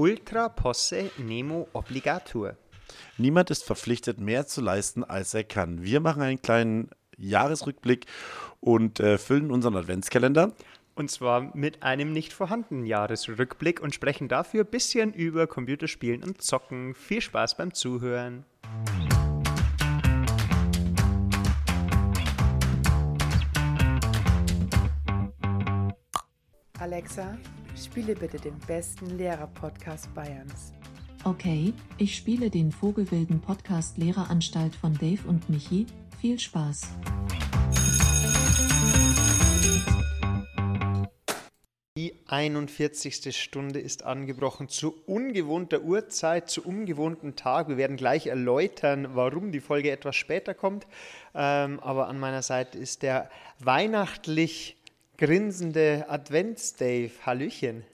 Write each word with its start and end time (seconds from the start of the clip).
Ultra 0.00 0.48
posse 0.48 1.10
nemo 1.18 1.68
obligatur. 1.74 2.56
Niemand 3.18 3.50
ist 3.50 3.64
verpflichtet, 3.64 4.18
mehr 4.18 4.46
zu 4.46 4.62
leisten, 4.62 5.04
als 5.04 5.34
er 5.34 5.44
kann. 5.44 5.82
Wir 5.82 6.00
machen 6.00 6.22
einen 6.22 6.40
kleinen 6.40 6.88
Jahresrückblick 7.18 8.06
und 8.60 8.98
äh, 8.98 9.18
füllen 9.18 9.50
unseren 9.50 9.76
Adventskalender. 9.76 10.54
Und 10.94 11.10
zwar 11.10 11.54
mit 11.54 11.82
einem 11.82 12.14
nicht 12.14 12.32
vorhandenen 12.32 12.86
Jahresrückblick 12.86 13.82
und 13.82 13.94
sprechen 13.94 14.28
dafür 14.28 14.64
ein 14.64 14.70
bisschen 14.70 15.12
über 15.12 15.46
Computerspielen 15.46 16.24
und 16.24 16.40
Zocken. 16.40 16.94
Viel 16.94 17.20
Spaß 17.20 17.58
beim 17.58 17.74
Zuhören. 17.74 18.46
Alexa, 26.78 27.36
spiele 27.76 28.14
bitte 28.14 28.38
den 28.38 28.58
besten 28.66 29.18
Lehrer-Podcast 29.18 30.12
Bayerns. 30.14 30.72
Okay, 31.24 31.74
ich 31.98 32.16
spiele 32.16 32.48
den 32.48 32.72
Vogelwilden 32.72 33.40
Podcast 33.40 33.98
Lehreranstalt 33.98 34.74
von 34.74 34.94
Dave 34.94 35.28
und 35.28 35.50
Michi. 35.50 35.86
Viel 36.20 36.38
Spaß. 36.38 36.88
Die 41.98 42.14
41. 42.28 43.36
Stunde 43.36 43.80
ist 43.80 44.04
angebrochen 44.04 44.70
zu 44.70 44.94
ungewohnter 45.04 45.82
Uhrzeit, 45.82 46.48
zu 46.48 46.64
ungewohnten 46.64 47.36
Tag. 47.36 47.68
Wir 47.68 47.76
werden 47.76 47.98
gleich 47.98 48.28
erläutern, 48.28 49.08
warum 49.14 49.52
die 49.52 49.60
Folge 49.60 49.90
etwas 49.90 50.16
später 50.16 50.54
kommt. 50.54 50.86
Ähm, 51.34 51.78
aber 51.80 52.08
an 52.08 52.18
meiner 52.18 52.40
Seite 52.40 52.78
ist 52.78 53.02
der 53.02 53.28
weihnachtlich 53.58 54.79
grinsende 55.20 56.06
Advents-Dave. 56.08 57.10
Hallöchen. 57.26 57.84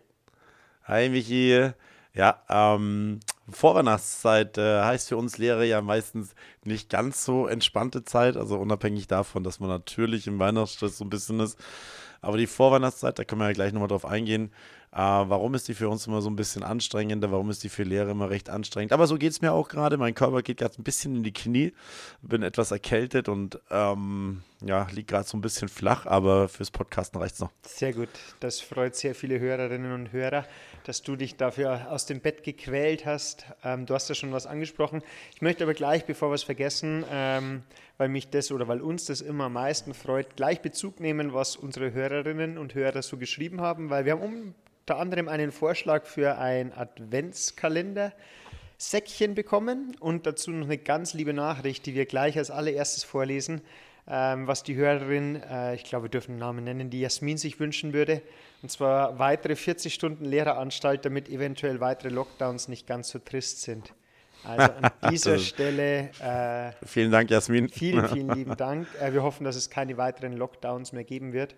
Hi 0.84 1.08
Michi. 1.08 1.72
Ja, 2.14 2.40
ähm, 2.48 3.18
Vorweihnachtszeit 3.50 4.56
äh, 4.58 4.82
heißt 4.82 5.08
für 5.08 5.16
uns 5.16 5.36
Lehrer 5.36 5.64
ja 5.64 5.82
meistens 5.82 6.36
nicht 6.62 6.88
ganz 6.88 7.24
so 7.24 7.48
entspannte 7.48 8.04
Zeit, 8.04 8.36
also 8.36 8.56
unabhängig 8.58 9.08
davon, 9.08 9.42
dass 9.42 9.58
man 9.58 9.68
natürlich 9.68 10.28
im 10.28 10.38
Weihnachtsstress 10.38 10.98
so 10.98 11.04
ein 11.04 11.10
bisschen 11.10 11.40
ist. 11.40 11.58
Aber 12.20 12.38
die 12.38 12.46
Vorweihnachtszeit, 12.46 13.18
da 13.18 13.24
können 13.24 13.40
wir 13.40 13.48
ja 13.48 13.54
gleich 13.54 13.72
nochmal 13.72 13.88
drauf 13.88 14.06
eingehen. 14.06 14.52
Äh, 14.92 14.98
warum 14.98 15.54
ist 15.54 15.66
die 15.66 15.74
für 15.74 15.88
uns 15.88 16.06
immer 16.06 16.22
so 16.22 16.30
ein 16.30 16.36
bisschen 16.36 16.62
anstrengender? 16.62 17.32
Warum 17.32 17.50
ist 17.50 17.64
die 17.64 17.68
für 17.68 17.82
Lehrer 17.82 18.10
immer 18.10 18.30
recht 18.30 18.50
anstrengend? 18.50 18.92
Aber 18.92 19.08
so 19.08 19.16
geht 19.16 19.32
es 19.32 19.42
mir 19.42 19.52
auch 19.52 19.68
gerade. 19.68 19.96
Mein 19.96 20.14
Körper 20.14 20.42
geht 20.42 20.58
gerade 20.58 20.80
ein 20.80 20.84
bisschen 20.84 21.16
in 21.16 21.22
die 21.24 21.32
Knie. 21.32 21.72
Bin 22.22 22.44
etwas 22.44 22.70
erkältet 22.70 23.28
und 23.28 23.60
ähm, 23.70 24.42
ja, 24.64 24.86
liegt 24.90 25.08
gerade 25.10 25.28
so 25.28 25.36
ein 25.36 25.42
bisschen 25.42 25.68
flach, 25.68 26.06
aber 26.06 26.48
fürs 26.48 26.70
Podcasten 26.70 27.20
reicht 27.20 27.34
es 27.34 27.40
noch. 27.40 27.50
Sehr 27.62 27.92
gut. 27.92 28.08
Das 28.40 28.60
freut 28.60 28.96
sehr 28.96 29.14
viele 29.14 29.38
Hörerinnen 29.38 29.92
und 29.92 30.12
Hörer, 30.12 30.46
dass 30.84 31.02
du 31.02 31.16
dich 31.16 31.36
dafür 31.36 31.90
aus 31.90 32.06
dem 32.06 32.20
Bett 32.20 32.42
gequält 32.42 33.04
hast. 33.04 33.44
Ähm, 33.62 33.84
du 33.84 33.94
hast 33.94 34.08
ja 34.08 34.14
schon 34.14 34.32
was 34.32 34.46
angesprochen. 34.46 35.02
Ich 35.34 35.42
möchte 35.42 35.64
aber 35.64 35.74
gleich, 35.74 36.06
bevor 36.06 36.30
wir 36.30 36.34
es 36.34 36.42
vergessen, 36.42 37.04
ähm, 37.10 37.62
weil 37.98 38.08
mich 38.08 38.30
das 38.30 38.50
oder 38.50 38.66
weil 38.66 38.80
uns 38.80 39.04
das 39.06 39.20
immer 39.20 39.44
am 39.44 39.54
meisten 39.54 39.92
freut, 39.92 40.36
gleich 40.36 40.62
Bezug 40.62 41.00
nehmen, 41.00 41.34
was 41.34 41.56
unsere 41.56 41.92
Hörerinnen 41.92 42.56
und 42.56 42.74
Hörer 42.74 43.02
so 43.02 43.18
geschrieben 43.18 43.60
haben, 43.60 43.90
weil 43.90 44.06
wir 44.06 44.12
haben 44.12 44.54
unter 44.80 44.98
anderem 44.98 45.28
einen 45.28 45.52
Vorschlag 45.52 46.06
für 46.06 46.38
ein 46.38 46.72
Adventskalender. 46.72 48.12
Säckchen 48.78 49.34
bekommen 49.34 49.96
und 50.00 50.26
dazu 50.26 50.50
noch 50.50 50.66
eine 50.66 50.76
ganz 50.76 51.14
liebe 51.14 51.32
Nachricht, 51.32 51.86
die 51.86 51.94
wir 51.94 52.04
gleich 52.04 52.36
als 52.36 52.50
allererstes 52.50 53.04
vorlesen, 53.04 53.62
ähm, 54.08 54.46
was 54.46 54.62
die 54.62 54.76
Hörerin, 54.76 55.42
äh, 55.42 55.74
ich 55.74 55.84
glaube, 55.84 56.04
wir 56.04 56.10
dürfen 56.10 56.32
den 56.32 56.38
Namen 56.38 56.64
nennen, 56.64 56.90
die 56.90 57.00
Jasmin 57.00 57.38
sich 57.38 57.58
wünschen 57.58 57.92
würde. 57.92 58.22
Und 58.62 58.70
zwar 58.70 59.18
weitere 59.18 59.56
40 59.56 59.92
Stunden 59.92 60.24
Lehreranstalt, 60.24 61.04
damit 61.04 61.28
eventuell 61.28 61.80
weitere 61.80 62.08
Lockdowns 62.10 62.68
nicht 62.68 62.86
ganz 62.86 63.10
so 63.10 63.18
trist 63.18 63.62
sind. 63.62 63.92
Also 64.44 64.72
an 64.80 64.90
dieser 65.10 65.38
Stelle. 65.38 66.10
Äh, 66.20 66.86
vielen 66.86 67.10
Dank, 67.10 67.30
Jasmin. 67.30 67.68
Vielen, 67.68 68.08
vielen 68.12 68.30
lieben 68.30 68.56
Dank. 68.56 68.86
Äh, 69.00 69.12
wir 69.12 69.22
hoffen, 69.22 69.44
dass 69.44 69.56
es 69.56 69.70
keine 69.70 69.96
weiteren 69.96 70.34
Lockdowns 70.34 70.92
mehr 70.92 71.04
geben 71.04 71.32
wird. 71.32 71.56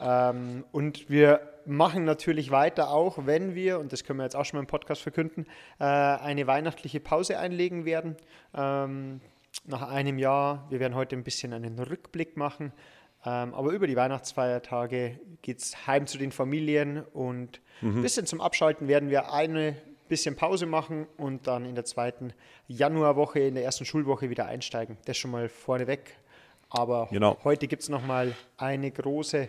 Ähm, 0.00 0.64
und 0.72 1.10
wir 1.10 1.40
machen 1.66 2.04
natürlich 2.04 2.50
weiter, 2.50 2.90
auch 2.90 3.26
wenn 3.26 3.54
wir, 3.54 3.78
und 3.78 3.92
das 3.92 4.04
können 4.04 4.18
wir 4.18 4.24
jetzt 4.24 4.36
auch 4.36 4.44
schon 4.44 4.58
mal 4.58 4.62
im 4.62 4.66
Podcast 4.66 5.02
verkünden, 5.02 5.46
äh, 5.78 5.84
eine 5.84 6.46
weihnachtliche 6.46 7.00
Pause 7.00 7.38
einlegen 7.38 7.84
werden. 7.84 8.16
Ähm, 8.54 9.20
nach 9.64 9.88
einem 9.88 10.18
Jahr, 10.18 10.66
wir 10.70 10.80
werden 10.80 10.94
heute 10.94 11.16
ein 11.16 11.24
bisschen 11.24 11.52
einen 11.52 11.78
Rückblick 11.78 12.36
machen, 12.36 12.72
ähm, 13.24 13.54
aber 13.54 13.72
über 13.72 13.86
die 13.86 13.96
Weihnachtsfeiertage 13.96 15.20
geht 15.42 15.58
es 15.58 15.86
heim 15.86 16.06
zu 16.06 16.18
den 16.18 16.32
Familien 16.32 17.02
und 17.12 17.60
mhm. 17.80 17.98
ein 17.98 18.02
bisschen 18.02 18.26
zum 18.26 18.40
Abschalten 18.40 18.88
werden 18.88 19.10
wir 19.10 19.32
eine 19.32 19.76
bisschen 20.08 20.36
Pause 20.36 20.66
machen 20.66 21.06
und 21.16 21.46
dann 21.46 21.64
in 21.64 21.74
der 21.74 21.84
zweiten 21.84 22.32
Januarwoche, 22.66 23.40
in 23.40 23.54
der 23.54 23.64
ersten 23.64 23.84
Schulwoche 23.84 24.28
wieder 24.28 24.46
einsteigen. 24.46 24.98
Das 25.04 25.16
schon 25.16 25.30
mal 25.30 25.48
vorneweg. 25.48 26.16
Aber 26.68 27.08
genau. 27.10 27.38
heute 27.44 27.66
gibt 27.66 27.82
es 27.82 27.88
nochmal 27.88 28.34
eine 28.56 28.90
große 28.90 29.48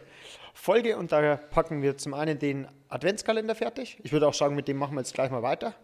Folge 0.53 0.97
und 0.97 1.11
da 1.11 1.35
packen 1.35 1.81
wir 1.81 1.97
zum 1.97 2.13
einen 2.13 2.39
den 2.39 2.67
Adventskalender 2.89 3.55
fertig. 3.55 3.99
Ich 4.03 4.11
würde 4.11 4.27
auch 4.27 4.33
sagen, 4.33 4.55
mit 4.55 4.67
dem 4.67 4.77
machen 4.77 4.95
wir 4.95 5.01
jetzt 5.01 5.13
gleich 5.13 5.29
mal 5.31 5.43
weiter. 5.43 5.75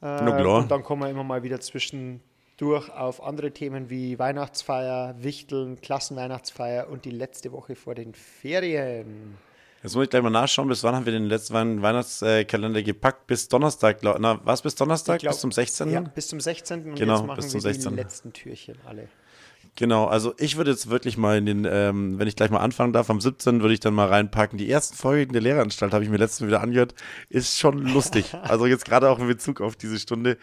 Äh, 0.00 0.18
klar. 0.18 0.58
Und 0.58 0.70
dann 0.70 0.82
kommen 0.82 1.02
wir 1.02 1.08
immer 1.08 1.24
mal 1.24 1.42
wieder 1.42 1.60
zwischendurch 2.56 2.88
auf 2.90 3.22
andere 3.22 3.50
Themen 3.50 3.90
wie 3.90 4.18
Weihnachtsfeier, 4.18 5.16
Wichteln, 5.18 5.80
Klassenweihnachtsfeier 5.80 6.88
und 6.88 7.04
die 7.04 7.10
letzte 7.10 7.52
Woche 7.52 7.74
vor 7.74 7.94
den 7.94 8.14
Ferien. 8.14 9.36
Jetzt 9.82 9.94
muss 9.94 10.04
ich 10.04 10.10
gleich 10.10 10.22
mal 10.22 10.30
nachschauen, 10.30 10.68
bis 10.68 10.82
wann 10.82 10.94
haben 10.94 11.04
wir 11.04 11.12
den 11.12 11.26
letzten 11.26 11.82
Weihnachtskalender 11.82 12.82
gepackt? 12.82 13.26
Bis 13.26 13.48
Donnerstag, 13.48 14.00
glaub, 14.00 14.18
na, 14.18 14.40
was 14.44 14.62
bis 14.62 14.74
Donnerstag? 14.76 15.20
Glaub, 15.20 15.32
bis 15.32 15.40
zum 15.40 15.52
16.? 15.52 15.90
Ja, 15.90 16.00
bis 16.00 16.28
zum 16.28 16.40
16. 16.40 16.90
Und 16.90 16.94
genau, 16.94 17.16
jetzt 17.16 17.26
machen 17.26 17.36
bis 17.36 17.48
zum 17.50 17.64
wir 17.64 17.72
16. 17.72 17.90
die 17.90 17.96
letzten 17.96 18.32
Türchen 18.32 18.76
alle. 18.86 19.08
Genau, 19.76 20.06
also 20.06 20.34
ich 20.38 20.56
würde 20.56 20.70
jetzt 20.70 20.88
wirklich 20.88 21.16
mal 21.16 21.36
in 21.36 21.46
den, 21.46 21.66
ähm, 21.68 22.16
wenn 22.18 22.28
ich 22.28 22.36
gleich 22.36 22.50
mal 22.50 22.60
anfangen 22.60 22.92
darf, 22.92 23.10
am 23.10 23.20
17. 23.20 23.60
würde 23.60 23.74
ich 23.74 23.80
dann 23.80 23.92
mal 23.92 24.06
reinpacken. 24.06 24.56
Die 24.56 24.70
ersten 24.70 24.96
Folgen 24.96 25.32
der 25.32 25.42
Lehreranstalt 25.42 25.92
habe 25.92 26.04
ich 26.04 26.10
mir 26.10 26.16
letztens 26.16 26.46
wieder 26.46 26.60
angehört. 26.60 26.94
Ist 27.28 27.58
schon 27.58 27.78
lustig. 27.78 28.32
Also 28.54 28.66
jetzt 28.66 28.84
gerade 28.84 29.08
auch 29.10 29.18
in 29.18 29.26
Bezug 29.26 29.60
auf 29.60 29.74
diese 29.74 29.98
Stunde, 29.98 30.36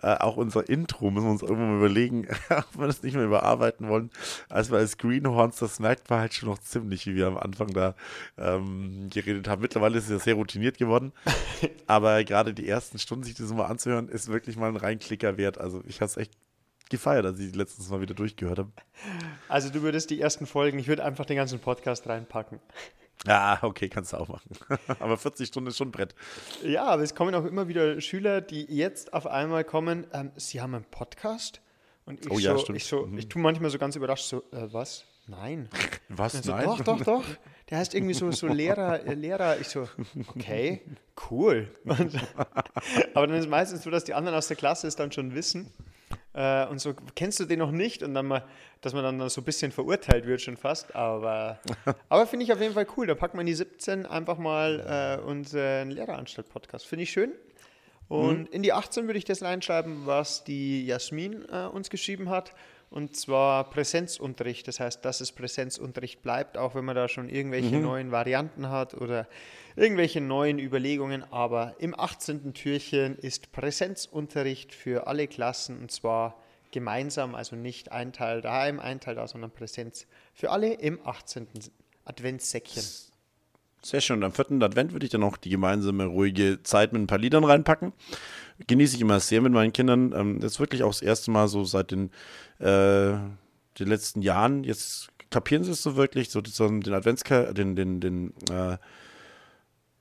äh, 0.00 0.14
auch 0.18 0.36
unser 0.36 0.68
Intro 0.68 1.10
müssen 1.10 1.26
wir 1.26 1.30
uns 1.32 1.42
irgendwann 1.42 1.70
mal 1.70 1.78
überlegen, 1.78 2.28
ob 2.50 2.78
wir 2.78 2.86
das 2.86 3.02
nicht 3.02 3.14
mehr 3.14 3.24
überarbeiten 3.24 3.88
wollen. 3.88 4.10
Als 4.48 4.70
wir 4.70 4.78
als 4.78 4.98
Greenhorns, 4.98 5.56
das 5.56 5.80
merkt 5.80 6.08
man 6.10 6.20
halt 6.20 6.34
schon 6.34 6.48
noch 6.48 6.58
ziemlich, 6.58 7.06
wie 7.06 7.16
wir 7.16 7.26
am 7.26 7.38
Anfang 7.38 7.72
da 7.72 7.94
ähm, 8.38 9.08
geredet 9.10 9.48
haben. 9.48 9.62
Mittlerweile 9.62 9.98
ist 9.98 10.04
es 10.04 10.10
ja 10.10 10.18
sehr 10.18 10.34
routiniert 10.34 10.78
geworden. 10.78 11.12
Aber 11.86 12.22
gerade 12.24 12.54
die 12.54 12.68
ersten 12.68 12.98
Stunden, 12.98 13.24
sich 13.24 13.34
das 13.34 13.52
mal 13.52 13.66
anzuhören, 13.66 14.08
ist 14.08 14.28
wirklich 14.28 14.56
mal 14.56 14.68
ein 14.68 14.76
Reinklicker 14.76 15.38
wert. 15.38 15.58
Also 15.58 15.82
ich 15.86 16.00
habe 16.00 16.10
es 16.10 16.16
echt 16.16 16.32
gefeiert, 16.90 17.26
als 17.26 17.38
ich 17.38 17.54
letztens 17.54 17.88
mal 17.90 18.00
wieder 18.00 18.14
durchgehört 18.14 18.58
habe. 18.58 18.70
Also 19.48 19.70
du 19.70 19.82
würdest 19.82 20.10
die 20.10 20.20
ersten 20.20 20.46
Folgen, 20.46 20.78
ich 20.78 20.88
würde 20.88 21.04
einfach 21.04 21.24
den 21.24 21.36
ganzen 21.36 21.58
Podcast 21.58 22.08
reinpacken. 22.08 22.60
Ja, 23.26 23.58
okay, 23.62 23.88
kannst 23.88 24.12
du 24.12 24.18
auch 24.18 24.28
machen. 24.28 24.50
aber 25.00 25.16
40 25.16 25.48
Stunden 25.48 25.68
ist 25.68 25.78
schon 25.78 25.88
ein 25.88 25.92
Brett. 25.92 26.14
Ja, 26.62 26.84
aber 26.84 27.02
es 27.02 27.14
kommen 27.14 27.34
auch 27.34 27.44
immer 27.44 27.66
wieder 27.68 28.00
Schüler, 28.00 28.40
die 28.40 28.64
jetzt 28.64 29.12
auf 29.14 29.26
einmal 29.26 29.64
kommen, 29.64 30.06
ähm, 30.12 30.30
sie 30.36 30.60
haben 30.60 30.74
einen 30.74 30.84
Podcast? 30.84 31.60
Und 32.04 32.24
ich 32.24 32.30
oh 32.30 32.38
ja, 32.38 32.56
so. 32.56 32.72
Ich, 32.72 32.84
so, 32.84 33.06
mhm. 33.06 33.18
ich 33.18 33.28
tue 33.28 33.42
manchmal 33.42 33.70
so 33.70 33.78
ganz 33.78 33.96
überrascht, 33.96 34.26
so, 34.26 34.38
äh, 34.52 34.72
was? 34.72 35.04
Nein. 35.28 35.68
Was? 36.08 36.34
So, 36.34 36.52
Nein? 36.52 36.66
Doch, 36.66 36.80
doch, 36.82 37.02
doch. 37.02 37.24
Der 37.68 37.78
heißt 37.78 37.96
irgendwie 37.96 38.14
so, 38.14 38.30
so 38.30 38.46
Lehrer, 38.46 39.04
äh, 39.04 39.14
Lehrer. 39.14 39.58
Ich 39.58 39.66
so, 39.66 39.88
okay, 40.28 40.82
cool. 41.28 41.68
Aber 43.14 43.26
dann 43.26 43.36
ist 43.36 43.46
es 43.46 43.50
meistens 43.50 43.82
so, 43.82 43.90
dass 43.90 44.04
die 44.04 44.14
anderen 44.14 44.38
aus 44.38 44.46
der 44.46 44.56
Klasse 44.56 44.86
es 44.86 44.94
dann 44.94 45.10
schon 45.10 45.34
wissen 45.34 45.72
äh, 46.36 46.66
und 46.66 46.78
so, 46.78 46.94
kennst 47.14 47.40
du 47.40 47.46
den 47.46 47.58
noch 47.58 47.70
nicht? 47.70 48.02
Und 48.02 48.12
dann 48.12 48.26
mal, 48.26 48.44
dass 48.82 48.92
man 48.92 49.02
dann 49.02 49.28
so 49.30 49.40
ein 49.40 49.44
bisschen 49.44 49.72
verurteilt 49.72 50.26
wird 50.26 50.42
schon 50.42 50.58
fast. 50.58 50.94
Aber, 50.94 51.58
aber 52.10 52.26
finde 52.26 52.44
ich 52.44 52.52
auf 52.52 52.60
jeden 52.60 52.74
Fall 52.74 52.86
cool. 52.96 53.06
Da 53.06 53.14
packt 53.14 53.34
man 53.34 53.46
die 53.46 53.54
17 53.54 54.04
einfach 54.04 54.36
mal 54.36 55.18
äh, 55.18 55.24
unseren 55.26 55.90
Lehreranstalt-Podcast. 55.90 56.86
Finde 56.86 57.04
ich 57.04 57.10
schön. 57.10 57.32
Und 58.08 58.40
mhm. 58.40 58.52
in 58.52 58.62
die 58.62 58.74
18 58.74 59.06
würde 59.06 59.18
ich 59.18 59.24
das 59.24 59.42
reinschreiben, 59.42 60.04
was 60.04 60.44
die 60.44 60.84
Jasmin 60.84 61.46
äh, 61.50 61.64
uns 61.66 61.88
geschrieben 61.88 62.28
hat. 62.28 62.52
Und 62.90 63.16
zwar 63.16 63.70
Präsenzunterricht. 63.70 64.68
Das 64.68 64.78
heißt, 64.78 65.04
dass 65.06 65.22
es 65.22 65.32
Präsenzunterricht 65.32 66.22
bleibt, 66.22 66.58
auch 66.58 66.74
wenn 66.74 66.84
man 66.84 66.94
da 66.94 67.08
schon 67.08 67.30
irgendwelche 67.30 67.76
mhm. 67.76 67.82
neuen 67.82 68.12
Varianten 68.12 68.68
hat 68.68 68.92
oder 68.92 69.26
irgendwelche 69.76 70.20
neuen 70.20 70.58
Überlegungen. 70.58 71.24
Aber 71.30 71.76
im 71.78 71.98
18. 71.98 72.54
Türchen 72.54 73.16
ist 73.16 73.52
Präsenzunterricht 73.52 74.74
für 74.74 75.06
alle 75.06 75.28
Klassen 75.28 75.78
und 75.78 75.90
zwar 75.90 76.40
gemeinsam, 76.72 77.34
also 77.34 77.56
nicht 77.56 77.92
ein 77.92 78.12
Teil 78.12 78.40
daheim, 78.40 78.80
ein 78.80 79.00
Teil 79.00 79.14
da, 79.14 79.28
sondern 79.28 79.50
Präsenz 79.50 80.06
für 80.34 80.50
alle 80.50 80.74
im 80.74 80.98
18. 81.06 81.46
Adventssäckchen. 82.04 82.82
Sehr 83.82 84.00
schön. 84.00 84.24
Am 84.24 84.32
vierten 84.32 84.62
Advent 84.62 84.92
würde 84.92 85.06
ich 85.06 85.12
dann 85.12 85.22
auch 85.22 85.36
die 85.36 85.50
gemeinsame 85.50 86.06
ruhige 86.06 86.62
Zeit 86.64 86.92
mit 86.92 87.02
ein 87.02 87.06
paar 87.06 87.18
Liedern 87.18 87.44
reinpacken. 87.44 87.92
Genieße 88.66 88.96
ich 88.96 89.00
immer 89.00 89.20
sehr 89.20 89.40
mit 89.40 89.52
meinen 89.52 89.72
Kindern. 89.72 90.12
Ähm, 90.12 90.40
das 90.40 90.52
ist 90.52 90.60
wirklich 90.60 90.82
auch 90.82 90.90
das 90.90 91.02
erste 91.02 91.30
Mal 91.30 91.46
so 91.46 91.64
seit 91.64 91.92
den, 91.92 92.10
äh, 92.58 93.12
den 93.78 93.86
letzten 93.86 94.22
Jahren. 94.22 94.64
Jetzt 94.64 95.10
kapieren 95.30 95.62
sie 95.62 95.70
es 95.70 95.82
so 95.82 95.96
wirklich, 95.96 96.30
so 96.30 96.40
den 96.40 96.94
Adventskalender, 96.94 97.54
den, 97.54 97.76
den, 97.76 98.00
den, 98.00 98.34
äh, 98.50 98.76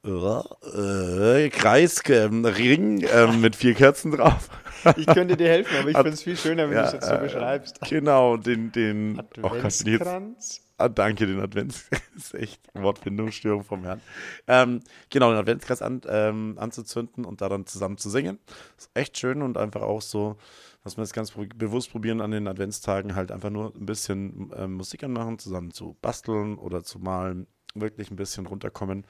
äh, 0.05 1.49
Kreisring 1.49 3.01
äh, 3.01 3.27
mit 3.27 3.55
vier 3.55 3.73
Kerzen 3.73 4.11
drauf. 4.11 4.49
Ich 4.95 5.11
könnte 5.11 5.35
dir 5.37 5.49
helfen, 5.49 5.77
aber 5.77 5.89
ich 5.89 5.99
finde 5.99 6.13
es 6.15 6.23
viel 6.23 6.37
schöner, 6.37 6.69
wenn 6.69 6.77
Ja, 6.77 6.81
du 6.81 6.85
es 6.85 6.91
jetzt 6.93 7.07
so 7.07 7.15
äh, 7.15 7.17
beschreibst. 7.17 7.81
Genau, 7.81 8.37
den, 8.37 8.71
den, 8.71 9.21
oh, 9.41 9.49
Adventskranz. 9.49 10.61
ah, 10.77 10.89
danke, 10.89 11.27
den 11.27 11.39
Advents, 11.39 11.89
das 12.15 12.25
ist 12.25 12.35
echt 12.35 12.61
Wortfindungsstörung 12.73 13.63
vom 13.63 13.83
Herrn. 13.83 14.01
Ähm, 14.47 14.81
genau, 15.09 15.29
den 15.31 15.39
Adventskreis 15.39 15.81
an, 15.81 16.01
ähm, 16.07 16.55
anzuzünden 16.59 17.25
und 17.25 17.41
da 17.41 17.49
dann 17.49 17.65
zusammen 17.65 17.97
zu 17.97 18.09
singen. 18.09 18.39
ist 18.77 18.89
echt 18.93 19.17
schön 19.17 19.41
und 19.41 19.57
einfach 19.57 19.81
auch 19.81 20.01
so, 20.01 20.37
was 20.83 20.97
wir 20.97 21.03
jetzt 21.03 21.13
ganz 21.13 21.31
bewusst 21.55 21.91
probieren 21.91 22.21
an 22.21 22.31
den 22.31 22.47
Adventstagen, 22.47 23.15
halt 23.15 23.31
einfach 23.31 23.49
nur 23.49 23.73
ein 23.75 23.85
bisschen 23.85 24.51
ähm, 24.55 24.73
Musik 24.73 25.03
anmachen, 25.03 25.39
zusammen 25.39 25.71
zu 25.71 25.97
basteln 26.01 26.57
oder 26.57 26.83
zu 26.83 26.99
malen, 26.99 27.47
wirklich 27.73 28.11
ein 28.11 28.15
bisschen 28.17 28.45
runterkommen. 28.45 29.05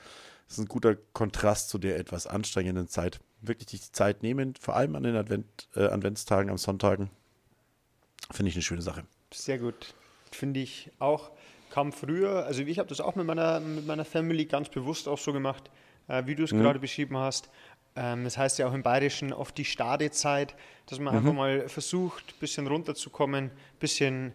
Das 0.47 0.57
ist 0.57 0.59
ein 0.59 0.68
guter 0.68 0.95
Kontrast 1.13 1.69
zu 1.69 1.77
der 1.77 1.97
etwas 1.97 2.27
anstrengenden 2.27 2.88
Zeit. 2.88 3.19
Wirklich 3.42 3.68
die 3.68 3.80
Zeit 3.80 4.24
nehmen, 4.24 4.53
vor 4.59 4.75
allem 4.75 4.95
an 4.95 5.03
den 5.03 5.15
Advent, 5.15 5.68
äh, 5.75 5.86
Adventstagen, 5.86 6.50
am 6.50 6.57
Sonntagen, 6.57 7.09
finde 8.31 8.50
ich 8.50 8.56
eine 8.56 8.63
schöne 8.63 8.81
Sache. 8.81 9.06
Sehr 9.33 9.57
gut. 9.59 9.94
Finde 10.31 10.59
ich 10.59 10.92
auch. 11.00 11.31
Kam 11.71 11.92
früher, 11.92 12.45
also 12.45 12.62
ich 12.62 12.80
habe 12.80 12.89
das 12.89 13.01
auch 13.01 13.15
mit 13.15 13.25
meiner, 13.25 13.59
mit 13.59 13.86
meiner 13.86 14.06
Family 14.06 14.45
ganz 14.45 14.69
bewusst 14.69 15.07
auch 15.07 15.18
so 15.19 15.33
gemacht, 15.33 15.69
äh, 16.07 16.25
wie 16.25 16.36
du 16.36 16.44
es 16.44 16.51
Mhm. 16.51 16.59
gerade 16.62 16.80
beschrieben 16.80 17.18
hast. 17.18 17.50
Ähm, 17.95 18.24
das 18.24 18.38
heißt 18.38 18.59
ja 18.59 18.68
auch 18.68 18.74
im 18.74 18.83
Bayerischen 18.83 19.33
oft 19.33 19.57
die 19.57 19.65
Stadezeit, 19.65 20.56
dass 20.86 21.00
man 21.00 21.13
Mhm. 21.13 21.19
einfach 21.19 21.33
mal 21.33 21.69
versucht, 21.69 22.33
ein 22.36 22.39
bisschen 22.39 22.68
runterzukommen, 22.68 23.45
ein 23.45 23.51
bisschen, 23.80 24.33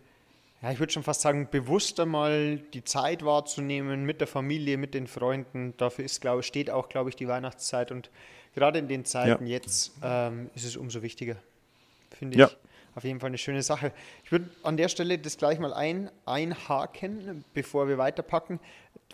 ja, 0.63 0.73
ich 0.73 0.79
würde 0.79 0.93
schon 0.93 1.03
fast 1.03 1.23
sagen, 1.23 1.49
bewusster 1.51 2.05
mal 2.07 2.59
die 2.75 2.85
Zeit 2.85 3.25
wahrzunehmen 3.25 4.05
mit 4.05 4.21
der 4.21 4.27
Familie, 4.27 4.77
mit 4.77 4.93
den 4.95 5.07
Freunden. 5.07 5.75
Dafür 5.79 6.05
ist, 6.05 6.21
glaube, 6.21 6.43
steht 6.43 6.69
auch, 6.71 6.89
glaube 6.89 7.09
ich, 7.11 7.17
die 7.17 7.29
Weihnachtszeit. 7.29 7.91
Und 7.93 8.11
gerade 8.55 8.79
in 8.79 8.89
den 8.89 9.05
Zeiten 9.05 9.47
jetzt 9.47 9.93
ähm, 10.03 10.51
ist 10.55 10.65
es 10.65 10.77
umso 10.77 11.03
wichtiger. 11.03 11.37
Finde 12.19 12.35
ich 12.35 12.41
Ja. 12.41 12.51
auf 12.95 13.05
jeden 13.05 13.21
Fall 13.21 13.29
eine 13.29 13.39
schöne 13.39 13.63
Sache. 13.63 13.93
Ich 14.25 14.33
würde 14.33 14.51
an 14.63 14.77
der 14.77 14.89
Stelle 14.89 15.17
das 15.19 15.39
gleich 15.39 15.59
mal 15.59 15.73
ein, 15.73 16.11
einhaken, 16.27 17.45
bevor 17.55 17.89
wir 17.89 17.97
weiterpacken, 17.97 18.61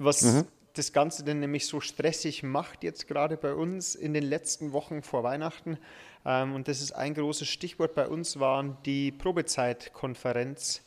was 0.01 0.45
das 0.75 0.93
Ganze 0.93 1.25
denn 1.25 1.41
nämlich 1.41 1.67
so 1.67 1.81
stressig 1.81 2.43
macht 2.43 2.83
jetzt 2.85 3.07
gerade 3.09 3.37
bei 3.37 3.55
uns 3.55 3.95
in 3.95 4.13
den 4.13 4.25
letzten 4.25 4.73
Wochen 4.73 5.03
vor 5.03 5.23
Weihnachten. 5.23 5.79
Ähm, 6.25 6.55
und 6.55 6.67
das 6.69 6.81
ist 6.81 6.93
ein 6.93 7.15
großes 7.15 7.49
Stichwort 7.49 7.95
bei 7.95 8.09
uns, 8.09 8.41
waren 8.41 8.77
die 8.85 9.13
Probezeitkonferenz. 9.13 10.83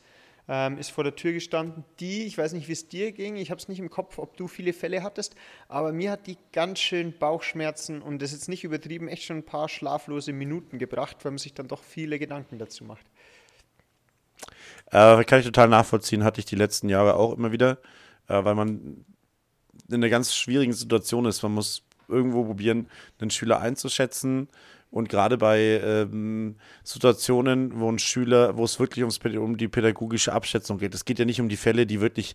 Ähm, 0.51 0.79
ist 0.79 0.89
vor 0.89 1.03
der 1.03 1.15
Tür 1.15 1.31
gestanden. 1.31 1.85
Die, 1.99 2.23
ich 2.23 2.35
weiß 2.35 2.53
nicht, 2.53 2.67
wie 2.67 2.71
es 2.71 2.89
dir 2.89 3.11
ging, 3.11 3.35
ich 3.35 3.51
habe 3.51 3.61
es 3.61 3.67
nicht 3.67 3.77
im 3.77 3.91
Kopf, 3.91 4.17
ob 4.17 4.35
du 4.35 4.47
viele 4.47 4.73
Fälle 4.73 5.03
hattest, 5.03 5.35
aber 5.67 5.91
mir 5.91 6.09
hat 6.09 6.25
die 6.25 6.37
ganz 6.51 6.79
schön 6.79 7.15
Bauchschmerzen 7.15 8.01
und 8.01 8.19
das 8.19 8.31
jetzt 8.31 8.49
nicht 8.49 8.63
übertrieben, 8.63 9.07
echt 9.07 9.25
schon 9.25 9.37
ein 9.37 9.45
paar 9.45 9.69
schlaflose 9.69 10.33
Minuten 10.33 10.79
gebracht, 10.79 11.17
weil 11.21 11.33
man 11.33 11.37
sich 11.37 11.53
dann 11.53 11.67
doch 11.67 11.83
viele 11.83 12.17
Gedanken 12.17 12.57
dazu 12.57 12.83
macht. 12.83 13.05
Äh, 14.87 15.23
kann 15.25 15.39
ich 15.39 15.45
total 15.45 15.67
nachvollziehen, 15.67 16.23
hatte 16.23 16.39
ich 16.39 16.45
die 16.45 16.55
letzten 16.55 16.89
Jahre 16.89 17.13
auch 17.13 17.37
immer 17.37 17.51
wieder, 17.51 17.77
äh, 18.27 18.43
weil 18.43 18.55
man 18.55 19.05
in 19.87 19.95
einer 19.95 20.09
ganz 20.09 20.35
schwierigen 20.35 20.73
Situation 20.73 21.25
ist. 21.25 21.43
Man 21.43 21.53
muss 21.53 21.83
irgendwo 22.07 22.43
probieren, 22.43 22.87
einen 23.19 23.29
Schüler 23.29 23.59
einzuschätzen. 23.59 24.49
Und 24.91 25.07
gerade 25.07 25.37
bei 25.37 25.59
ähm, 25.83 26.55
Situationen, 26.83 27.79
wo 27.79 27.91
ein 27.91 27.99
Schüler, 27.99 28.57
wo 28.57 28.63
es 28.63 28.79
wirklich 28.79 29.03
ums, 29.03 29.19
um 29.37 29.55
die 29.55 29.67
pädagogische 29.67 30.33
Abschätzung 30.33 30.79
geht. 30.79 30.95
Es 30.95 31.05
geht 31.05 31.19
ja 31.19 31.25
nicht 31.25 31.39
um 31.39 31.47
die 31.47 31.57
Fälle, 31.57 31.85
die 31.85 32.01
wirklich 32.01 32.33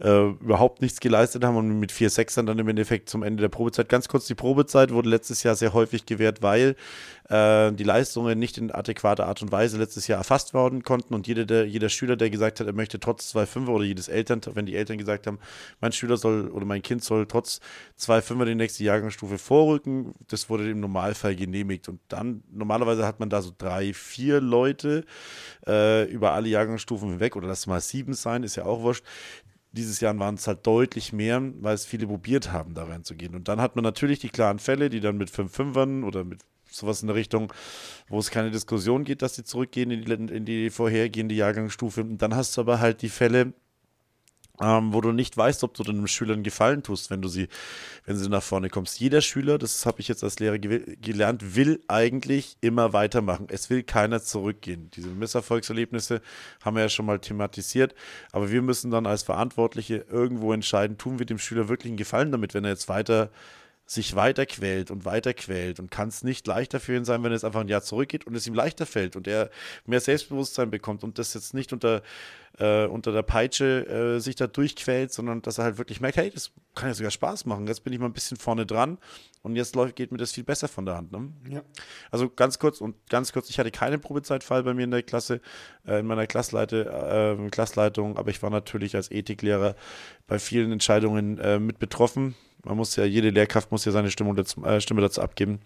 äh, 0.00 0.30
überhaupt 0.30 0.82
nichts 0.82 0.98
geleistet 0.98 1.44
haben 1.44 1.56
und 1.56 1.78
mit 1.78 1.92
vier 1.92 2.10
Sechsern 2.10 2.46
dann 2.46 2.58
im 2.58 2.68
Endeffekt 2.68 3.08
zum 3.08 3.22
Ende 3.22 3.40
der 3.40 3.48
Probezeit. 3.48 3.88
Ganz 3.88 4.08
kurz, 4.08 4.26
die 4.26 4.34
Probezeit 4.34 4.92
wurde 4.92 5.08
letztes 5.08 5.44
Jahr 5.44 5.54
sehr 5.54 5.74
häufig 5.74 6.04
gewährt, 6.04 6.42
weil 6.42 6.74
äh, 7.28 7.72
die 7.72 7.84
Leistungen 7.84 8.38
nicht 8.38 8.58
in 8.58 8.72
adäquater 8.72 9.26
Art 9.26 9.42
und 9.42 9.52
Weise 9.52 9.78
letztes 9.78 10.08
Jahr 10.08 10.18
erfasst 10.18 10.54
werden 10.54 10.82
konnten 10.82 11.14
und 11.14 11.26
jeder, 11.26 11.44
der, 11.44 11.66
jeder 11.66 11.88
Schüler, 11.88 12.16
der 12.16 12.30
gesagt 12.30 12.58
hat, 12.58 12.66
er 12.66 12.72
möchte 12.72 12.98
trotz 12.98 13.34
2,5 13.34 13.68
oder 13.68 13.84
jedes 13.84 14.08
Eltern, 14.08 14.40
wenn 14.54 14.66
die 14.66 14.74
Eltern 14.74 14.98
gesagt 14.98 15.26
haben, 15.26 15.38
mein 15.80 15.92
Schüler 15.92 16.16
soll 16.16 16.48
oder 16.50 16.66
mein 16.66 16.82
Kind 16.82 17.04
soll 17.04 17.26
trotz 17.26 17.60
2,5 18.00 18.44
die 18.44 18.54
nächste 18.54 18.84
Jahrgangsstufe 18.84 19.38
vorrücken, 19.38 20.14
das 20.28 20.50
wurde 20.50 20.68
im 20.68 20.80
Normalfall 20.80 21.36
genehmigt 21.36 21.88
und 21.92 22.00
dann, 22.08 22.42
normalerweise 22.50 23.06
hat 23.06 23.20
man 23.20 23.28
da 23.28 23.42
so 23.42 23.52
drei, 23.56 23.92
vier 23.92 24.40
Leute 24.40 25.04
äh, 25.66 26.10
über 26.10 26.32
alle 26.32 26.48
Jahrgangsstufen 26.48 27.10
hinweg 27.10 27.36
oder 27.36 27.48
lass 27.48 27.66
mal 27.66 27.82
sieben 27.82 28.14
sein, 28.14 28.44
ist 28.44 28.56
ja 28.56 28.64
auch 28.64 28.80
wurscht, 28.80 29.04
dieses 29.72 30.00
Jahr 30.00 30.18
waren 30.18 30.36
es 30.36 30.46
halt 30.46 30.66
deutlich 30.66 31.12
mehr, 31.12 31.42
weil 31.60 31.74
es 31.74 31.84
viele 31.84 32.06
probiert 32.06 32.50
haben, 32.50 32.74
da 32.74 32.84
reinzugehen. 32.84 33.34
Und 33.34 33.48
dann 33.48 33.60
hat 33.60 33.76
man 33.76 33.82
natürlich 33.82 34.20
die 34.20 34.30
klaren 34.30 34.58
Fälle, 34.58 34.88
die 34.88 35.00
dann 35.00 35.18
mit 35.18 35.30
5-5ern 35.30 36.04
oder 36.04 36.24
mit 36.24 36.40
sowas 36.70 37.02
in 37.02 37.08
der 37.08 37.16
Richtung, 37.16 37.52
wo 38.08 38.18
es 38.18 38.30
keine 38.30 38.50
Diskussion 38.50 39.04
geht, 39.04 39.20
dass 39.20 39.34
die 39.34 39.44
zurückgehen 39.44 39.90
in 39.90 40.04
die, 40.04 40.34
in 40.34 40.44
die 40.46 40.70
vorhergehende 40.70 41.34
Jahrgangsstufe. 41.34 42.00
Und 42.00 42.18
dann 42.22 42.34
hast 42.34 42.56
du 42.56 42.62
aber 42.62 42.80
halt 42.80 43.02
die 43.02 43.10
Fälle, 43.10 43.52
ähm, 44.62 44.92
wo 44.92 45.00
du 45.00 45.12
nicht 45.12 45.36
weißt, 45.36 45.64
ob 45.64 45.74
du 45.74 45.82
deinem 45.82 46.06
Schüler 46.06 46.34
einen 46.34 46.44
Gefallen 46.44 46.82
tust, 46.82 47.10
wenn 47.10 47.20
du 47.20 47.28
sie, 47.28 47.48
wenn 48.06 48.16
sie 48.16 48.28
nach 48.28 48.42
vorne 48.42 48.68
kommst. 48.70 49.00
Jeder 49.00 49.20
Schüler, 49.20 49.58
das 49.58 49.84
habe 49.84 50.00
ich 50.00 50.08
jetzt 50.08 50.22
als 50.22 50.38
Lehrer 50.38 50.56
gew- 50.56 50.96
gelernt, 51.00 51.56
will 51.56 51.80
eigentlich 51.88 52.56
immer 52.60 52.92
weitermachen. 52.92 53.46
Es 53.50 53.68
will 53.70 53.82
keiner 53.82 54.22
zurückgehen. 54.22 54.90
Diese 54.94 55.08
Misserfolgserlebnisse 55.08 56.22
haben 56.64 56.76
wir 56.76 56.82
ja 56.82 56.88
schon 56.88 57.06
mal 57.06 57.18
thematisiert, 57.18 57.94
aber 58.30 58.50
wir 58.50 58.62
müssen 58.62 58.90
dann 58.90 59.06
als 59.06 59.24
Verantwortliche 59.24 60.04
irgendwo 60.10 60.52
entscheiden, 60.52 60.96
tun 60.98 61.18
wir 61.18 61.26
dem 61.26 61.38
Schüler 61.38 61.68
wirklich 61.68 61.90
einen 61.90 61.96
Gefallen 61.96 62.30
damit, 62.30 62.54
wenn 62.54 62.64
er 62.64 62.70
jetzt 62.70 62.88
weiter 62.88 63.30
sich 63.92 64.16
weiter 64.16 64.46
quält 64.46 64.90
und 64.90 65.04
weiter 65.04 65.34
quält 65.34 65.78
und 65.78 65.90
kann 65.90 66.08
es 66.08 66.24
nicht 66.24 66.46
leichter 66.46 66.80
für 66.80 66.96
ihn 66.96 67.04
sein, 67.04 67.22
wenn 67.22 67.32
jetzt 67.32 67.44
einfach 67.44 67.60
ein 67.60 67.68
Jahr 67.68 67.82
zurückgeht 67.82 68.26
und 68.26 68.34
es 68.34 68.46
ihm 68.46 68.54
leichter 68.54 68.86
fällt 68.86 69.16
und 69.16 69.28
er 69.28 69.50
mehr 69.84 70.00
Selbstbewusstsein 70.00 70.70
bekommt 70.70 71.04
und 71.04 71.18
das 71.18 71.34
jetzt 71.34 71.52
nicht 71.52 71.74
unter, 71.74 72.02
äh, 72.58 72.86
unter 72.86 73.12
der 73.12 73.22
Peitsche 73.22 73.86
äh, 73.86 74.18
sich 74.18 74.34
da 74.34 74.46
durchquält, 74.46 75.12
sondern 75.12 75.42
dass 75.42 75.58
er 75.58 75.64
halt 75.64 75.78
wirklich 75.78 76.00
merkt, 76.00 76.16
hey, 76.16 76.30
das 76.30 76.52
kann 76.74 76.88
ja 76.88 76.94
sogar 76.94 77.10
Spaß 77.10 77.44
machen. 77.44 77.66
Jetzt 77.66 77.84
bin 77.84 77.92
ich 77.92 77.98
mal 77.98 78.06
ein 78.06 78.14
bisschen 78.14 78.38
vorne 78.38 78.64
dran 78.64 78.96
und 79.42 79.56
jetzt 79.56 79.76
läuft, 79.76 79.94
geht 79.94 80.10
mir 80.10 80.18
das 80.18 80.32
viel 80.32 80.44
besser 80.44 80.68
von 80.68 80.86
der 80.86 80.96
Hand. 80.96 81.12
Ne? 81.12 81.30
Ja. 81.50 81.62
Also 82.10 82.30
ganz 82.30 82.58
kurz 82.58 82.80
und 82.80 82.96
ganz 83.10 83.32
kurz, 83.34 83.50
ich 83.50 83.58
hatte 83.58 83.70
keinen 83.70 84.00
Probezeitfall 84.00 84.62
bei 84.62 84.72
mir 84.72 84.84
in 84.84 84.90
der 84.90 85.02
Klasse, 85.02 85.42
äh, 85.86 86.00
in 86.00 86.06
meiner 86.06 86.26
Klassleite, 86.26 87.36
äh, 87.38 87.50
Klassleitung, 87.50 88.16
aber 88.16 88.30
ich 88.30 88.42
war 88.42 88.48
natürlich 88.48 88.96
als 88.96 89.10
Ethiklehrer 89.10 89.76
bei 90.26 90.38
vielen 90.38 90.72
Entscheidungen 90.72 91.36
äh, 91.38 91.58
mit 91.58 91.78
betroffen. 91.78 92.36
Man 92.64 92.76
muss 92.76 92.96
ja, 92.96 93.04
jede 93.04 93.30
Lehrkraft 93.30 93.70
muss 93.72 93.84
ja 93.84 93.92
seine 93.92 94.10
Stimmung 94.10 94.36
dazu, 94.36 94.64
äh, 94.64 94.80
Stimme 94.80 95.00
dazu 95.00 95.20
abgeben. 95.20 95.60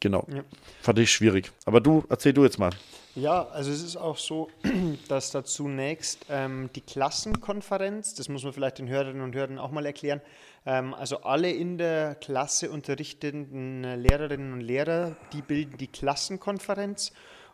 Genau. 0.00 0.26
Ja. 0.32 0.42
Fand 0.82 0.98
ich 0.98 1.10
schwierig. 1.10 1.50
Aber 1.64 1.80
du, 1.80 2.04
erzähl 2.08 2.32
du 2.32 2.44
jetzt 2.44 2.58
mal. 2.58 2.70
Ja, 3.14 3.46
also 3.48 3.70
es 3.70 3.82
ist 3.82 3.96
auch 3.96 4.18
so, 4.18 4.50
dass 5.08 5.30
da 5.30 5.44
zunächst 5.44 6.26
ähm, 6.28 6.68
die 6.74 6.80
Klassenkonferenz, 6.80 8.14
das 8.14 8.28
muss 8.28 8.42
man 8.42 8.52
vielleicht 8.52 8.78
den 8.78 8.88
Hörerinnen 8.88 9.22
und 9.22 9.34
Hörern 9.34 9.58
auch 9.58 9.70
mal 9.70 9.86
erklären, 9.86 10.20
ähm, 10.66 10.94
also 10.94 11.22
alle 11.22 11.50
in 11.50 11.78
der 11.78 12.16
Klasse 12.16 12.70
unterrichtenden 12.70 13.84
äh, 13.84 13.96
Lehrerinnen 13.96 14.52
und 14.52 14.60
Lehrer, 14.60 15.16
die 15.32 15.42
bilden 15.42 15.78
die 15.78 15.86
Klassenkonferenz 15.86 17.12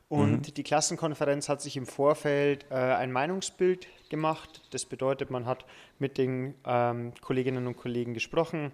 und 0.09 0.57
die 0.57 0.63
Klassenkonferenz 0.65 1.49
hat 1.49 1.63
sich 1.63 1.77
im 1.77 1.87
Vorfeld 1.87 2.67
äh, 2.71 2.75
ein 2.75 3.13
Meinungsbild 3.13 3.87
gemacht. 4.11 4.61
Das 4.71 4.85
bedeutet, 4.85 5.31
man 5.31 5.47
hat 5.47 5.65
mit 5.99 6.19
den 6.19 6.55
ähm, 6.67 7.13
Kolleginnen 7.21 7.67
und 7.67 7.77
Kollegen 7.77 8.13
gesprochen, 8.13 8.73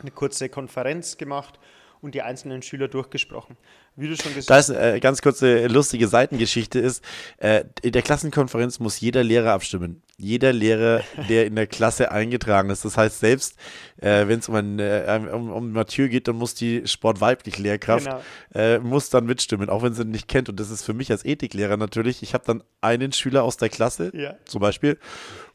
eine 0.00 0.10
kurze 0.10 0.48
Konferenz 0.48 1.18
gemacht 1.18 1.58
und 2.06 2.14
die 2.14 2.22
einzelnen 2.22 2.62
Schüler 2.62 2.88
durchgesprochen. 2.88 3.56
Wie 3.96 4.08
du 4.08 4.16
schon 4.16 4.34
gesagt 4.34 4.50
Da 4.50 4.58
ist 4.58 4.68
äh, 4.70 5.00
ganz 5.00 5.20
kurze 5.22 5.66
lustige 5.68 6.08
Seitengeschichte 6.08 6.78
ist, 6.78 7.02
äh, 7.38 7.64
in 7.82 7.92
der 7.92 8.02
Klassenkonferenz 8.02 8.78
muss 8.78 9.00
jeder 9.00 9.22
Lehrer 9.24 9.52
abstimmen. 9.52 10.02
Jeder 10.18 10.52
Lehrer, 10.52 11.02
der 11.28 11.46
in 11.46 11.56
der 11.56 11.66
Klasse 11.66 12.10
eingetragen 12.10 12.70
ist. 12.70 12.84
Das 12.84 12.96
heißt, 12.96 13.20
selbst 13.20 13.56
äh, 14.00 14.26
wenn 14.28 14.38
es 14.38 14.48
um, 14.48 14.54
ein, 14.54 14.78
äh, 14.78 15.20
um, 15.32 15.50
um 15.50 15.72
Mathieu 15.72 16.08
geht, 16.08 16.28
dann 16.28 16.36
muss 16.36 16.54
die 16.54 16.86
sportweibliche 16.86 17.60
Lehrkraft 17.62 18.06
Genau. 18.06 18.20
äh, 18.54 18.78
muss 18.78 19.10
dann 19.10 19.26
mitstimmen, 19.26 19.68
auch 19.68 19.82
wenn 19.82 19.92
sie 19.94 20.02
ihn 20.02 20.10
nicht 20.10 20.28
kennt. 20.28 20.48
Und 20.48 20.60
das 20.60 20.70
ist 20.70 20.82
für 20.84 20.94
mich 20.94 21.10
als 21.10 21.24
Ethiklehrer 21.24 21.76
natürlich. 21.76 22.22
Ich 22.22 22.34
habe 22.34 22.44
dann 22.46 22.62
einen 22.80 23.12
Schüler 23.12 23.42
aus 23.44 23.56
der 23.56 23.68
Klasse, 23.68 24.12
Ja. 24.14 24.34
zum 24.44 24.60
Beispiel, 24.60 24.98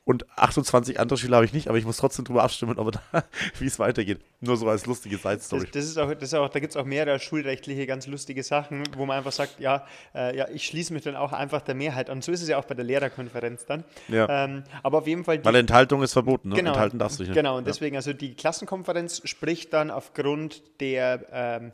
und 0.04 0.26
28 0.36 1.00
andere 1.00 1.18
Schüler 1.18 1.38
habe 1.38 1.46
ich 1.46 1.54
nicht, 1.54 1.68
aber 1.68 1.78
ich 1.78 1.86
muss 1.86 1.98
trotzdem 1.98 2.26
drüber 2.26 2.42
abstimmen, 2.44 2.76
da, 2.76 3.24
wie 3.60 3.66
es 3.66 3.78
weitergeht. 3.78 4.20
Nur 4.40 4.58
so 4.58 4.68
als 4.68 4.88
lustige 4.88 5.18
Side-Story. 5.18 5.66
Das, 5.66 5.72
das 5.72 5.86
ist 5.86 5.98
auch, 6.00 6.12
das 6.12 6.24
ist 6.24 6.34
auch, 6.34 6.50
da 6.50 6.60
gibt 6.60 6.72
es 6.72 6.78
auch 6.78 6.86
mehrere 6.86 7.20
schulrechtliche 7.20 7.86
ganz 7.86 8.08
lustige 8.08 8.42
Sachen, 8.42 8.84
wo 8.98 9.06
man 9.06 9.18
einfach 9.20 9.32
sagt, 9.32 9.60
ja, 9.60 9.86
äh, 10.16 10.36
ja, 10.36 10.48
ich 10.50 10.66
schließe 10.66 10.92
mich 10.94 11.04
dann 11.04 11.16
auch 11.16 11.34
einfach 11.34 11.62
der 11.62 11.76
Mehrheit 11.76 12.10
an. 12.10 12.24
So 12.24 12.32
ist 12.32 12.42
es 12.42 12.50
ja 12.50 12.58
auch 12.58 12.66
bei 12.66 12.74
der 12.74 12.84
Lehrerkonferenz 12.84 13.66
dann. 13.66 13.84
Ja. 14.08 14.46
Ähm, 14.46 14.64
aber 14.82 15.00
auf 15.00 15.08
jeden 15.08 15.24
Fall. 15.24 15.38
Die, 15.38 15.46
Weil 15.46 15.56
Enthaltung 15.56 16.02
ist 16.02 16.14
verboten, 16.14 16.50
ne? 16.50 16.56
genau, 16.56 16.72
Enthalten 16.72 16.98
darfst 16.98 17.20
du 17.20 17.24
nicht. 17.24 17.34
Genau, 17.36 17.58
und 17.58 17.66
Ja. 17.66 17.72
deswegen, 17.72 17.96
also 17.96 18.12
die 18.12 18.34
Klassenkonferenz 18.34 19.22
spricht 19.26 19.72
dann 19.72 19.92
aufgrund 19.92 20.64
der 20.80 21.28
ähm, 21.32 21.74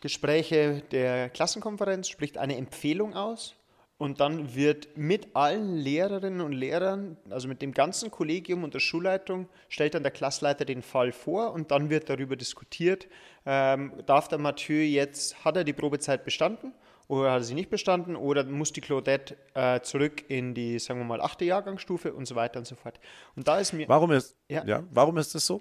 Gespräche 0.00 0.82
der 0.90 1.30
Klassenkonferenz, 1.30 2.08
spricht 2.08 2.36
eine 2.36 2.56
Empfehlung 2.58 3.14
aus. 3.14 3.54
Und 4.02 4.18
dann 4.18 4.56
wird 4.56 4.98
mit 4.98 5.28
allen 5.36 5.76
Lehrerinnen 5.76 6.40
und 6.40 6.50
Lehrern, 6.50 7.16
also 7.30 7.46
mit 7.46 7.62
dem 7.62 7.72
ganzen 7.72 8.10
Kollegium 8.10 8.64
und 8.64 8.74
der 8.74 8.80
Schulleitung, 8.80 9.48
stellt 9.68 9.94
dann 9.94 10.02
der 10.02 10.10
Klassleiter 10.10 10.64
den 10.64 10.82
Fall 10.82 11.12
vor 11.12 11.52
und 11.52 11.70
dann 11.70 11.88
wird 11.88 12.10
darüber 12.10 12.34
diskutiert, 12.34 13.06
ähm, 13.46 13.92
darf 14.06 14.26
der 14.26 14.38
Mathieu 14.38 14.82
jetzt, 14.82 15.44
hat 15.44 15.56
er 15.56 15.62
die 15.62 15.72
Probezeit 15.72 16.24
bestanden 16.24 16.72
oder 17.06 17.30
hat 17.30 17.42
er 17.42 17.44
sie 17.44 17.54
nicht 17.54 17.70
bestanden 17.70 18.16
oder 18.16 18.42
muss 18.42 18.72
die 18.72 18.80
Claudette 18.80 19.36
äh, 19.54 19.80
zurück 19.82 20.28
in 20.28 20.52
die, 20.52 20.80
sagen 20.80 20.98
wir 20.98 21.04
mal, 21.04 21.20
achte 21.20 21.44
Jahrgangsstufe 21.44 22.12
und 22.12 22.26
so 22.26 22.34
weiter 22.34 22.58
und 22.58 22.66
so 22.66 22.74
fort. 22.74 22.98
Und 23.36 23.46
da 23.46 23.60
ist 23.60 23.72
mir... 23.72 23.88
Warum 23.88 24.10
ist, 24.10 24.36
Ja. 24.48 24.64
ja. 24.64 24.82
warum 24.90 25.16
ist 25.16 25.32
es 25.36 25.46
so? 25.46 25.60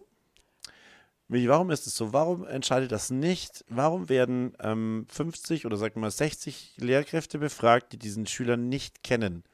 Wie, 1.31 1.47
warum 1.47 1.71
ist 1.71 1.87
es 1.87 1.95
so? 1.95 2.11
Warum 2.11 2.45
entscheidet 2.45 2.91
das 2.91 3.09
nicht? 3.09 3.63
Warum 3.69 4.09
werden 4.09 4.53
ähm, 4.61 5.05
50 5.07 5.65
oder 5.65 5.77
sagen 5.77 5.95
wir 5.95 6.01
mal 6.01 6.11
60 6.11 6.73
Lehrkräfte 6.75 7.39
befragt, 7.39 7.93
die 7.93 7.97
diesen 7.97 8.27
Schüler 8.27 8.57
nicht 8.57 9.01
kennen? 9.01 9.45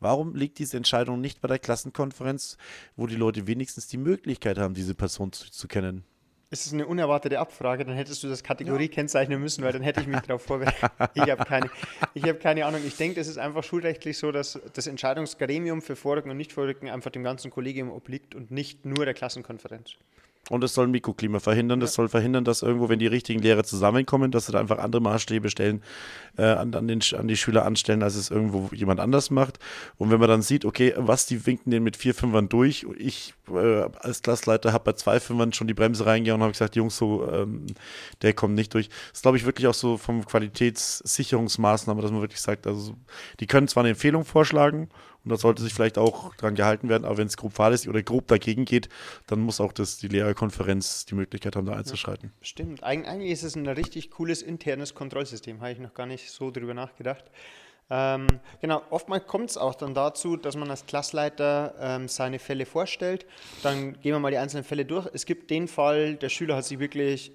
Warum 0.00 0.34
liegt 0.34 0.58
diese 0.58 0.76
Entscheidung 0.76 1.22
nicht 1.22 1.40
bei 1.40 1.48
der 1.48 1.58
Klassenkonferenz, 1.58 2.58
wo 2.94 3.06
die 3.06 3.16
Leute 3.16 3.46
wenigstens 3.46 3.86
die 3.86 3.96
Möglichkeit 3.96 4.58
haben, 4.58 4.74
diese 4.74 4.94
Person 4.94 5.32
zu, 5.32 5.50
zu 5.50 5.66
kennen? 5.66 6.04
Ist 6.50 6.66
es 6.66 6.74
eine 6.74 6.86
unerwartete 6.86 7.38
Abfrage, 7.38 7.86
dann 7.86 7.96
hättest 7.96 8.22
du 8.22 8.28
das 8.28 8.42
Kategorie 8.42 8.88
kennzeichnen 8.88 9.40
müssen, 9.40 9.64
weil 9.64 9.72
dann 9.72 9.80
hätte 9.80 10.02
ich 10.02 10.06
mich 10.06 10.20
darauf 10.20 10.42
vorbereitet. 10.42 10.90
Ich 11.14 11.22
habe 11.22 11.42
keine, 11.46 11.70
ich 12.12 12.24
hab 12.24 12.38
keine 12.38 12.66
Ahnung. 12.66 12.82
Ich 12.86 12.98
denke, 12.98 13.18
es 13.18 13.28
ist 13.28 13.38
einfach 13.38 13.64
schulrechtlich 13.64 14.18
so, 14.18 14.30
dass 14.30 14.60
das 14.74 14.86
Entscheidungsgremium 14.86 15.80
für 15.80 15.96
Vorrücken 15.96 16.30
und 16.30 16.36
Nichtvorrücken 16.36 16.90
einfach 16.90 17.10
dem 17.10 17.24
ganzen 17.24 17.50
Kollegium 17.50 17.90
obliegt 17.90 18.34
und 18.34 18.50
nicht 18.50 18.84
nur 18.84 19.06
der 19.06 19.14
Klassenkonferenz. 19.14 19.92
Und 20.50 20.62
es 20.62 20.74
soll 20.74 20.86
ein 20.86 20.90
Mikroklima 20.90 21.40
verhindern. 21.40 21.80
Das 21.80 21.94
soll 21.94 22.08
verhindern, 22.08 22.44
dass 22.44 22.62
irgendwo, 22.62 22.88
wenn 22.88 22.98
die 22.98 23.06
richtigen 23.06 23.40
Lehrer 23.40 23.64
zusammenkommen, 23.64 24.30
dass 24.30 24.46
sie 24.46 24.52
da 24.52 24.60
einfach 24.60 24.78
andere 24.78 25.00
Maßstäbe 25.00 25.48
stellen, 25.48 25.82
äh, 26.36 26.44
an, 26.44 26.74
an, 26.74 26.86
den, 26.86 27.00
an 27.18 27.28
die 27.28 27.36
Schüler 27.36 27.64
anstellen, 27.64 28.02
als 28.02 28.14
es 28.14 28.30
irgendwo 28.30 28.68
jemand 28.74 29.00
anders 29.00 29.30
macht. 29.30 29.58
Und 29.96 30.10
wenn 30.10 30.20
man 30.20 30.28
dann 30.28 30.42
sieht, 30.42 30.64
okay, 30.64 30.92
was, 30.96 31.26
die 31.26 31.46
winken 31.46 31.70
den 31.70 31.82
mit 31.82 31.96
vier 31.96 32.14
Fünfern 32.14 32.48
durch. 32.48 32.86
Ich 32.98 33.34
äh, 33.48 33.88
als 34.00 34.22
Klassleiter 34.22 34.72
habe 34.72 34.84
bei 34.84 34.92
zwei 34.92 35.20
Fünfern 35.20 35.52
schon 35.52 35.66
die 35.66 35.74
Bremse 35.74 36.06
reingehauen 36.06 36.40
und 36.40 36.44
habe 36.44 36.52
gesagt, 36.52 36.76
Jungs, 36.76 36.96
so, 36.96 37.26
ähm, 37.30 37.66
der 38.22 38.34
kommt 38.34 38.54
nicht 38.54 38.74
durch. 38.74 38.90
Das 39.12 39.22
glaube 39.22 39.36
ich, 39.36 39.46
wirklich 39.46 39.66
auch 39.66 39.74
so 39.74 39.96
vom 39.96 40.24
Qualitätssicherungsmaßnahme, 40.26 42.02
dass 42.02 42.10
man 42.10 42.20
wirklich 42.20 42.40
sagt, 42.40 42.66
also 42.66 42.94
die 43.40 43.46
können 43.46 43.68
zwar 43.68 43.82
eine 43.82 43.90
Empfehlung 43.90 44.24
vorschlagen 44.24 44.88
und 45.24 45.30
da 45.30 45.36
sollte 45.36 45.62
sich 45.62 45.72
vielleicht 45.72 45.98
auch 45.98 46.34
dran 46.34 46.54
gehalten 46.54 46.88
werden, 46.88 47.04
aber 47.04 47.18
wenn 47.18 47.26
es 47.26 47.36
grob 47.36 47.54
fahrlässig 47.54 47.88
oder 47.88 48.02
grob 48.02 48.28
dagegen 48.28 48.64
geht, 48.64 48.88
dann 49.26 49.40
muss 49.40 49.60
auch 49.60 49.72
das, 49.72 49.96
die 49.96 50.08
Lehrerkonferenz 50.08 51.06
die 51.06 51.14
Möglichkeit 51.14 51.56
haben, 51.56 51.66
da 51.66 51.72
einzuschreiten. 51.72 52.32
Stimmt. 52.42 52.84
Eig 52.84 53.06
eigentlich 53.08 53.32
ist 53.32 53.42
es 53.42 53.56
ein 53.56 53.66
richtig 53.66 54.10
cooles 54.10 54.42
internes 54.42 54.94
Kontrollsystem. 54.94 55.60
Habe 55.60 55.72
ich 55.72 55.78
noch 55.78 55.94
gar 55.94 56.06
nicht 56.06 56.30
so 56.30 56.50
drüber 56.50 56.74
nachgedacht. 56.74 57.24
Ähm, 57.90 58.26
genau, 58.60 58.82
oftmals 58.90 59.26
kommt 59.26 59.50
es 59.50 59.56
auch 59.56 59.74
dann 59.74 59.94
dazu, 59.94 60.36
dass 60.36 60.56
man 60.56 60.70
als 60.70 60.86
Klassleiter 60.86 61.74
ähm, 61.78 62.08
seine 62.08 62.38
Fälle 62.38 62.66
vorstellt. 62.66 63.26
Dann 63.62 63.92
gehen 64.00 64.12
wir 64.12 64.18
mal 64.18 64.30
die 64.30 64.38
einzelnen 64.38 64.64
Fälle 64.64 64.84
durch. 64.84 65.08
Es 65.12 65.26
gibt 65.26 65.50
den 65.50 65.68
Fall, 65.68 66.16
der 66.16 66.30
Schüler 66.30 66.56
hat 66.56 66.64
sich 66.64 66.78
wirklich 66.78 67.32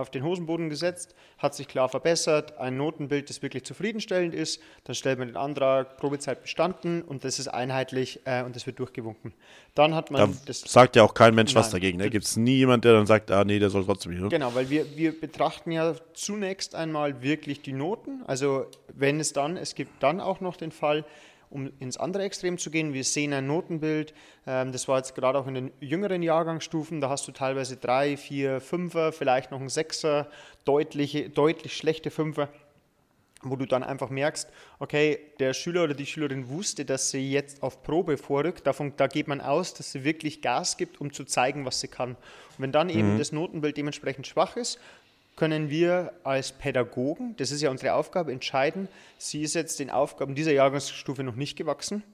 auf 0.00 0.10
den 0.10 0.22
Hosenboden 0.24 0.68
gesetzt, 0.70 1.14
hat 1.38 1.54
sich 1.54 1.68
klar 1.68 1.88
verbessert, 1.88 2.58
ein 2.58 2.76
Notenbild, 2.76 3.28
das 3.30 3.42
wirklich 3.42 3.64
zufriedenstellend 3.64 4.34
ist. 4.34 4.60
Dann 4.84 4.94
stellt 4.94 5.18
man 5.18 5.28
den 5.28 5.36
Antrag, 5.36 5.96
Probezeit 5.96 6.42
bestanden 6.42 7.02
und 7.02 7.24
das 7.24 7.38
ist 7.38 7.48
einheitlich 7.48 8.20
äh, 8.24 8.42
und 8.42 8.56
das 8.56 8.66
wird 8.66 8.78
durchgewunken. 8.78 9.32
Dann 9.74 9.94
hat 9.94 10.10
Da 10.10 10.26
man 10.26 10.38
das. 10.46 10.60
sagt 10.60 10.96
ja 10.96 11.02
auch 11.02 11.14
kein 11.14 11.34
Mensch 11.34 11.54
was 11.54 11.66
Nein. 11.66 11.72
dagegen. 11.80 11.98
Da 11.98 12.08
gibt 12.08 12.24
es 12.24 12.36
nie 12.36 12.56
jemand, 12.56 12.84
der 12.84 12.92
dann 12.94 13.06
sagt, 13.06 13.30
ah 13.30 13.44
nee, 13.44 13.58
der 13.58 13.70
soll 13.70 13.84
trotzdem 13.84 14.12
hier. 14.12 14.28
Genau, 14.28 14.54
weil 14.54 14.70
wir, 14.70 14.96
wir 14.96 15.18
betrachten 15.18 15.72
ja 15.72 15.94
zunächst 16.12 16.74
einmal 16.74 17.22
wirklich 17.22 17.62
die 17.62 17.72
Noten. 17.72 18.22
Also 18.26 18.66
wenn 18.92 19.20
es 19.20 19.32
dann, 19.32 19.56
es 19.56 19.74
gibt 19.74 20.02
dann 20.02 20.20
auch 20.20 20.40
noch 20.40 20.56
den 20.56 20.70
Fall, 20.72 21.04
um 21.54 21.72
ins 21.78 21.96
andere 21.96 22.24
Extrem 22.24 22.58
zu 22.58 22.70
gehen, 22.70 22.92
wir 22.92 23.04
sehen 23.04 23.32
ein 23.32 23.46
Notenbild, 23.46 24.12
ähm, 24.46 24.72
das 24.72 24.88
war 24.88 24.98
jetzt 24.98 25.14
gerade 25.14 25.38
auch 25.38 25.46
in 25.46 25.54
den 25.54 25.70
jüngeren 25.80 26.22
Jahrgangsstufen, 26.22 27.00
da 27.00 27.08
hast 27.08 27.26
du 27.28 27.32
teilweise 27.32 27.76
drei, 27.76 28.16
vier, 28.16 28.60
Fünfer, 28.60 29.12
vielleicht 29.12 29.50
noch 29.50 29.60
ein 29.60 29.68
Sechser, 29.68 30.28
deutliche, 30.64 31.30
deutlich 31.30 31.76
schlechte 31.76 32.10
Fünfer 32.10 32.48
wo 33.46 33.56
du 33.56 33.66
dann 33.66 33.82
einfach 33.82 34.10
merkst, 34.10 34.48
okay, 34.78 35.18
der 35.38 35.52
Schüler 35.52 35.84
oder 35.84 35.94
die 35.94 36.06
Schülerin 36.06 36.48
wusste, 36.48 36.84
dass 36.84 37.10
sie 37.10 37.30
jetzt 37.30 37.62
auf 37.62 37.82
Probe 37.82 38.16
vorrückt. 38.16 38.66
Davon, 38.66 38.94
da 38.96 39.06
geht 39.06 39.28
man 39.28 39.40
aus, 39.42 39.74
dass 39.74 39.92
sie 39.92 40.04
wirklich 40.04 40.42
Gas 40.42 40.76
gibt, 40.76 41.00
um 41.00 41.12
zu 41.12 41.24
zeigen, 41.24 41.64
was 41.64 41.80
sie 41.80 41.88
kann. 41.88 42.10
Und 42.12 42.18
wenn 42.58 42.72
dann 42.72 42.88
eben 42.88 43.18
das 43.18 43.32
Notenbild 43.32 43.76
dementsprechend 43.76 44.26
schwach 44.26 44.56
ist, 44.56 44.78
können 45.36 45.70
wir 45.70 46.12
als 46.22 46.52
Pädagogen, 46.52 47.34
das 47.36 47.50
ist 47.50 47.60
ja 47.60 47.70
unsere 47.70 47.94
Aufgabe, 47.94 48.32
entscheiden, 48.32 48.88
sie 49.18 49.42
ist 49.42 49.54
jetzt 49.54 49.80
den 49.80 49.90
Aufgaben 49.90 50.34
dieser 50.34 50.52
Jahrgangsstufe 50.52 51.22
noch 51.22 51.34
nicht 51.34 51.56
gewachsen. 51.56 52.04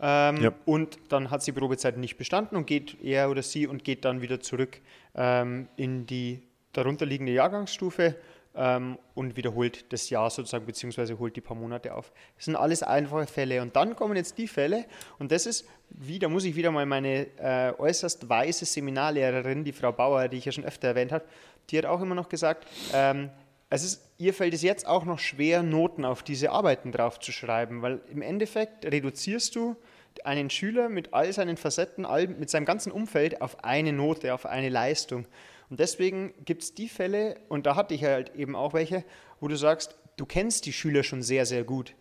Ähm, 0.00 0.42
Ja. 0.42 0.52
Und 0.64 0.98
dann 1.08 1.30
hat 1.30 1.42
sie 1.42 1.52
die 1.52 1.58
Probezeit 1.58 1.98
nicht 1.98 2.16
bestanden 2.16 2.56
und 2.56 2.66
geht 2.66 3.02
er 3.02 3.30
oder 3.30 3.42
sie 3.42 3.66
und 3.66 3.84
geht 3.84 4.04
dann 4.04 4.22
wieder 4.22 4.40
zurück 4.40 4.80
ähm, 5.14 5.68
in 5.76 6.06
die 6.06 6.42
darunterliegende 6.72 7.32
Jahrgangsstufe 7.32 8.14
ähm, 8.54 8.98
und 9.14 9.36
wiederholt 9.36 9.92
das 9.92 10.10
Jahr 10.10 10.30
sozusagen, 10.30 10.66
beziehungsweise 10.66 11.18
holt 11.18 11.36
die 11.36 11.40
paar 11.40 11.56
Monate 11.56 11.94
auf. 11.94 12.12
Das 12.36 12.46
sind 12.46 12.56
alles 12.56 12.82
einfache 12.82 13.26
Fälle. 13.26 13.62
Und 13.62 13.76
dann 13.76 13.94
kommen 13.94 14.16
jetzt 14.16 14.38
die 14.38 14.48
Fälle, 14.48 14.86
und 15.18 15.30
das 15.32 15.46
ist 15.46 15.66
wieder, 15.90 16.28
muss 16.28 16.44
ich 16.44 16.56
wieder 16.56 16.70
mal 16.70 16.86
meine 16.86 17.26
äh, 17.38 17.72
äußerst 17.78 18.28
weise 18.28 18.64
Seminarlehrerin, 18.64 19.64
die 19.64 19.72
Frau 19.72 19.92
Bauer, 19.92 20.28
die 20.28 20.38
ich 20.38 20.44
ja 20.46 20.52
schon 20.52 20.64
öfter 20.64 20.88
erwähnt 20.88 21.12
habe, 21.12 21.24
die 21.70 21.78
hat 21.78 21.86
auch 21.86 22.00
immer 22.00 22.14
noch 22.14 22.28
gesagt, 22.28 22.66
ähm, 22.92 23.30
es 23.70 23.84
ist, 23.84 24.02
ihr 24.18 24.34
fällt 24.34 24.52
es 24.52 24.62
jetzt 24.62 24.86
auch 24.86 25.04
noch 25.04 25.20
schwer, 25.20 25.62
Noten 25.62 26.04
auf 26.04 26.22
diese 26.22 26.50
Arbeiten 26.50 26.90
draufzuschreiben, 26.90 27.82
weil 27.82 28.00
im 28.10 28.20
Endeffekt 28.20 28.84
reduzierst 28.84 29.54
du 29.54 29.76
einen 30.24 30.50
Schüler 30.50 30.88
mit 30.88 31.14
all 31.14 31.32
seinen 31.32 31.56
Facetten, 31.56 32.04
all, 32.04 32.26
mit 32.26 32.50
seinem 32.50 32.64
ganzen 32.64 32.90
Umfeld 32.90 33.40
auf 33.40 33.64
eine 33.64 33.92
Note, 33.92 34.34
auf 34.34 34.44
eine 34.44 34.68
Leistung. 34.68 35.26
Und 35.70 35.78
deswegen 35.78 36.34
gibt 36.44 36.62
es 36.62 36.74
die 36.74 36.88
Fälle, 36.88 37.36
und 37.48 37.64
da 37.64 37.76
hatte 37.76 37.94
ich 37.94 38.04
halt 38.04 38.34
eben 38.34 38.56
auch 38.56 38.74
welche, 38.74 39.04
wo 39.38 39.46
du 39.46 39.56
sagst, 39.56 39.94
du 40.16 40.26
kennst 40.26 40.66
die 40.66 40.72
Schüler 40.72 41.04
schon 41.04 41.22
sehr, 41.22 41.46
sehr 41.46 41.62
gut. 41.62 41.94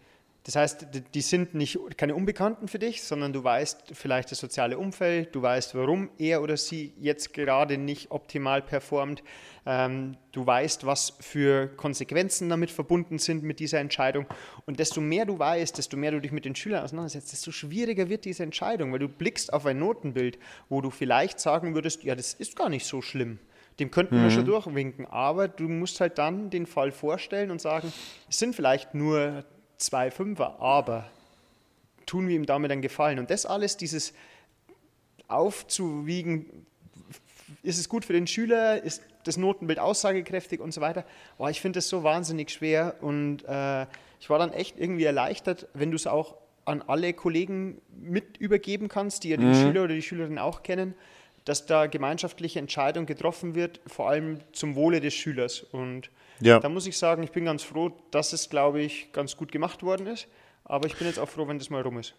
Das 0.49 0.55
heißt, 0.55 0.87
die 1.13 1.21
sind 1.21 1.53
nicht 1.53 1.77
keine 1.95 2.15
Unbekannten 2.15 2.67
für 2.67 2.79
dich, 2.79 3.03
sondern 3.03 3.33
du 3.33 3.43
weißt 3.43 3.91
vielleicht 3.93 4.31
das 4.31 4.39
soziale 4.39 4.79
Umfeld, 4.79 5.35
du 5.35 5.43
weißt, 5.43 5.75
warum 5.75 6.09
er 6.17 6.41
oder 6.41 6.57
sie 6.57 6.91
jetzt 6.99 7.35
gerade 7.35 7.77
nicht 7.77 8.09
optimal 8.09 8.63
performt, 8.63 9.21
ähm, 9.67 10.17
du 10.31 10.47
weißt, 10.47 10.87
was 10.87 11.13
für 11.19 11.67
Konsequenzen 11.67 12.49
damit 12.49 12.71
verbunden 12.71 13.19
sind 13.19 13.43
mit 13.43 13.59
dieser 13.59 13.77
Entscheidung. 13.77 14.25
Und 14.65 14.79
desto 14.79 15.01
mehr 15.01 15.27
du 15.27 15.37
weißt, 15.37 15.77
desto 15.77 15.97
mehr 15.97 16.09
du 16.09 16.19
dich 16.19 16.31
mit 16.31 16.45
den 16.45 16.55
Schülern 16.55 16.83
auseinandersetzt, 16.83 17.31
desto 17.31 17.51
schwieriger 17.51 18.09
wird 18.09 18.25
diese 18.25 18.41
Entscheidung, 18.41 18.91
weil 18.91 18.97
du 18.97 19.07
blickst 19.07 19.53
auf 19.53 19.67
ein 19.67 19.77
Notenbild, 19.77 20.39
wo 20.67 20.81
du 20.81 20.89
vielleicht 20.89 21.39
sagen 21.39 21.75
würdest, 21.75 22.03
ja, 22.03 22.15
das 22.15 22.33
ist 22.33 22.55
gar 22.55 22.69
nicht 22.69 22.87
so 22.87 23.03
schlimm. 23.03 23.37
Dem 23.79 23.91
könnten 23.91 24.19
wir 24.19 24.31
schon 24.31 24.45
durchwinken, 24.45 25.05
aber 25.05 25.47
du 25.47 25.69
musst 25.69 26.01
halt 26.01 26.17
dann 26.17 26.49
den 26.49 26.65
Fall 26.65 26.91
vorstellen 26.91 27.51
und 27.51 27.61
sagen, 27.61 27.93
es 28.27 28.39
sind 28.39 28.55
vielleicht 28.55 28.95
nur 28.95 29.45
zwei 29.79 30.11
Fünfer, 30.11 30.59
aber 30.61 31.09
tun 32.05 32.27
wir 32.27 32.35
ihm 32.35 32.45
damit 32.45 32.71
einen 32.71 32.81
Gefallen. 32.81 33.19
Und 33.19 33.29
das 33.31 33.45
alles, 33.45 33.77
dieses 33.77 34.13
aufzuwiegen, 35.27 36.65
ist 37.63 37.79
es 37.79 37.89
gut 37.89 38.05
für 38.05 38.13
den 38.13 38.27
Schüler, 38.27 38.83
ist 38.83 39.01
das 39.23 39.37
Notenbild 39.37 39.79
aussagekräftig 39.79 40.59
und 40.59 40.73
so 40.73 40.81
weiter. 40.81 41.05
Boah, 41.37 41.49
ich 41.49 41.61
finde 41.61 41.77
das 41.77 41.89
so 41.89 42.03
wahnsinnig 42.03 42.51
schwer 42.51 42.95
und 43.01 43.43
äh, 43.47 43.85
ich 44.19 44.29
war 44.29 44.39
dann 44.39 44.51
echt 44.51 44.79
irgendwie 44.79 45.03
erleichtert, 45.03 45.67
wenn 45.73 45.91
du 45.91 45.95
es 45.95 46.07
auch 46.07 46.35
an 46.65 46.83
alle 46.83 47.13
Kollegen 47.13 47.81
mit 47.99 48.37
übergeben 48.37 48.89
kannst, 48.89 49.23
die 49.23 49.29
ja 49.29 49.37
den 49.37 49.55
Schüler 49.55 49.83
oder 49.83 49.95
die 49.95 50.01
Schülerin 50.01 50.37
auch 50.37 50.61
kennen, 50.61 50.93
dass 51.45 51.65
da 51.65 51.87
gemeinschaftliche 51.87 52.59
Entscheidung 52.59 53.05
getroffen 53.05 53.55
wird, 53.55 53.79
vor 53.87 54.09
allem 54.09 54.39
zum 54.51 54.75
Wohle 54.75 54.99
des 54.99 55.15
Schülers. 55.15 55.61
Und 55.61 56.11
Ja. 56.41 56.59
da 56.59 56.69
muss 56.69 56.87
ich 56.87 56.97
sagen, 56.97 57.23
ich 57.23 57.31
bin 57.31 57.45
ganz 57.45 57.63
froh, 57.63 57.91
dass 58.11 58.33
es, 58.33 58.49
glaube 58.49 58.81
ich, 58.81 59.11
ganz 59.11 59.35
gut 59.35 59.51
gemacht 59.51 59.83
worden 59.83 60.07
ist. 60.07 60.27
Aber 60.63 60.87
ich 60.87 60.95
bin 60.95 61.07
jetzt 61.07 61.19
auch 61.19 61.29
froh, 61.29 61.47
wenn 61.47 61.57
das 61.57 61.69
mal 61.69 61.81
rum 61.81 61.97
ist. 61.97 62.15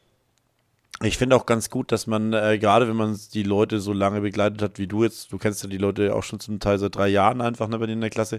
Ich 1.02 1.16
finde 1.16 1.34
auch 1.34 1.46
ganz 1.46 1.70
gut, 1.70 1.92
dass 1.92 2.06
man, 2.06 2.34
äh, 2.34 2.58
gerade 2.58 2.86
wenn 2.86 2.96
man 2.96 3.18
die 3.32 3.42
Leute 3.42 3.80
so 3.80 3.94
lange 3.94 4.20
begleitet 4.20 4.60
hat 4.60 4.78
wie 4.78 4.86
du 4.86 5.02
jetzt, 5.02 5.32
du 5.32 5.38
kennst 5.38 5.62
ja 5.62 5.68
die 5.70 5.78
Leute 5.78 6.14
auch 6.14 6.22
schon 6.22 6.40
zum 6.40 6.60
Teil 6.60 6.78
seit 6.78 6.94
drei 6.94 7.08
Jahren 7.08 7.40
einfach 7.40 7.68
ne, 7.68 7.78
bei 7.78 7.86
denen 7.86 7.98
in 7.98 8.00
der 8.02 8.10
Klasse. 8.10 8.38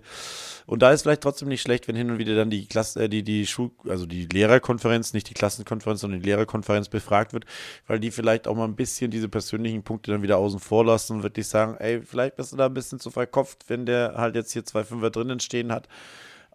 Und 0.68 0.84
da 0.84 0.92
ist 0.92 1.02
vielleicht 1.02 1.22
trotzdem 1.22 1.48
nicht 1.48 1.64
schlecht, 1.64 1.88
wenn 1.88 1.96
hin 1.96 2.12
und 2.12 2.20
wieder 2.20 2.36
dann 2.36 2.52
die 2.52 2.68
Klasse, 2.68 3.06
äh, 3.06 3.10
die, 3.10 3.24
die 3.24 3.48
Schul, 3.48 3.72
also 3.88 4.06
die 4.06 4.28
Lehrerkonferenz, 4.28 5.14
nicht 5.14 5.28
die 5.28 5.34
Klassenkonferenz, 5.34 6.02
sondern 6.02 6.20
die 6.20 6.26
Lehrerkonferenz 6.28 6.88
befragt 6.88 7.34
wird, 7.34 7.46
weil 7.88 8.00
die 8.00 8.12
vielleicht 8.12 8.48
auch 8.48 8.56
mal 8.56 8.66
ein 8.66 8.76
bisschen 8.76 9.10
diese 9.10 9.28
persönlichen 9.28 9.82
Punkte 9.82 10.12
dann 10.12 10.22
wieder 10.22 10.38
außen 10.38 10.60
vor 10.60 10.86
lassen 10.86 11.14
und 11.14 11.24
wirklich 11.24 11.48
sagen, 11.48 11.78
ey, 11.80 12.04
vielleicht 12.04 12.36
bist 12.36 12.54
du 12.54 12.58
da 12.58 12.68
ein 12.68 12.76
bisschen 12.76 13.00
zu 13.00 13.10
verkopft, 13.10 13.70
wenn 13.70 13.88
der 13.88 14.14
halt 14.18 14.36
jetzt 14.36 14.54
hier 14.54 14.64
zwei 14.66 14.84
Fünfer 14.84 15.10
drinnen 15.10 15.40
stehen 15.40 15.72
hat. 15.72 15.88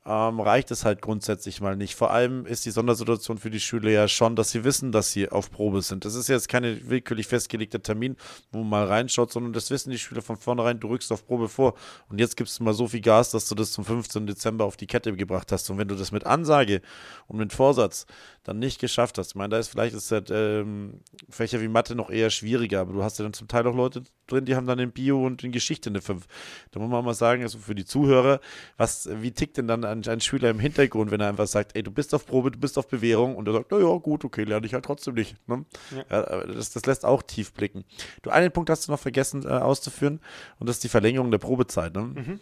Ähm, 0.06 0.38
reicht 0.38 0.70
es 0.70 0.84
halt 0.84 1.02
grundsätzlich 1.02 1.60
mal 1.60 1.76
nicht. 1.76 1.96
Vor 1.96 2.12
allem 2.12 2.46
ist 2.46 2.64
die 2.64 2.70
Sondersituation 2.70 3.38
für 3.38 3.50
die 3.50 3.58
Schüler 3.58 3.90
ja 3.90 4.06
schon, 4.06 4.36
dass 4.36 4.50
sie 4.50 4.62
wissen, 4.62 4.92
dass 4.92 5.10
sie 5.10 5.28
auf 5.28 5.50
Probe 5.50 5.82
sind. 5.82 6.04
Das 6.04 6.14
ist 6.14 6.28
jetzt 6.28 6.48
keine 6.48 6.88
willkürlich 6.88 7.26
festgelegter 7.26 7.82
Termin, 7.82 8.16
wo 8.52 8.58
man 8.58 8.68
mal 8.68 8.84
reinschaut, 8.86 9.32
sondern 9.32 9.52
das 9.52 9.70
wissen 9.70 9.90
die 9.90 9.98
Schüler 9.98 10.22
von 10.22 10.36
vornherein, 10.36 10.78
du 10.78 10.88
rückst 10.88 11.10
auf 11.10 11.26
Probe 11.26 11.48
vor. 11.48 11.74
Und 12.08 12.20
jetzt 12.20 12.36
gibst 12.36 12.60
du 12.60 12.64
mal 12.64 12.72
so 12.72 12.86
viel 12.86 13.00
Gas, 13.00 13.32
dass 13.32 13.48
du 13.48 13.56
das 13.56 13.72
zum 13.72 13.84
15. 13.84 14.28
Dezember 14.28 14.64
auf 14.64 14.76
die 14.76 14.86
Kette 14.86 15.12
gebracht 15.16 15.50
hast. 15.50 15.68
Und 15.70 15.78
wenn 15.78 15.88
du 15.88 15.96
das 15.96 16.12
mit 16.12 16.24
Ansage 16.24 16.82
und 17.26 17.38
mit 17.38 17.52
Vorsatz 17.52 18.06
dann 18.46 18.60
nicht 18.60 18.80
geschafft 18.80 19.18
hast, 19.18 19.30
ich 19.30 19.34
meine, 19.34 19.48
da 19.48 19.58
ist 19.58 19.68
vielleicht 19.68 19.94
ist 19.94 20.12
das, 20.12 20.24
ähm, 20.30 21.00
Fächer 21.28 21.60
wie 21.60 21.66
Mathe 21.66 21.96
noch 21.96 22.10
eher 22.10 22.30
schwieriger, 22.30 22.80
aber 22.80 22.92
du 22.92 23.02
hast 23.02 23.18
ja 23.18 23.24
dann 23.24 23.32
zum 23.32 23.48
Teil 23.48 23.66
auch 23.66 23.74
Leute 23.74 24.04
drin, 24.28 24.44
die 24.44 24.54
haben 24.54 24.66
dann 24.66 24.78
in 24.78 24.92
Bio 24.92 25.26
und 25.26 25.42
in 25.42 25.50
Geschichte 25.50 25.90
eine 25.90 26.00
5. 26.00 26.26
Da 26.70 26.78
muss 26.78 26.88
man 26.88 27.04
mal 27.04 27.14
sagen, 27.14 27.42
also 27.42 27.58
für 27.58 27.74
die 27.74 27.84
Zuhörer, 27.84 28.40
was, 28.76 29.08
wie 29.20 29.32
tickt 29.32 29.56
denn 29.56 29.66
dann 29.66 29.84
ein, 29.84 30.06
ein 30.06 30.20
Schüler 30.20 30.50
im 30.50 30.60
Hintergrund, 30.60 31.10
wenn 31.10 31.20
er 31.20 31.28
einfach 31.28 31.48
sagt, 31.48 31.74
ey, 31.74 31.82
du 31.82 31.90
bist 31.90 32.14
auf 32.14 32.24
Probe, 32.24 32.52
du 32.52 32.58
bist 32.58 32.78
auf 32.78 32.86
Bewährung 32.86 33.34
und 33.34 33.48
er 33.48 33.54
sagt, 33.54 33.72
na 33.72 33.78
ja, 33.78 33.96
gut, 33.98 34.24
okay, 34.24 34.44
lerne 34.44 34.64
ich 34.64 34.74
halt 34.74 34.84
trotzdem 34.84 35.14
nicht. 35.14 35.36
Ne? 35.48 35.64
Ja. 35.90 36.04
Ja, 36.10 36.46
das, 36.46 36.70
das, 36.70 36.86
lässt 36.86 37.04
auch 37.04 37.22
tief 37.22 37.52
blicken. 37.52 37.84
Du, 38.22 38.30
einen 38.30 38.52
Punkt 38.52 38.70
hast 38.70 38.86
du 38.86 38.92
noch 38.92 39.00
vergessen 39.00 39.44
äh, 39.44 39.48
auszuführen 39.48 40.20
und 40.60 40.68
das 40.68 40.76
ist 40.76 40.84
die 40.84 40.88
Verlängerung 40.88 41.32
der 41.32 41.38
Probezeit. 41.38 41.94
Ne? 41.94 42.02
Mhm. 42.02 42.40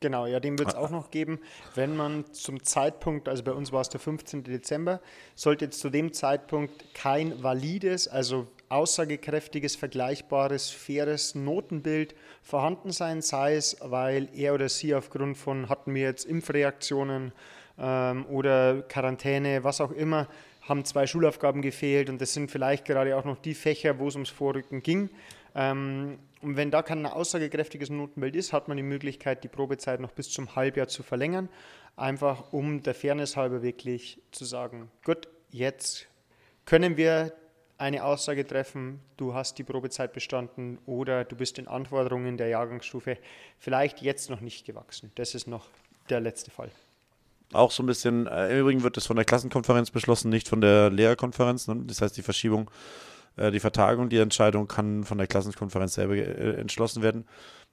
Genau, 0.00 0.26
ja, 0.26 0.38
den 0.38 0.56
wird 0.60 0.68
es 0.68 0.74
auch 0.76 0.90
noch 0.90 1.10
geben, 1.10 1.40
wenn 1.74 1.96
man 1.96 2.24
zum 2.32 2.62
Zeitpunkt, 2.62 3.28
also 3.28 3.42
bei 3.42 3.50
uns 3.50 3.72
war 3.72 3.80
es 3.80 3.88
der 3.88 3.98
15. 3.98 4.44
Dezember, 4.44 5.00
sollte 5.34 5.64
jetzt 5.64 5.80
zu 5.80 5.90
dem 5.90 6.12
Zeitpunkt 6.12 6.94
kein 6.94 7.42
valides, 7.42 8.06
also 8.06 8.46
aussagekräftiges, 8.68 9.74
vergleichbares, 9.74 10.70
faires 10.70 11.34
Notenbild 11.34 12.14
vorhanden 12.42 12.92
sein, 12.92 13.22
sei 13.22 13.56
es, 13.56 13.76
weil 13.80 14.28
er 14.34 14.54
oder 14.54 14.68
sie 14.68 14.94
aufgrund 14.94 15.36
von, 15.36 15.68
hatten 15.68 15.92
wir 15.96 16.02
jetzt 16.02 16.26
Impfreaktionen 16.26 17.32
ähm, 17.76 18.24
oder 18.26 18.82
Quarantäne, 18.82 19.64
was 19.64 19.80
auch 19.80 19.90
immer, 19.90 20.28
haben 20.68 20.84
zwei 20.84 21.08
Schulaufgaben 21.08 21.60
gefehlt 21.60 22.08
und 22.08 22.20
das 22.20 22.34
sind 22.34 22.52
vielleicht 22.52 22.84
gerade 22.84 23.16
auch 23.16 23.24
noch 23.24 23.38
die 23.38 23.54
Fächer, 23.54 23.98
wo 23.98 24.06
es 24.06 24.14
ums 24.14 24.30
Vorrücken 24.30 24.80
ging. 24.80 25.10
Ähm, 25.58 26.20
und 26.40 26.56
wenn 26.56 26.70
da 26.70 26.82
kein 26.82 27.04
aussagekräftiges 27.04 27.90
Notenbild 27.90 28.36
ist, 28.36 28.52
hat 28.52 28.68
man 28.68 28.76
die 28.76 28.84
Möglichkeit, 28.84 29.42
die 29.42 29.48
Probezeit 29.48 29.98
noch 29.98 30.12
bis 30.12 30.30
zum 30.30 30.54
Halbjahr 30.54 30.86
zu 30.86 31.02
verlängern. 31.02 31.48
Einfach 31.96 32.52
um 32.52 32.84
der 32.84 32.94
Fairness 32.94 33.36
halber 33.36 33.60
wirklich 33.60 34.22
zu 34.30 34.44
sagen, 34.44 34.88
gut, 35.04 35.26
jetzt 35.50 36.06
können 36.64 36.96
wir 36.96 37.32
eine 37.76 38.04
Aussage 38.04 38.46
treffen, 38.46 39.00
du 39.16 39.34
hast 39.34 39.58
die 39.58 39.64
Probezeit 39.64 40.12
bestanden 40.12 40.78
oder 40.86 41.24
du 41.24 41.34
bist 41.34 41.58
den 41.58 41.66
Anforderungen 41.66 42.36
der 42.36 42.48
Jahrgangsstufe 42.48 43.18
vielleicht 43.58 44.00
jetzt 44.00 44.30
noch 44.30 44.40
nicht 44.40 44.64
gewachsen. 44.64 45.10
Das 45.16 45.34
ist 45.34 45.48
noch 45.48 45.66
der 46.08 46.20
letzte 46.20 46.52
Fall. 46.52 46.70
Auch 47.52 47.72
so 47.72 47.82
ein 47.82 47.86
bisschen, 47.86 48.28
äh, 48.28 48.50
im 48.52 48.60
Übrigen 48.60 48.82
wird 48.84 48.96
das 48.96 49.06
von 49.06 49.16
der 49.16 49.24
Klassenkonferenz 49.24 49.90
beschlossen, 49.90 50.28
nicht 50.28 50.48
von 50.48 50.60
der 50.60 50.90
Lehrerkonferenz. 50.90 51.66
Ne? 51.66 51.82
Das 51.86 52.00
heißt, 52.00 52.16
die 52.16 52.22
Verschiebung 52.22 52.70
die 53.50 53.60
Vertagung, 53.60 54.08
die 54.08 54.18
Entscheidung 54.18 54.68
kann 54.68 55.04
von 55.04 55.18
der 55.18 55.26
Klassenkonferenz 55.26 55.94
selber 55.94 56.16
äh, 56.16 56.54
entschlossen 56.60 57.02
werden. 57.02 57.26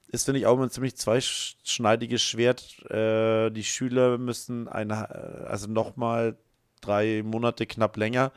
Ist, 0.08 0.24
finde 0.24 0.40
ich, 0.40 0.46
auch 0.46 0.58
ein 0.60 0.70
ziemlich 0.70 0.96
zweischneidiges 0.96 2.22
Schwert. 2.22 2.84
Äh, 2.90 3.50
die 3.50 3.64
Schüler 3.64 4.18
müssen 4.18 4.68
eine, 4.68 5.46
also 5.46 5.68
nochmal 5.68 6.36
drei 6.80 7.22
Monate 7.24 7.66
knapp 7.66 7.96
länger 7.96 8.32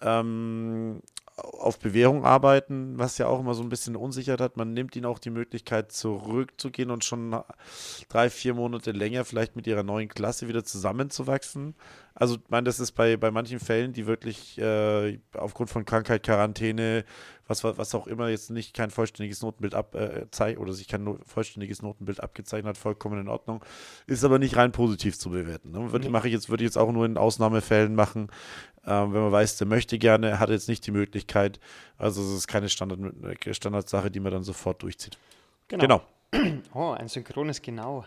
ähm, 0.00 1.02
auf 1.36 1.78
Bewährung 1.78 2.24
arbeiten, 2.24 2.98
was 2.98 3.18
ja 3.18 3.26
auch 3.26 3.40
immer 3.40 3.54
so 3.54 3.62
ein 3.62 3.68
bisschen 3.68 3.96
Unsicherheit 3.96 4.40
hat. 4.40 4.56
Man 4.56 4.74
nimmt 4.74 4.94
ihnen 4.96 5.06
auch 5.06 5.18
die 5.18 5.30
Möglichkeit, 5.30 5.90
zurückzugehen 5.90 6.90
und 6.90 7.04
schon 7.04 7.34
drei, 8.08 8.28
vier 8.28 8.54
Monate 8.54 8.92
länger 8.92 9.24
vielleicht 9.24 9.56
mit 9.56 9.66
ihrer 9.66 9.82
neuen 9.82 10.08
Klasse 10.08 10.48
wieder 10.48 10.64
zusammenzuwachsen. 10.64 11.74
Also, 12.14 12.36
ich 12.36 12.50
meine, 12.50 12.64
das 12.64 12.80
ist 12.80 12.92
bei, 12.92 13.16
bei 13.16 13.30
manchen 13.30 13.58
Fällen, 13.58 13.92
die 13.92 14.06
wirklich 14.06 14.58
äh, 14.58 15.18
aufgrund 15.34 15.70
von 15.70 15.84
Krankheit, 15.84 16.22
Quarantäne, 16.22 17.04
was, 17.46 17.64
was 17.64 17.94
auch 17.94 18.06
immer 18.06 18.28
jetzt 18.28 18.50
nicht 18.50 18.74
kein 18.74 18.90
vollständiges 18.90 19.42
Notenbild 19.42 19.74
abzeichnet 19.74 20.58
äh, 20.58 20.62
oder 20.62 20.72
sich 20.72 20.88
kein 20.88 21.04
no 21.04 21.18
vollständiges 21.26 21.82
Notenbild 21.82 22.20
abgezeichnet 22.20 22.68
hat, 22.70 22.78
vollkommen 22.78 23.20
in 23.20 23.28
Ordnung. 23.28 23.64
Ist 24.06 24.24
aber 24.24 24.38
nicht 24.38 24.56
rein 24.56 24.72
positiv 24.72 25.18
zu 25.18 25.30
bewerten. 25.30 25.70
Ne? 25.70 25.92
Würde, 25.92 26.10
mache 26.10 26.28
ich 26.28 26.34
jetzt, 26.34 26.48
würde 26.48 26.64
ich 26.64 26.68
jetzt 26.68 26.78
auch 26.78 26.92
nur 26.92 27.06
in 27.06 27.16
Ausnahmefällen 27.16 27.94
machen, 27.94 28.28
ähm, 28.86 29.12
wenn 29.12 29.22
man 29.22 29.32
weiß, 29.32 29.56
der 29.58 29.66
möchte 29.66 29.98
gerne, 29.98 30.38
hat 30.38 30.50
jetzt 30.50 30.68
nicht 30.68 30.86
die 30.86 30.92
Möglichkeit. 30.92 31.60
Also 31.98 32.22
es 32.22 32.30
ist 32.30 32.48
keine 32.48 32.68
Standard, 32.68 33.00
Standardsache, 33.50 34.10
die 34.10 34.20
man 34.20 34.32
dann 34.32 34.42
sofort 34.42 34.82
durchzieht. 34.82 35.18
Genau. 35.68 35.82
genau. 35.82 36.02
Oh, 36.74 36.92
ein 36.92 37.08
synchrones 37.08 37.60
Genau. 37.60 38.04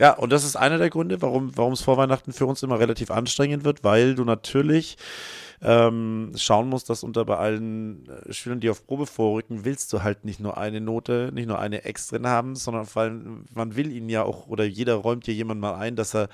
Ja, 0.00 0.14
und 0.14 0.32
das 0.32 0.44
ist 0.44 0.56
einer 0.56 0.78
der 0.78 0.88
Gründe, 0.88 1.20
warum 1.20 1.72
es 1.74 1.82
vor 1.82 1.98
Weihnachten 1.98 2.32
für 2.32 2.46
uns 2.46 2.62
immer 2.62 2.80
relativ 2.80 3.10
anstrengend 3.10 3.64
wird, 3.64 3.84
weil 3.84 4.14
du 4.14 4.24
natürlich 4.24 4.96
ähm, 5.60 6.32
schauen 6.36 6.70
musst, 6.70 6.88
dass 6.88 7.02
unter 7.02 7.26
bei 7.26 7.36
allen 7.36 8.08
äh, 8.08 8.32
Schülern, 8.32 8.60
die 8.60 8.70
auf 8.70 8.86
Probe 8.86 9.04
vorrücken, 9.04 9.66
willst 9.66 9.92
du 9.92 10.02
halt 10.02 10.24
nicht 10.24 10.40
nur 10.40 10.56
eine 10.56 10.80
Note, 10.80 11.30
nicht 11.34 11.48
nur 11.48 11.58
eine 11.58 11.84
extra 11.84 12.18
haben, 12.26 12.56
sondern 12.56 12.86
vor 12.86 13.02
allem, 13.02 13.44
man 13.54 13.76
will 13.76 13.92
ihn 13.92 14.08
ja 14.08 14.22
auch, 14.22 14.46
oder 14.46 14.64
jeder 14.64 14.94
räumt 14.94 15.26
dir 15.26 15.34
jemand 15.34 15.60
mal 15.60 15.74
ein, 15.74 15.96
dass 15.96 16.14
er 16.14 16.30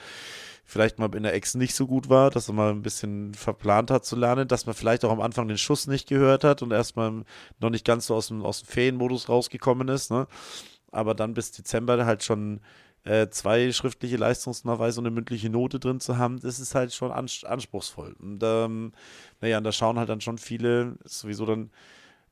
vielleicht 0.64 1.00
mal 1.00 1.12
in 1.16 1.24
der 1.24 1.35
Ex 1.35 1.57
nicht 1.57 1.74
so 1.74 1.88
gut 1.88 2.09
war, 2.09 2.31
dass 2.31 2.46
er 2.48 2.55
mal 2.55 2.70
ein 2.70 2.83
bisschen 2.83 3.35
verplant 3.35 3.90
hat 3.90 4.05
zu 4.05 4.14
lernen, 4.14 4.46
dass 4.46 4.66
man 4.66 4.76
vielleicht 4.76 5.05
auch 5.05 5.11
am 5.11 5.20
Anfang 5.20 5.48
den 5.48 5.59
Schuss 5.59 5.88
nicht 5.88 6.09
gehört 6.09 6.44
hat 6.44 6.62
und 6.62 6.72
erstmal 6.72 7.24
noch 7.59 7.70
nicht 7.70 7.85
ganz 7.85 8.07
so 8.07 8.14
aus 8.14 8.29
dem, 8.29 8.44
aus 8.44 8.62
dem 8.62 8.68
Ferienmodus 8.68 9.29
rausgekommen 9.29 9.88
ist, 9.88 10.12
ne? 10.12 10.29
Aber 10.92 11.14
dann 11.14 11.35
bis 11.35 11.50
Dezember 11.50 12.07
halt 12.07 12.22
schon 12.22 12.61
äh, 13.06 13.30
zwei 13.30 13.70
schriftliche 13.70 14.16
Leistungsnachweise 14.16 15.00
und 15.00 15.06
eine 15.06 15.14
mündliche 15.14 15.48
Note 15.48 15.78
drin 15.78 16.00
zu 16.00 16.18
haben, 16.18 16.40
das 16.40 16.58
ist 16.58 16.74
halt 16.74 16.92
schon 16.92 17.12
anspruchsvoll. 17.12 18.16
Und 18.18 18.42
ähm, 18.42 18.92
naja, 19.40 19.58
und 19.58 19.64
da 19.64 19.72
schauen 19.72 19.98
halt 19.98 20.08
dann 20.08 20.20
schon 20.20 20.38
viele, 20.38 20.96
sowieso 21.04 21.46
dann 21.46 21.70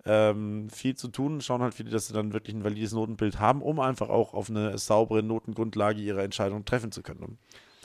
ähm, 0.05 0.69
viel 0.71 0.97
zu 0.97 1.09
tun, 1.09 1.41
schauen 1.41 1.63
halt 1.63 1.75
viele, 1.75 1.91
dass 1.91 2.09
sie 2.09 2.13
dann 2.13 2.33
wirklich 2.33 2.57
ein 2.57 2.65
valides 2.65 2.93
Notenbild 2.93 3.39
haben, 3.39 3.63
um 3.63 3.79
einfach 3.79 4.09
auch 4.09 4.35
auf 4.35 4.51
eine 4.51 4.77
saubere 4.77 5.23
Notengrundlage 5.23 6.01
ihre 6.01 6.23
Entscheidung 6.23 6.65
treffen 6.65 6.91
zu 6.91 7.03
können. 7.03 7.39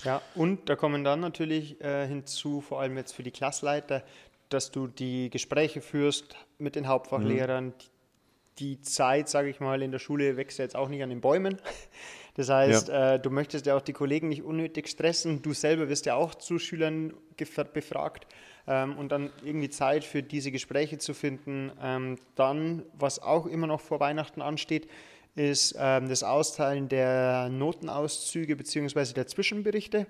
Ja, 0.03 0.21
und 0.33 0.67
da 0.67 0.75
kommen 0.75 1.03
dann 1.03 1.19
natürlich 1.19 1.79
äh, 1.81 2.07
hinzu, 2.07 2.61
vor 2.61 2.81
allem 2.81 2.97
jetzt 2.97 3.11
für 3.11 3.23
die 3.23 3.31
Klassleiter, 3.31 4.03
dass 4.49 4.71
du 4.71 4.87
die 4.87 5.29
Gespräche 5.29 5.81
führst 5.81 6.35
mit 6.57 6.75
den 6.75 6.87
Hauptfachlehrern. 6.87 7.65
Mhm. 7.67 7.73
Die 8.57 8.81
Zeit, 8.81 9.29
sage 9.29 9.49
ich 9.49 9.59
mal, 9.59 9.81
in 9.81 9.91
der 9.91 9.99
Schule 9.99 10.35
wächst 10.35 10.57
jetzt 10.59 10.75
auch 10.75 10.89
nicht 10.89 11.03
an 11.03 11.09
den 11.09 11.21
Bäumen. 11.21 11.61
Das 12.35 12.49
heißt, 12.49 12.89
ja. 12.89 13.15
äh, 13.15 13.19
du 13.19 13.29
möchtest 13.29 13.65
ja 13.65 13.75
auch 13.75 13.81
die 13.81 13.93
Kollegen 13.93 14.29
nicht 14.29 14.43
unnötig 14.43 14.87
stressen. 14.87 15.41
Du 15.41 15.53
selber 15.53 15.89
wirst 15.89 16.05
ja 16.05 16.15
auch 16.15 16.35
zu 16.35 16.59
Schülern 16.59 17.13
befragt. 17.73 18.27
Ähm, 18.67 18.97
und 18.97 19.11
dann 19.11 19.31
irgendwie 19.43 19.69
Zeit 19.69 20.03
für 20.03 20.21
diese 20.21 20.51
Gespräche 20.51 20.99
zu 20.99 21.13
finden. 21.13 21.71
Ähm, 21.81 22.17
dann, 22.35 22.83
was 22.93 23.21
auch 23.21 23.45
immer 23.45 23.67
noch 23.67 23.81
vor 23.81 23.99
Weihnachten 23.99 24.41
ansteht, 24.41 24.87
ist 25.35 25.75
ähm, 25.79 26.09
das 26.09 26.23
Austeilen 26.23 26.89
der 26.89 27.49
Notenauszüge 27.49 28.55
bzw. 28.55 29.13
der 29.13 29.27
Zwischenberichte. 29.27 30.05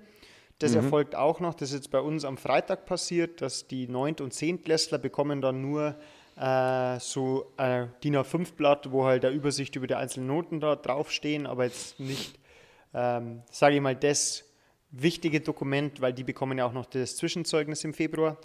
Das 0.58 0.72
mhm. 0.72 0.78
erfolgt 0.78 1.14
auch 1.14 1.40
noch, 1.40 1.54
das 1.54 1.70
ist 1.70 1.76
jetzt 1.76 1.90
bei 1.90 2.00
uns 2.00 2.24
am 2.24 2.36
Freitag 2.36 2.84
passiert, 2.84 3.40
dass 3.40 3.66
die 3.66 3.88
9. 3.88 4.16
und 4.20 4.34
10. 4.34 4.62
Klässler 4.62 4.98
bekommen 4.98 5.40
dann 5.40 5.62
nur 5.62 5.96
äh, 6.40 6.98
so 7.00 7.52
ein 7.58 7.92
DIN 8.02 8.16
A5-Blatt, 8.16 8.90
wo 8.90 9.04
halt 9.04 9.24
der 9.24 9.30
Übersicht 9.30 9.76
über 9.76 9.86
die 9.86 9.94
einzelnen 9.94 10.28
Noten 10.28 10.58
da 10.58 10.74
draufstehen, 10.74 11.46
aber 11.46 11.64
jetzt 11.64 12.00
nicht, 12.00 12.38
ähm, 12.94 13.42
sage 13.50 13.76
ich 13.76 13.80
mal, 13.82 13.94
das 13.94 14.44
wichtige 14.90 15.40
Dokument, 15.40 16.00
weil 16.00 16.14
die 16.14 16.24
bekommen 16.24 16.56
ja 16.56 16.64
auch 16.64 16.72
noch 16.72 16.86
das 16.86 17.16
Zwischenzeugnis 17.16 17.84
im 17.84 17.92
Februar. 17.92 18.38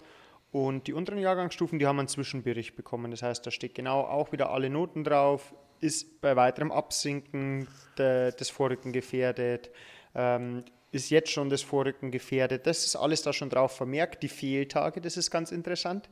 Und 0.52 0.86
die 0.86 0.92
unteren 0.92 1.18
Jahrgangsstufen, 1.18 1.78
die 1.78 1.86
haben 1.86 1.98
einen 1.98 2.08
Zwischenbericht 2.08 2.76
bekommen. 2.76 3.10
Das 3.10 3.22
heißt, 3.22 3.46
da 3.46 3.50
steht 3.50 3.74
genau 3.74 4.02
auch 4.02 4.30
wieder 4.30 4.50
alle 4.50 4.70
Noten 4.70 5.02
drauf, 5.02 5.54
ist 5.80 6.20
bei 6.20 6.36
weiterem 6.36 6.70
Absinken 6.70 7.66
de, 7.98 8.30
des 8.32 8.50
Vorrücken 8.50 8.92
gefährdet, 8.92 9.70
ähm, 10.14 10.64
ist 10.92 11.10
jetzt 11.10 11.30
schon 11.30 11.48
das 11.48 11.62
Vorrücken 11.62 12.10
gefährdet. 12.10 12.66
Das 12.66 12.84
ist 12.84 12.96
alles 12.96 13.22
da 13.22 13.32
schon 13.32 13.50
drauf 13.50 13.76
vermerkt. 13.76 14.22
Die 14.22 14.28
Fehltage, 14.28 15.00
das 15.00 15.16
ist 15.16 15.30
ganz 15.30 15.50
interessant. 15.50 16.08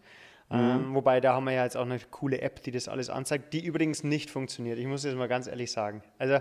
Mhm. 0.51 0.59
Ähm, 0.59 0.95
wobei 0.95 1.21
da 1.21 1.35
haben 1.35 1.45
wir 1.45 1.53
ja 1.53 1.65
jetzt 1.65 1.77
auch 1.77 1.83
eine 1.83 1.99
coole 2.11 2.41
App, 2.41 2.63
die 2.63 2.71
das 2.71 2.89
alles 2.89 3.11
anzeigt, 3.11 3.53
die 3.53 3.65
übrigens 3.65 4.05
nicht 4.05 4.31
funktioniert. 4.31 4.79
Ich 4.79 4.87
muss 4.87 5.03
das 5.03 5.15
mal 5.15 5.29
ganz 5.29 5.47
ehrlich 5.47 5.73
sagen. 5.73 6.03
Also, 6.19 6.41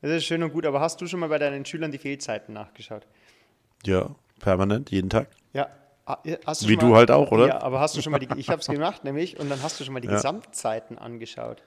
das 0.00 0.10
ist 0.10 0.24
schön 0.24 0.42
und 0.42 0.52
gut, 0.52 0.66
aber 0.66 0.80
hast 0.80 1.00
du 1.00 1.06
schon 1.06 1.20
mal 1.20 1.28
bei 1.28 1.38
deinen 1.38 1.64
Schülern 1.64 1.92
die 1.92 1.98
Fehlzeiten 1.98 2.54
nachgeschaut? 2.54 3.06
Ja, 3.84 4.10
permanent, 4.40 4.90
jeden 4.90 5.10
Tag. 5.10 5.28
Ja. 5.52 5.68
Ah, 6.04 6.18
du 6.24 6.68
Wie 6.68 6.76
mal, 6.76 6.80
du 6.80 6.96
halt 6.96 7.10
auch, 7.12 7.30
oder? 7.30 7.46
Ja, 7.46 7.62
aber 7.62 7.78
hast 7.78 7.96
du 7.96 8.02
schon 8.02 8.10
mal 8.10 8.18
die, 8.18 8.28
ich 8.36 8.48
habe 8.48 8.60
es 8.60 8.66
gemacht, 8.68 9.04
nämlich, 9.04 9.38
und 9.38 9.48
dann 9.48 9.62
hast 9.62 9.78
du 9.78 9.84
schon 9.84 9.94
mal 9.94 10.00
die 10.00 10.08
ja. 10.08 10.14
Gesamtzeiten 10.14 10.98
angeschaut. 10.98 11.62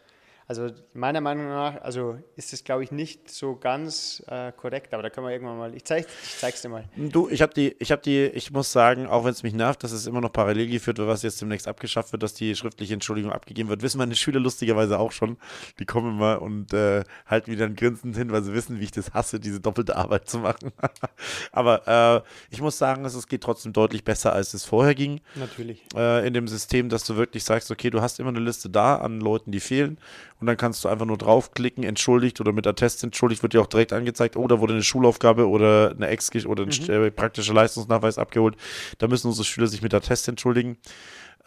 Also 0.47 0.69
meiner 0.93 1.21
Meinung 1.21 1.47
nach, 1.47 1.81
also 1.81 2.19
ist 2.35 2.53
es, 2.53 2.63
glaube 2.63 2.83
ich, 2.83 2.91
nicht 2.91 3.31
so 3.31 3.55
ganz 3.55 4.23
äh, 4.27 4.51
korrekt, 4.51 4.93
aber 4.93 5.01
da 5.01 5.09
können 5.09 5.25
wir 5.25 5.33
irgendwann 5.33 5.57
mal, 5.57 5.73
ich, 5.73 5.83
zeig, 5.85 6.05
ich 6.05 6.37
zeig's 6.37 6.61
dir 6.61 6.69
mal. 6.69 6.87
Du, 6.95 7.29
ich 7.29 7.41
habe 7.41 7.51
die, 7.51 7.75
ich 7.79 7.91
habe 7.91 8.03
die, 8.03 8.25
ich 8.25 8.51
muss 8.51 8.71
sagen, 8.71 9.07
auch 9.07 9.23
wenn 9.23 9.31
es 9.31 9.41
mich 9.41 9.55
nervt, 9.55 9.83
dass 9.83 9.91
es 9.91 10.05
immer 10.05 10.21
noch 10.21 10.31
parallel 10.31 10.67
geführt 10.67 10.99
wird, 10.99 11.07
was 11.07 11.23
jetzt 11.23 11.41
demnächst 11.41 11.67
abgeschafft 11.67 12.11
wird, 12.11 12.21
dass 12.21 12.35
die 12.35 12.55
schriftliche 12.55 12.93
Entschuldigung 12.93 13.31
abgegeben 13.31 13.69
wird, 13.69 13.81
wissen 13.81 13.97
meine 13.97 14.15
Schüler 14.15 14.39
lustigerweise 14.39 14.99
auch 14.99 15.11
schon. 15.11 15.37
Die 15.79 15.85
kommen 15.85 16.15
immer 16.15 16.43
und 16.43 16.71
äh, 16.73 17.03
halten 17.25 17.51
wieder 17.51 17.65
ein 17.65 17.75
Grinsen 17.75 18.13
hin, 18.13 18.31
weil 18.31 18.43
sie 18.43 18.53
wissen, 18.53 18.79
wie 18.79 18.83
ich 18.83 18.91
das 18.91 19.15
hasse, 19.15 19.39
diese 19.39 19.59
doppelte 19.59 19.95
Arbeit 19.95 20.29
zu 20.29 20.37
machen. 20.37 20.71
aber 21.53 22.21
äh, 22.21 22.21
ich 22.51 22.61
muss 22.61 22.77
sagen, 22.77 23.03
es 23.03 23.27
geht 23.27 23.41
trotzdem 23.41 23.73
deutlich 23.73 24.03
besser, 24.03 24.33
als 24.33 24.53
es 24.53 24.63
vorher 24.63 24.93
ging. 24.93 25.21
Natürlich. 25.33 25.81
Äh, 25.95 26.27
in 26.27 26.35
dem 26.35 26.47
System, 26.47 26.89
dass 26.89 27.03
du 27.03 27.15
wirklich 27.15 27.43
sagst, 27.43 27.71
okay, 27.71 27.89
du 27.89 28.01
hast 28.01 28.19
immer 28.19 28.29
eine 28.29 28.39
Liste 28.39 28.69
da 28.69 28.97
an 28.97 29.19
Leuten, 29.19 29.51
die 29.51 29.59
fehlen 29.59 29.97
und 30.39 30.47
dann 30.47 30.57
kannst 30.57 30.83
du 30.83 30.89
einfach 30.89 31.05
nur 31.05 31.17
draufklicken, 31.17 31.83
entschuldigt 31.83 32.41
oder 32.41 32.51
mit 32.51 32.67
Attest 32.67 33.03
entschuldigt, 33.03 33.41
wird 33.43 33.53
dir 33.53 33.61
auch 33.61 33.67
direkt 33.67 33.93
angezeigt, 33.93 34.35
oh, 34.35 34.47
da 34.47 34.59
wurde 34.59 34.73
eine 34.73 34.83
Schulaufgabe 34.83 35.47
oder 35.47 35.91
eine 35.91 36.07
Ex 36.07 36.29
oder 36.45 36.63
ein 36.63 36.69
Mhm. 36.69 36.89
äh, 36.89 37.11
praktischer 37.11 37.53
Leistungsnachweis 37.53 38.17
abgeholt. 38.17 38.55
Da 38.97 39.07
müssen 39.07 39.27
unsere 39.27 39.45
Schüler 39.45 39.67
sich 39.67 39.81
mit 39.81 39.93
Attest 39.93 40.27
entschuldigen. 40.27 40.77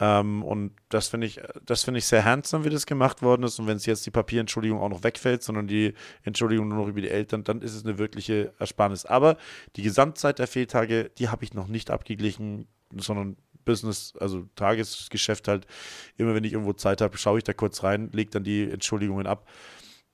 Ähm, 0.00 0.42
und 0.44 0.72
das 0.88 1.08
finde 1.08 1.26
ich, 1.26 1.40
das 1.64 1.82
finde 1.82 1.98
ich 1.98 2.06
sehr 2.06 2.24
handsome, 2.24 2.64
wie 2.64 2.70
das 2.70 2.86
gemacht 2.86 3.20
worden 3.20 3.42
ist. 3.42 3.58
Und 3.58 3.66
wenn 3.66 3.76
es 3.76 3.86
jetzt 3.86 4.06
die 4.06 4.10
Papierentschuldigung 4.10 4.80
auch 4.80 4.88
noch 4.88 5.02
wegfällt, 5.02 5.42
sondern 5.42 5.66
die 5.66 5.94
Entschuldigung 6.22 6.68
nur 6.68 6.78
noch 6.78 6.88
über 6.88 7.00
die 7.00 7.10
Eltern, 7.10 7.42
dann 7.44 7.60
ist 7.62 7.74
es 7.74 7.84
eine 7.84 7.98
wirkliche 7.98 8.52
Ersparnis. 8.58 9.04
Aber 9.04 9.36
die 9.76 9.82
Gesamtzeit 9.82 10.38
der 10.38 10.46
Fehltage, 10.46 11.10
die 11.18 11.28
habe 11.28 11.44
ich 11.44 11.52
noch 11.52 11.66
nicht 11.66 11.90
abgeglichen, 11.90 12.68
sondern 12.96 13.36
Business, 13.68 14.14
also 14.18 14.46
Tagesgeschäft 14.56 15.46
halt. 15.46 15.66
Immer 16.16 16.34
wenn 16.34 16.44
ich 16.44 16.54
irgendwo 16.54 16.72
Zeit 16.72 17.02
habe, 17.02 17.18
schaue 17.18 17.38
ich 17.38 17.44
da 17.44 17.52
kurz 17.52 17.82
rein, 17.84 18.08
lege 18.12 18.30
dann 18.30 18.44
die 18.44 18.70
Entschuldigungen 18.70 19.26
ab. 19.26 19.46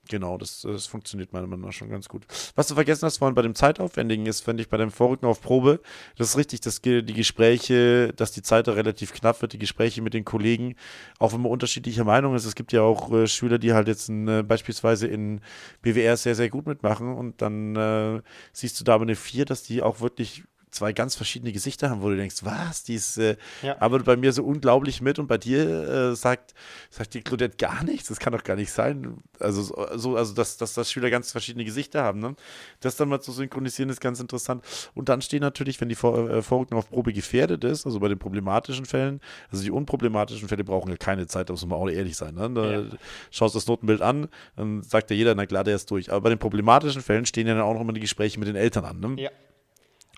Genau, 0.08 0.36
das, 0.36 0.60
das 0.60 0.86
funktioniert 0.86 1.32
meiner 1.32 1.46
Meinung 1.46 1.66
nach 1.66 1.72
schon 1.72 1.88
ganz 1.88 2.08
gut. 2.08 2.26
Was 2.56 2.66
du 2.66 2.74
vergessen 2.74 3.06
hast 3.06 3.18
vorhin 3.18 3.34
bei 3.34 3.40
dem 3.40 3.54
Zeitaufwendigen 3.54 4.26
ist, 4.26 4.42
finde 4.42 4.62
ich, 4.62 4.68
bei 4.68 4.76
dem 4.76 4.90
Vorrücken 4.90 5.26
auf 5.26 5.40
Probe, 5.40 5.80
das 6.16 6.30
ist 6.30 6.36
richtig, 6.36 6.60
dass 6.60 6.82
die 6.82 7.02
Gespräche, 7.04 8.12
dass 8.14 8.32
die 8.32 8.42
Zeit 8.42 8.66
da 8.66 8.72
relativ 8.72 9.14
knapp 9.14 9.40
wird, 9.40 9.54
die 9.54 9.58
Gespräche 9.58 10.02
mit 10.02 10.12
den 10.12 10.26
Kollegen, 10.26 10.74
auch 11.18 11.32
wenn 11.32 11.40
man 11.40 11.50
unterschiedlicher 11.50 12.04
Meinung 12.04 12.34
ist. 12.34 12.44
Es 12.44 12.54
gibt 12.54 12.72
ja 12.72 12.82
auch 12.82 13.10
äh, 13.12 13.26
Schüler, 13.26 13.58
die 13.58 13.72
halt 13.72 13.88
jetzt 13.88 14.10
äh, 14.10 14.42
beispielsweise 14.42 15.06
in 15.06 15.40
BWR 15.80 16.18
sehr, 16.18 16.34
sehr 16.34 16.50
gut 16.50 16.66
mitmachen 16.66 17.14
und 17.14 17.40
dann 17.40 17.74
äh, 17.76 18.20
siehst 18.52 18.78
du 18.80 18.84
da 18.84 18.94
aber 18.94 19.04
eine 19.04 19.16
4, 19.16 19.46
dass 19.46 19.62
die 19.62 19.82
auch 19.82 20.00
wirklich 20.00 20.44
zwei 20.74 20.92
ganz 20.92 21.14
verschiedene 21.14 21.52
Gesichter 21.52 21.88
haben, 21.90 22.02
wo 22.02 22.08
du 22.10 22.16
denkst, 22.16 22.36
was, 22.42 22.82
die 22.84 22.94
ist, 22.94 23.16
äh, 23.18 23.36
Ja. 23.62 23.80
arbeitet 23.80 24.06
bei 24.06 24.16
mir 24.16 24.32
so 24.32 24.44
unglaublich 24.44 25.00
mit 25.00 25.18
und 25.18 25.26
bei 25.26 25.38
dir 25.38 26.10
äh, 26.10 26.16
sagt, 26.16 26.54
sagt 26.90 27.14
die 27.14 27.22
Claudette 27.22 27.56
gar 27.56 27.82
nichts, 27.84 28.08
das 28.08 28.18
kann 28.18 28.32
doch 28.32 28.44
gar 28.44 28.56
nicht 28.56 28.70
sein. 28.72 29.18
Also, 29.40 29.62
so- 29.62 29.86
so, 29.94 30.16
also 30.16 30.34
dass, 30.34 30.56
dass, 30.56 30.74
dass 30.74 30.90
Schüler 30.90 31.10
ganz 31.10 31.32
verschiedene 31.32 31.64
Gesichter 31.64 32.02
haben. 32.02 32.20
Ne? 32.20 32.34
Das 32.80 32.96
dann 32.96 33.08
mal 33.08 33.20
zu 33.20 33.32
synchronisieren 33.32 33.88
ist 33.90 34.00
ganz 34.00 34.20
interessant. 34.20 34.64
Und 34.94 35.08
dann 35.08 35.22
stehen 35.22 35.40
natürlich, 35.40 35.80
wenn 35.80 35.88
die 35.88 35.94
Vor 35.94 36.28
äh, 36.28 36.42
Vorrückung 36.42 36.78
auf 36.78 36.90
Probe 36.90 37.12
gefährdet 37.12 37.64
ist, 37.64 37.86
also 37.86 38.00
bei 38.00 38.08
den 38.08 38.18
problematischen 38.18 38.84
Fällen, 38.84 39.20
also 39.50 39.62
die 39.62 39.70
unproblematischen 39.70 40.48
Fälle 40.48 40.64
brauchen 40.64 40.90
ja 40.90 40.96
keine 40.96 41.26
Zeit, 41.26 41.48
da 41.48 41.52
muss 41.52 41.64
man 41.66 41.78
auch 41.78 41.88
ehrlich 41.88 42.16
sein. 42.16 42.34
Ne? 42.34 42.50
Da 42.50 42.72
Ja. 42.72 42.82
schaust 43.30 43.54
das 43.54 43.66
Notenbild 43.66 44.02
an, 44.02 44.28
dann 44.56 44.82
sagt 44.82 45.10
ja 45.10 45.16
jeder, 45.16 45.34
na 45.34 45.46
klar, 45.46 45.64
der 45.64 45.76
ist 45.76 45.90
durch. 45.90 46.10
Aber 46.10 46.22
bei 46.22 46.28
den 46.30 46.38
problematischen 46.38 47.02
Fällen 47.02 47.26
stehen 47.26 47.46
ja 47.46 47.54
dann 47.54 47.62
auch 47.62 47.74
noch 47.74 47.84
mal 47.84 47.92
die 47.92 48.00
Gespräche 48.00 48.38
mit 48.38 48.48
den 48.48 48.56
Eltern 48.56 48.84
an. 48.84 49.00
Ne? 49.00 49.22
Ja. 49.22 49.30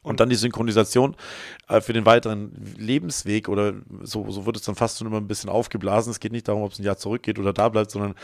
Und 0.07 0.21
dann 0.21 0.29
die 0.29 0.37
Synchronisation 0.37 1.17
äh, 1.69 1.81
für 1.81 1.93
den 1.93 2.07
weiteren 2.07 2.53
Lebensweg 2.79 3.49
oder 3.49 3.75
so, 4.03 4.31
so 4.31 4.47
wird 4.47 4.57
es 4.57 4.63
dann 4.63 4.75
fast 4.77 4.99
schon 4.99 5.07
immer 5.09 5.17
ein 5.19 5.27
bisschen 5.27 5.51
aufgeblasen. 5.51 6.11
Es 6.13 6.21
geht 6.21 6.33
nicht 6.33 6.47
darum, 6.49 6.63
ob 6.63 6.73
es 6.73 6.79
ein 6.79 6.85
Jahr 6.85 6.97
zurückgeht 6.97 7.39
oder 7.39 7.53
da 7.53 7.69
bleibt, 7.69 7.91
sondern 7.91 8.15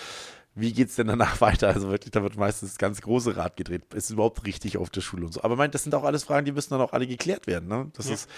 wie 0.55 0.73
geht 0.73 0.89
es 0.89 0.97
denn 0.97 1.09
danach 1.09 1.41
weiter? 1.41 1.69
Also 1.69 1.91
wirklich, 1.91 2.13
da 2.13 2.23
wird 2.23 2.37
meistens 2.37 2.71
das 2.71 2.79
ganz 2.79 3.01
große 3.01 3.37
Rad 3.37 3.57
gedreht. 3.57 3.83
Ist 3.95 4.05
es 4.05 4.11
überhaupt 4.11 4.47
richtig 4.47 4.79
auf 4.79 4.91
der 4.91 5.01
Schule 5.01 5.27
und 5.27 5.33
so. 5.33 5.43
Aber 5.43 5.57
meint, 5.57 5.75
das 5.75 5.83
sind 5.83 5.95
auch 5.95 6.05
alles 6.05 6.25
Fragen, 6.25 6.45
die 6.47 6.53
müssen 6.53 6.71
dann 6.71 6.81
auch 6.81 6.93
alle 6.93 7.07
geklärt 7.07 7.47
werden. 7.47 7.69
Ne? 7.69 7.91
Das 7.97 8.07
Ja. 8.09 8.15
ist, 8.15 8.29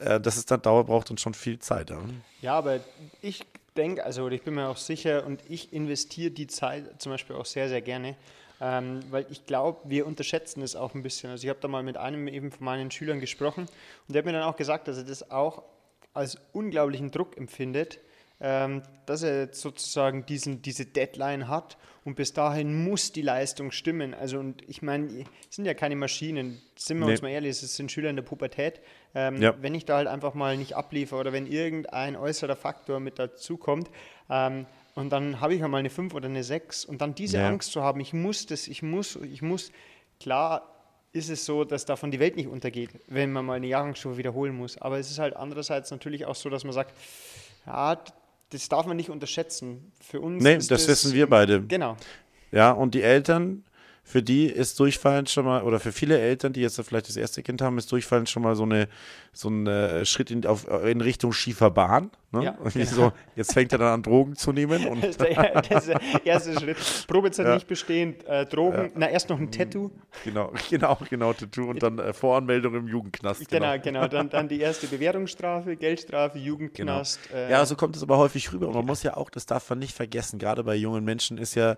äh, 0.00 0.20
das 0.20 0.36
ist 0.36 0.50
dann 0.50 0.60
Dauer 0.60 0.84
braucht 0.84 1.08
dann 1.10 1.18
schon 1.18 1.34
viel 1.34 1.58
Zeit. 1.58 1.90
Ja? 1.90 1.98
Ja, 2.42 2.54
aber 2.58 2.80
ich 3.22 3.46
denke, 3.76 4.04
also 4.04 4.28
ich 4.28 4.42
bin 4.42 4.54
mir 4.54 4.68
auch 4.68 4.76
sicher 4.76 5.24
und 5.26 5.40
ich 5.48 5.72
investiere 5.72 6.30
die 6.30 6.46
Zeit 6.46 7.00
zum 7.00 7.10
Beispiel 7.12 7.36
auch 7.36 7.46
sehr, 7.46 7.68
sehr 7.68 7.80
gerne, 7.80 8.16
ähm, 8.60 9.00
weil 9.10 9.26
ich 9.30 9.46
glaube, 9.46 9.80
wir 9.84 10.06
unterschätzen 10.06 10.62
es 10.62 10.76
auch 10.76 10.94
ein 10.94 11.02
bisschen. 11.02 11.30
Also 11.30 11.44
ich 11.44 11.48
habe 11.50 11.60
da 11.60 11.68
mal 11.68 11.82
mit 11.82 11.96
einem 11.96 12.28
eben 12.28 12.50
von 12.52 12.64
meinen 12.64 12.90
Schülern 12.90 13.20
gesprochen 13.20 13.62
und 14.08 14.14
der 14.14 14.20
hat 14.20 14.26
mir 14.26 14.32
dann 14.32 14.42
auch 14.44 14.56
gesagt, 14.56 14.88
dass 14.88 14.96
er 14.96 15.04
das 15.04 15.30
auch 15.30 15.62
als 16.12 16.38
unglaublichen 16.52 17.10
Druck 17.10 17.36
empfindet, 17.36 17.98
ähm, 18.40 18.82
dass 19.06 19.22
er 19.22 19.40
jetzt 19.40 19.60
sozusagen 19.60 20.26
diesen, 20.26 20.62
diese 20.62 20.86
Deadline 20.86 21.48
hat 21.48 21.76
und 22.04 22.14
bis 22.16 22.32
dahin 22.32 22.84
muss 22.84 23.12
die 23.12 23.22
Leistung 23.22 23.70
stimmen. 23.70 24.12
Also 24.14 24.38
und 24.38 24.62
ich 24.68 24.82
meine, 24.82 25.06
es 25.48 25.56
sind 25.56 25.64
ja 25.64 25.74
keine 25.74 25.96
Maschinen, 25.96 26.60
sind 26.76 26.98
wir 26.98 27.06
Nee. 27.06 27.12
uns 27.12 27.22
mal 27.22 27.30
ehrlich, 27.30 27.50
es 27.50 27.76
sind 27.76 27.90
Schüler 27.90 28.10
in 28.10 28.16
der 28.16 28.22
Pubertät. 28.24 28.80
Ähm, 29.14 29.40
Ja. 29.40 29.54
Wenn 29.60 29.74
ich 29.74 29.84
da 29.86 29.96
halt 29.96 30.08
einfach 30.08 30.34
mal 30.34 30.56
nicht 30.56 30.74
abliefere 30.74 31.18
oder 31.20 31.32
wenn 31.32 31.46
irgendein 31.46 32.16
äußerer 32.16 32.56
Faktor 32.56 33.00
mit 33.00 33.18
dazukommt 33.18 33.88
ähm, 34.30 34.66
und 34.94 35.10
dann 35.10 35.40
habe 35.40 35.54
ich 35.54 35.62
einmal 35.64 35.80
eine 35.80 35.90
5 35.90 36.14
oder 36.14 36.28
eine 36.28 36.44
6 36.44 36.84
und 36.84 37.00
dann 37.00 37.14
diese 37.14 37.38
Ja. 37.38 37.48
Angst 37.48 37.72
zu 37.72 37.82
haben, 37.82 38.00
ich 38.00 38.12
muss 38.12 38.46
das, 38.46 38.68
ich 38.68 38.82
muss, 38.82 39.16
ich 39.16 39.42
muss, 39.42 39.70
klar 40.20 40.70
ist 41.12 41.30
es 41.30 41.44
so, 41.44 41.64
dass 41.64 41.84
davon 41.84 42.10
die 42.10 42.18
Welt 42.18 42.34
nicht 42.36 42.48
untergeht, 42.48 42.90
wenn 43.06 43.32
man 43.32 43.46
mal 43.46 43.54
eine 43.54 43.68
Jahrgangsstufe 43.68 44.16
wiederholen 44.18 44.56
muss. 44.56 44.76
Aber 44.78 44.98
es 44.98 45.10
ist 45.10 45.20
halt 45.20 45.36
andererseits 45.36 45.90
natürlich 45.92 46.26
auch 46.26 46.34
so, 46.34 46.50
dass 46.50 46.64
man 46.64 46.72
sagt, 46.72 46.92
ja, 47.66 47.96
das 48.50 48.68
darf 48.68 48.86
man 48.86 48.96
nicht 48.96 49.10
unterschätzen. 49.10 49.92
Für 50.00 50.20
uns 50.20 50.42
Nee, 50.42 50.56
ist 50.56 50.70
das 50.70 50.88
wissen 50.88 51.12
wir 51.12 51.28
beide. 51.28 51.62
Genau. 51.62 51.96
Ja, 52.50 52.72
und 52.72 52.94
die 52.94 53.02
Eltern, 53.02 53.64
für 54.02 54.22
die 54.24 54.46
ist 54.46 54.78
Durchfallen 54.80 55.26
schon 55.28 55.44
mal, 55.44 55.62
oder 55.62 55.78
für 55.78 55.92
viele 55.92 56.18
Eltern, 56.18 56.52
die 56.52 56.60
jetzt 56.60 56.80
vielleicht 56.80 57.08
das 57.08 57.16
erste 57.16 57.42
Kind 57.42 57.62
haben, 57.62 57.78
ist 57.78 57.90
Durchfallen 57.92 58.26
schon 58.26 58.42
mal 58.42 58.56
so, 58.56 58.64
eine, 58.64 58.88
so 59.32 59.48
ein 59.48 59.66
äh, 59.68 60.04
Schritt 60.04 60.32
in, 60.32 60.44
auf, 60.46 60.66
in 60.84 61.00
Richtung 61.00 61.32
schiefer 61.32 61.70
Bahn. 61.70 62.10
Ne? 62.34 62.44
Ja, 62.44 62.54
Irgendwie 62.58 62.78
genau. 62.80 62.90
so, 62.90 63.12
jetzt 63.36 63.52
fängt 63.52 63.72
er 63.72 63.78
dann 63.78 63.94
an, 63.94 64.02
Drogen 64.02 64.36
zu 64.36 64.52
nehmen. 64.52 64.86
Und 64.88 65.02
Das 65.02 65.10
ist 65.10 65.20
der, 65.20 66.00
erste 66.24 66.52
Schritt. 66.60 66.76
Probezeit 67.08 67.46
Ja. 67.46 67.54
nicht 67.54 67.66
bestehend, 67.66 68.24
äh, 68.26 68.44
Drogen, 68.46 68.90
na 68.94 69.08
erst 69.08 69.28
noch 69.30 69.38
ein 69.38 69.50
Tattoo. 69.50 69.90
genau, 70.24 70.52
genau, 70.70 70.98
genau, 71.08 71.32
Tattoo 71.32 71.70
und 71.70 71.82
dann 71.82 71.98
äh, 71.98 72.12
Voranmeldung 72.12 72.74
im 72.74 72.88
Jugendknast. 72.88 73.48
Genau, 73.48 73.78
genau. 73.82 74.08
Dann, 74.08 74.28
dann 74.28 74.48
die 74.48 74.60
erste 74.60 74.86
Bewährungsstrafe, 74.94 75.76
Geldstrafe, 75.76 76.38
Jugendknast. 76.38 77.18
Äh, 77.32 77.50
Ja, 77.50 77.64
so 77.66 77.76
kommt 77.76 77.96
es 77.96 78.02
aber 78.02 78.18
häufig 78.18 78.52
rüber. 78.52 78.66
Und 78.68 78.74
man 78.74 78.84
muss 78.86 79.02
ja 79.02 79.16
auch, 79.16 79.30
das 79.30 79.46
darf 79.46 79.68
man 79.70 79.78
nicht 79.78 79.94
vergessen, 79.94 80.38
gerade 80.38 80.64
bei 80.64 80.74
jungen 80.74 81.04
Menschen 81.04 81.38
ist 81.38 81.54
ja, 81.54 81.76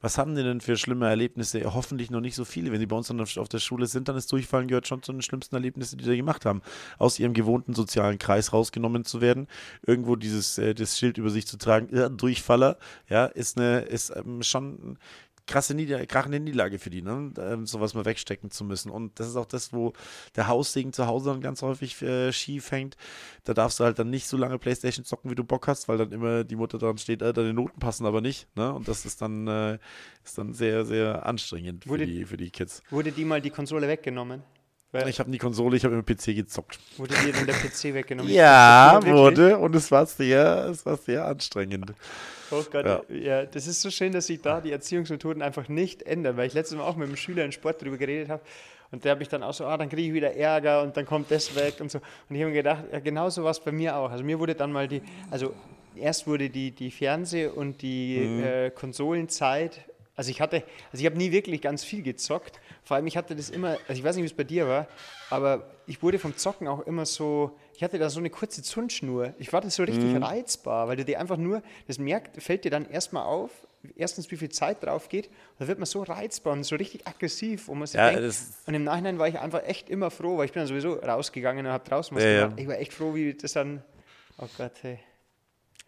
was 0.00 0.16
haben 0.16 0.36
die 0.36 0.44
denn 0.44 0.60
für 0.60 0.76
schlimme 0.76 1.08
Erlebnisse? 1.08 1.74
Hoffentlich 1.74 2.08
noch 2.10 2.20
nicht 2.20 2.36
so 2.36 2.44
viele. 2.44 2.70
Wenn 2.70 2.78
die 2.78 2.86
bei 2.86 2.94
uns 2.94 3.08
dann 3.08 3.20
auf 3.20 3.36
auf 3.36 3.48
der 3.48 3.58
Schule 3.58 3.86
sind, 3.86 4.08
dann 4.08 4.16
ist 4.16 4.30
Durchfallen 4.30 4.68
gehört 4.68 4.86
schon 4.86 5.02
zu 5.02 5.10
den 5.12 5.22
schlimmsten 5.22 5.56
Erlebnissen, 5.56 5.98
die 5.98 6.04
sie 6.04 6.16
gemacht 6.16 6.44
haben. 6.46 6.62
Aus 6.98 7.18
ihrem 7.18 7.34
gewohnten 7.34 7.74
sozialen 7.74 8.16
Kreis 8.18 8.52
rausgenommen 8.52 9.04
zu 9.04 9.20
werden, 9.20 9.48
irgendwo 9.98 10.16
dieses 10.16 10.58
äh, 10.58 10.74
das 10.74 10.98
Schild 10.98 11.18
über 11.18 11.30
sich 11.30 11.46
zu 11.46 11.58
tragen, 11.58 11.94
äh, 11.94 12.10
Durchfaller, 12.10 12.78
ja, 13.08 13.26
ist 13.26 13.58
eine, 13.58 13.80
ist 13.80 14.14
ähm, 14.14 14.42
schon 14.42 14.98
krasse 15.46 15.74
Nieder 15.74 16.04
krachende 16.06 16.38
Niederlage 16.38 16.78
für 16.78 16.90
die, 16.90 17.02
ne? 17.02 17.32
ähm, 17.38 17.66
sowas 17.66 17.94
mal 17.94 18.04
wegstecken 18.04 18.50
zu 18.50 18.64
müssen. 18.64 18.90
Und 18.90 19.18
das 19.18 19.28
ist 19.28 19.36
auch 19.36 19.46
das, 19.46 19.72
wo 19.72 19.94
der 20.36 20.46
Haussegen 20.46 20.92
zu 20.92 21.06
Hause 21.06 21.30
dann 21.30 21.40
ganz 21.40 21.62
häufig 21.62 22.00
äh, 22.02 22.32
schief 22.32 22.70
hängt. 22.70 22.96
Da 23.44 23.54
darfst 23.54 23.80
du 23.80 23.84
halt 23.84 23.98
dann 23.98 24.10
nicht 24.10 24.28
so 24.28 24.36
lange 24.36 24.58
Playstation 24.58 25.04
zocken, 25.04 25.30
wie 25.30 25.34
du 25.34 25.44
Bock 25.44 25.66
hast, 25.66 25.88
weil 25.88 25.98
dann 25.98 26.12
immer 26.12 26.44
die 26.44 26.56
Mutter 26.56 26.78
dran 26.78 26.98
steht, 26.98 27.22
äh, 27.22 27.32
deine 27.32 27.54
Noten 27.54 27.80
passen 27.80 28.06
aber 28.06 28.20
nicht. 28.20 28.46
Ne? 28.56 28.72
Und 28.72 28.86
das 28.86 29.06
ist 29.06 29.22
dann, 29.22 29.48
äh, 29.48 29.78
ist 30.22 30.36
dann 30.36 30.52
sehr, 30.52 30.84
sehr 30.84 31.26
anstrengend 31.26 31.84
für 31.84 31.90
Wurde- 31.90 32.06
die, 32.06 32.24
für 32.26 32.36
die 32.36 32.50
Kids. 32.50 32.82
Wurde 32.90 33.10
die 33.10 33.24
mal 33.24 33.40
die 33.40 33.50
Konsole 33.50 33.88
weggenommen? 33.88 34.42
Ich 35.06 35.20
habe 35.20 35.30
die 35.30 35.38
Konsole, 35.38 35.76
ich 35.76 35.84
habe 35.84 35.94
im 35.96 36.04
PC 36.04 36.34
gezockt. 36.34 36.78
wurde 36.96 37.14
dir 37.16 37.32
dann 37.32 37.44
der 37.46 37.54
PC 37.54 37.92
weggenommen? 37.94 38.32
Ja, 38.32 38.98
wurde 39.04 39.58
und 39.58 39.74
es 39.76 39.90
war 39.90 40.06
sehr, 40.06 40.68
es 40.70 40.86
war 40.86 40.96
sehr 40.96 41.26
anstrengend. 41.26 41.92
Oh 42.50 42.62
Gott, 42.72 42.86
Ja. 42.86 43.02
ja. 43.10 43.44
das 43.44 43.66
ist 43.66 43.82
so 43.82 43.90
schön, 43.90 44.12
dass 44.12 44.26
sich 44.28 44.40
da 44.40 44.62
die 44.62 44.72
Erziehungsmethoden 44.72 45.42
einfach 45.42 45.68
nicht 45.68 46.02
ändern, 46.04 46.38
weil 46.38 46.46
ich 46.46 46.54
letztes 46.54 46.78
Mal 46.78 46.84
auch 46.84 46.96
mit 46.96 47.06
einem 47.08 47.16
Schüler 47.16 47.44
in 47.44 47.52
Sport 47.52 47.82
darüber 47.82 47.98
geredet 47.98 48.30
habe 48.30 48.40
und 48.90 49.04
der 49.04 49.10
habe 49.10 49.22
ich 49.22 49.28
dann 49.28 49.42
auch 49.42 49.52
so, 49.52 49.66
ah, 49.66 49.76
dann 49.76 49.90
kriege 49.90 50.08
ich 50.08 50.14
wieder 50.14 50.34
Ärger 50.34 50.82
und 50.82 50.96
dann 50.96 51.04
kommt 51.04 51.30
das 51.30 51.54
weg 51.54 51.74
und 51.80 51.90
so. 51.90 51.98
Und 52.30 52.36
ich 52.36 52.40
habe 52.40 52.50
mir 52.50 52.56
gedacht, 52.56 52.84
ja, 52.90 53.00
genau 53.00 53.28
so 53.28 53.44
war 53.44 53.50
es 53.50 53.60
bei 53.60 53.70
mir 53.72 53.94
auch. 53.94 54.10
Also 54.10 54.24
mir 54.24 54.38
wurde 54.38 54.54
dann 54.54 54.72
mal 54.72 54.88
die, 54.88 55.02
also 55.30 55.52
erst 55.94 56.26
wurde 56.26 56.48
die, 56.48 56.70
die 56.70 56.90
Fernseh- 56.90 57.48
und 57.48 57.82
die 57.82 58.16
Mhm. 58.20 58.42
äh, 58.42 58.70
Konsolenzeit, 58.70 59.80
also 60.18 60.30
ich 60.32 60.40
hatte, 60.40 60.64
also 60.90 61.00
ich 61.00 61.06
habe 61.06 61.16
nie 61.16 61.30
wirklich 61.30 61.62
ganz 61.62 61.84
viel 61.84 62.02
gezockt. 62.02 62.58
Vor 62.82 62.96
allem, 62.96 63.06
ich 63.06 63.16
hatte 63.16 63.36
das 63.36 63.50
immer, 63.50 63.78
also 63.86 63.92
ich 64.00 64.02
weiß 64.02 64.16
nicht, 64.16 64.24
wie 64.24 64.26
es 64.26 64.34
bei 64.34 64.42
dir 64.42 64.66
war, 64.66 64.88
aber 65.30 65.70
ich 65.86 66.02
wurde 66.02 66.18
vom 66.18 66.36
Zocken 66.36 66.66
auch 66.66 66.80
immer 66.80 67.06
so, 67.06 67.56
ich 67.76 67.84
hatte 67.84 68.00
da 68.00 68.10
so 68.10 68.18
eine 68.18 68.28
kurze 68.28 68.60
Zündschnur. 68.64 69.32
Ich 69.38 69.52
war 69.52 69.60
das 69.60 69.76
so 69.76 69.84
richtig 69.84 70.14
Mhm. 70.14 70.24
reizbar, 70.24 70.88
weil 70.88 70.96
du 70.96 71.04
dir 71.04 71.20
einfach 71.20 71.36
nur, 71.36 71.62
das 71.86 71.98
merkt, 72.00 72.42
fällt 72.42 72.64
dir 72.64 72.70
dann 72.72 72.90
erstmal 72.90 73.22
auf, 73.26 73.50
erstens, 73.94 74.28
wie 74.32 74.36
viel 74.36 74.48
Zeit 74.48 74.82
drauf 74.82 75.08
geht, 75.08 75.28
und 75.28 75.60
da 75.60 75.68
wird 75.68 75.78
man 75.78 75.86
so 75.86 76.02
reizbar 76.02 76.52
und 76.52 76.64
so 76.64 76.74
richtig 76.74 77.06
aggressiv, 77.06 77.68
wo 77.68 77.76
man 77.76 77.86
sich 77.86 78.00
Ja, 78.00 78.10
denkt, 78.10 78.34
und 78.66 78.74
im 78.74 78.82
Nachhinein 78.82 79.20
war 79.20 79.28
ich 79.28 79.38
einfach 79.38 79.62
echt 79.62 79.88
immer 79.88 80.10
froh, 80.10 80.36
weil 80.36 80.46
ich 80.46 80.52
bin 80.52 80.60
dann 80.62 80.66
sowieso 80.66 80.94
rausgegangen 80.94 81.64
und 81.64 81.70
habe 81.72 81.88
draußen 81.88 82.16
was 82.16 82.24
Ja, 82.24 82.30
ja. 82.30 82.42
gemacht. 82.46 82.60
Ich 82.60 82.66
war 82.66 82.76
echt 82.76 82.92
froh, 82.92 83.14
wie 83.14 83.34
das 83.34 83.52
dann, 83.52 83.84
oh 84.38 84.48
Gott, 84.56 84.72
hey. 84.82 84.98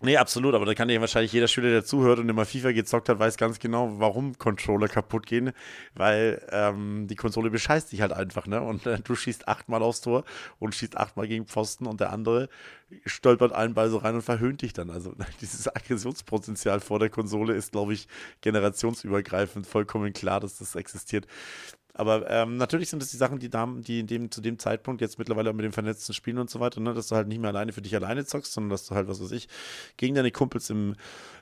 Nee, 0.03 0.17
absolut, 0.17 0.55
aber 0.55 0.65
da 0.65 0.75
kann 0.75 0.89
ja 0.89 0.99
wahrscheinlich 1.03 1.33
jeder 1.33 1.47
Schüler, 1.47 1.69
der 1.69 1.85
zuhört 1.85 2.19
und 2.21 2.29
immer 2.31 2.47
FIFA 2.47 2.73
gezockt 2.73 3.11
hat, 3.11 3.19
weiß 3.19 3.37
ganz 3.37 3.59
genau, 3.59 3.99
warum 3.99 4.39
Controller 4.39 4.89
kaputt 4.89 5.27
gehen, 5.27 5.53
weil 5.95 6.43
ähm, 6.51 7.07
die 7.07 7.17
Konsole 7.17 7.51
bescheißt 7.51 7.93
dich 7.93 8.01
halt 8.01 8.15
einfach, 8.15 8.47
ne? 8.47 8.63
Und 8.63 8.87
äh, 8.87 8.99
du 8.99 9.15
schießt 9.15 9.47
achtmal 9.47 9.83
aufs 9.83 10.01
Tor 10.01 10.25
und 10.59 10.75
schießt 10.75 10.97
achtmal 10.97 11.29
gegen 11.29 11.45
Pfosten 11.47 11.87
und 11.87 12.01
der 12.01 12.13
andere 12.13 12.49
stolpert 13.05 13.53
einen 13.53 13.75
Ball 13.75 13.91
so 13.91 13.99
rein 13.99 14.15
und 14.15 14.23
verhöhnt 14.23 14.63
dich 14.63 14.73
dann. 14.73 14.89
Also 14.89 15.15
dieses 15.43 15.69
Aggressionspotenzial 15.69 16.81
vor 16.81 16.99
der 16.99 17.11
Konsole 17.11 17.53
ist, 17.53 17.73
glaube 17.73 17.93
ich, 17.93 18.09
generationsübergreifend 18.41 19.67
vollkommen 19.67 20.15
klar, 20.15 20.41
dass 20.41 20.57
das 20.59 20.77
existiert. 20.77 21.27
Aber 21.95 22.31
ähm, 22.31 22.57
natürlich 22.57 22.89
sind 22.91 23.03
es 23.03 23.11
die 23.11 23.17
Sachen, 23.17 23.39
die, 23.39 23.51
da, 23.51 23.67
die 23.67 24.01
in 24.01 24.07
dem, 24.07 24.31
zu 24.31 24.41
dem 24.41 24.59
Zeitpunkt 24.59 25.01
jetzt 25.01 25.19
mittlerweile 25.19 25.53
mit 25.53 25.65
dem 25.65 25.73
vernetzten 25.73 26.15
Spielen 26.15 26.39
und 26.39 26.51
so 26.51 26.61
weiter, 26.61 26.81
ne, 26.81 26.95
dass 26.95 27.09
du 27.09 27.17
halt 27.17 27.29
nicht 27.29 27.41
mehr 27.41 27.51
alleine 27.51 27.73
für 27.73 27.83
dich 27.83 27.95
alleine 27.95 28.25
zockst, 28.25 28.53
sondern 28.53 28.71
dass 28.71 28.87
du 28.87 28.95
halt, 28.95 29.09
was 29.09 29.21
weiß 29.23 29.33
ich, 29.33 29.49
gegen 29.97 30.15
deine 30.15 30.31
Kumpels 30.31 30.71
im, 30.71 30.95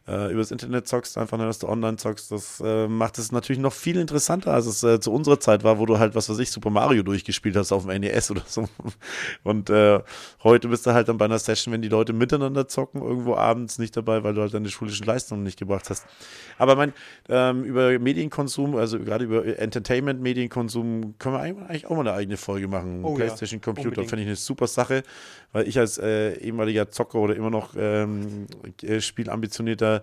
äh, 0.08 0.32
übers 0.32 0.50
Internet 0.50 0.88
zockst, 0.88 1.18
einfach 1.18 1.36
nur, 1.36 1.46
dass 1.46 1.58
du 1.58 1.68
online 1.68 1.96
zockst, 1.96 2.32
das 2.32 2.62
äh, 2.64 2.88
macht 2.88 3.18
es 3.18 3.30
natürlich 3.30 3.60
noch 3.60 3.72
viel 3.72 3.98
interessanter, 3.98 4.54
als 4.54 4.66
es 4.66 4.82
äh, 4.82 5.00
zu 5.00 5.12
unserer 5.12 5.38
Zeit 5.38 5.64
war, 5.64 5.78
wo 5.78 5.86
du 5.86 5.98
halt, 5.98 6.14
was 6.14 6.30
weiß 6.30 6.38
ich, 6.38 6.50
Super 6.50 6.70
Mario 6.70 7.02
durchgespielt 7.02 7.56
hast 7.56 7.72
auf 7.72 7.86
dem 7.86 8.00
NES 8.00 8.30
oder 8.30 8.42
so. 8.46 8.68
Und 9.44 9.68
äh, 9.68 10.00
heute 10.42 10.68
bist 10.68 10.86
du 10.86 10.92
halt 10.92 11.08
dann 11.08 11.18
bei 11.18 11.26
einer 11.26 11.38
Session, 11.38 11.72
wenn 11.72 11.82
die 11.82 11.88
Leute 11.88 12.12
miteinander 12.14 12.68
zocken, 12.68 13.02
irgendwo 13.02 13.34
abends 13.34 13.78
nicht 13.78 13.96
dabei, 13.96 14.24
weil 14.24 14.34
du 14.34 14.40
halt 14.40 14.54
deine 14.54 14.70
schulischen 14.70 15.04
Leistungen 15.04 15.42
nicht 15.42 15.58
gebracht 15.58 15.90
hast. 15.90 16.06
Aber 16.56 16.74
mein, 16.74 16.94
ähm, 17.28 17.64
über 17.64 17.98
Medienkonsum, 17.98 18.76
also 18.76 18.98
gerade 18.98 19.24
über 19.26 19.44
Entertainment, 19.58 20.22
Medienkonsum, 20.38 21.14
können 21.18 21.34
wir 21.34 21.40
eigentlich 21.40 21.86
auch 21.86 21.90
mal 21.96 22.00
eine 22.00 22.12
eigene 22.12 22.36
Folge 22.36 22.68
machen. 22.68 23.04
Oh, 23.04 23.14
PlayStation, 23.14 23.58
ja, 23.60 23.64
Computer, 23.64 23.88
unbedingt. 23.88 24.08
finde 24.10 24.22
ich 24.22 24.28
eine 24.28 24.36
super 24.36 24.66
Sache, 24.66 25.02
weil 25.52 25.66
ich 25.68 25.78
als 25.78 25.98
äh, 25.98 26.34
ehemaliger 26.38 26.90
Zocker 26.90 27.18
oder 27.18 27.34
immer 27.36 27.50
noch 27.50 27.74
ähm, 27.76 28.46
äh, 28.82 29.00
spielambitionierter 29.00 30.02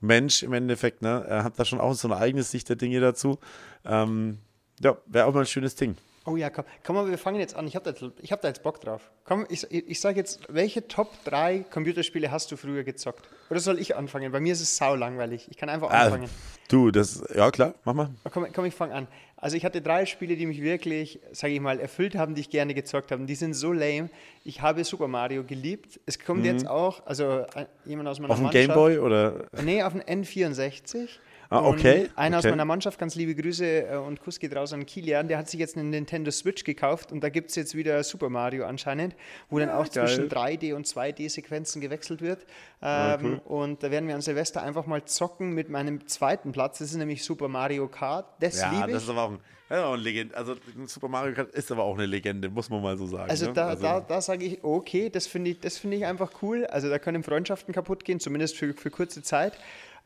Mensch 0.00 0.42
im 0.42 0.52
Endeffekt, 0.52 1.02
ne, 1.02 1.24
äh, 1.28 1.32
habe 1.42 1.54
da 1.56 1.64
schon 1.64 1.80
auch 1.80 1.92
so 1.94 2.08
eine 2.08 2.16
eigene 2.16 2.42
Sicht 2.42 2.68
der 2.68 2.76
Dinge 2.76 3.00
dazu. 3.00 3.38
Ähm, 3.84 4.38
ja, 4.80 4.96
wäre 5.06 5.26
auch 5.26 5.34
mal 5.34 5.40
ein 5.40 5.46
schönes 5.46 5.74
Ding. 5.76 5.96
Oh 6.26 6.36
ja, 6.36 6.48
komm, 6.48 6.64
komm 6.86 6.96
mal, 6.96 7.10
wir 7.10 7.18
fangen 7.18 7.38
jetzt 7.38 7.54
an. 7.54 7.66
Ich 7.66 7.76
habe 7.76 7.92
da, 7.92 8.06
hab 8.30 8.40
da 8.40 8.48
jetzt 8.48 8.62
Bock 8.62 8.80
drauf. 8.80 9.10
Komm, 9.24 9.44
ich, 9.50 9.70
ich 9.70 10.00
sage 10.00 10.16
jetzt, 10.18 10.40
welche 10.48 10.88
Top 10.88 11.10
3 11.24 11.66
Computerspiele 11.70 12.30
hast 12.30 12.50
du 12.50 12.56
früher 12.56 12.82
gezockt? 12.82 13.28
Oder 13.50 13.60
soll 13.60 13.78
ich 13.78 13.94
anfangen? 13.94 14.32
Bei 14.32 14.40
mir 14.40 14.54
ist 14.54 14.62
es 14.62 14.74
sau 14.74 14.94
langweilig. 14.94 15.46
Ich 15.50 15.58
kann 15.58 15.68
einfach 15.68 15.90
Ah, 15.90 16.04
anfangen. 16.04 16.30
du, 16.68 16.90
das, 16.90 17.22
ja 17.34 17.50
klar, 17.50 17.74
mach 17.84 17.92
mal. 17.92 18.08
Komm, 18.32 18.46
komm, 18.54 18.64
ich 18.64 18.74
fange 18.74 18.94
an. 18.94 19.06
Also 19.36 19.56
ich 19.56 19.64
hatte 19.64 19.82
drei 19.82 20.06
Spiele, 20.06 20.36
die 20.36 20.46
mich 20.46 20.62
wirklich, 20.62 21.18
sage 21.32 21.52
ich 21.52 21.60
mal, 21.60 21.78
erfüllt 21.78 22.14
haben, 22.16 22.34
die 22.34 22.40
ich 22.40 22.50
gerne 22.50 22.72
gezockt 22.72 23.12
habe. 23.12 23.24
Die 23.24 23.34
sind 23.34 23.54
so 23.54 23.72
lame. 23.72 24.08
Ich 24.44 24.62
habe 24.62 24.84
Super 24.84 25.08
Mario 25.08 25.44
geliebt. 25.44 26.00
Es 26.06 26.18
kommt 26.18 26.44
jetzt 26.46 26.66
auch, 26.66 27.04
also 27.06 27.40
äh, 27.54 27.66
jemand 27.84 28.08
aus 28.08 28.20
meiner 28.20 28.28
Mhm. 28.28 28.46
Auf 28.46 28.52
dem 28.52 28.66
Mannschaft. 28.66 28.66
Gameboy 28.68 28.98
oder? 28.98 29.44
Nee, 29.62 29.82
auf 29.82 29.92
dem 29.92 30.00
N64. 30.02 31.08
Ah, 31.50 31.58
Und 31.58 31.74
okay, 31.78 32.08
Einer 32.16 32.38
aus 32.38 32.44
okay. 32.44 32.50
meiner 32.52 32.64
Mannschaft, 32.64 32.98
ganz 32.98 33.14
liebe 33.14 33.34
Grüße 33.34 33.86
äh, 33.88 33.96
und 33.96 34.20
Kuss 34.20 34.38
geht 34.38 34.54
raus 34.56 34.72
an 34.72 34.86
Kilian, 34.86 35.28
der 35.28 35.38
hat 35.38 35.48
sich 35.48 35.60
jetzt 35.60 35.76
einen 35.76 35.90
Nintendo 35.90 36.30
Switch 36.30 36.64
gekauft 36.64 37.12
und 37.12 37.20
da 37.22 37.28
gibt 37.28 37.50
es 37.50 37.56
jetzt 37.56 37.74
wieder 37.74 38.02
Super 38.04 38.28
Mario 38.30 38.64
anscheinend, 38.66 39.14
wo 39.50 39.58
dann 39.58 39.70
auch 39.70 39.90
geil. 39.90 40.06
zwischen 40.08 40.28
3D 40.28 40.74
und 40.74 40.86
2D-Sequenzen 40.86 41.80
gewechselt 41.80 42.20
wird. 42.22 42.46
Ah, 42.80 43.14
Ähm, 43.20 43.40
Und 43.44 43.82
da 43.82 43.90
werden 43.90 44.08
wir 44.08 44.14
an 44.14 44.20
Silvester 44.20 44.62
einfach 44.62 44.86
mal 44.86 45.04
zocken 45.04 45.52
mit 45.52 45.68
meinem 45.70 46.06
zweiten 46.06 46.52
Platz. 46.52 46.78
Das 46.78 46.90
ist 46.90 46.96
nämlich 46.96 47.24
Super 47.24 47.48
Mario 47.48 47.88
Kart. 47.88 48.26
Das 48.40 48.60
Ja, 48.60 48.70
liebe 48.70 48.88
ich. 48.88 48.94
das 48.94 49.02
ist 49.04 49.08
aber 49.10 49.22
auch 49.22 49.30
ein, 49.30 49.38
das 49.68 49.78
ist 49.78 49.84
auch 49.84 49.94
ein 49.94 50.00
Legende. 50.00 50.36
Also 50.36 50.54
Super 50.86 51.08
Mario 51.08 51.34
Kart 51.34 51.50
ist 51.52 51.72
aber 51.72 51.82
auch 51.84 51.94
eine 51.94 52.06
Legende, 52.06 52.48
muss 52.50 52.68
man 52.70 52.82
mal 52.82 52.96
so 52.98 53.06
sagen. 53.06 53.30
Also 53.30 53.46
ne? 53.46 53.52
da, 53.54 53.74
da, 53.74 54.00
da 54.00 54.20
sage 54.20 54.44
ich, 54.44 54.62
okay, 54.64 55.08
das 55.10 55.26
finde 55.26 55.50
ich, 55.52 55.60
das 55.60 55.78
finde 55.78 55.96
ich 55.96 56.04
einfach 56.06 56.30
cool. 56.42 56.66
Also 56.66 56.88
da 56.90 56.98
können 56.98 57.22
Freundschaften 57.22 57.72
kaputt 57.74 58.04
gehen, 58.04 58.20
zumindest 58.20 58.56
für, 58.56 58.74
für 58.74 58.90
kurze 58.90 59.22
Zeit. 59.22 59.54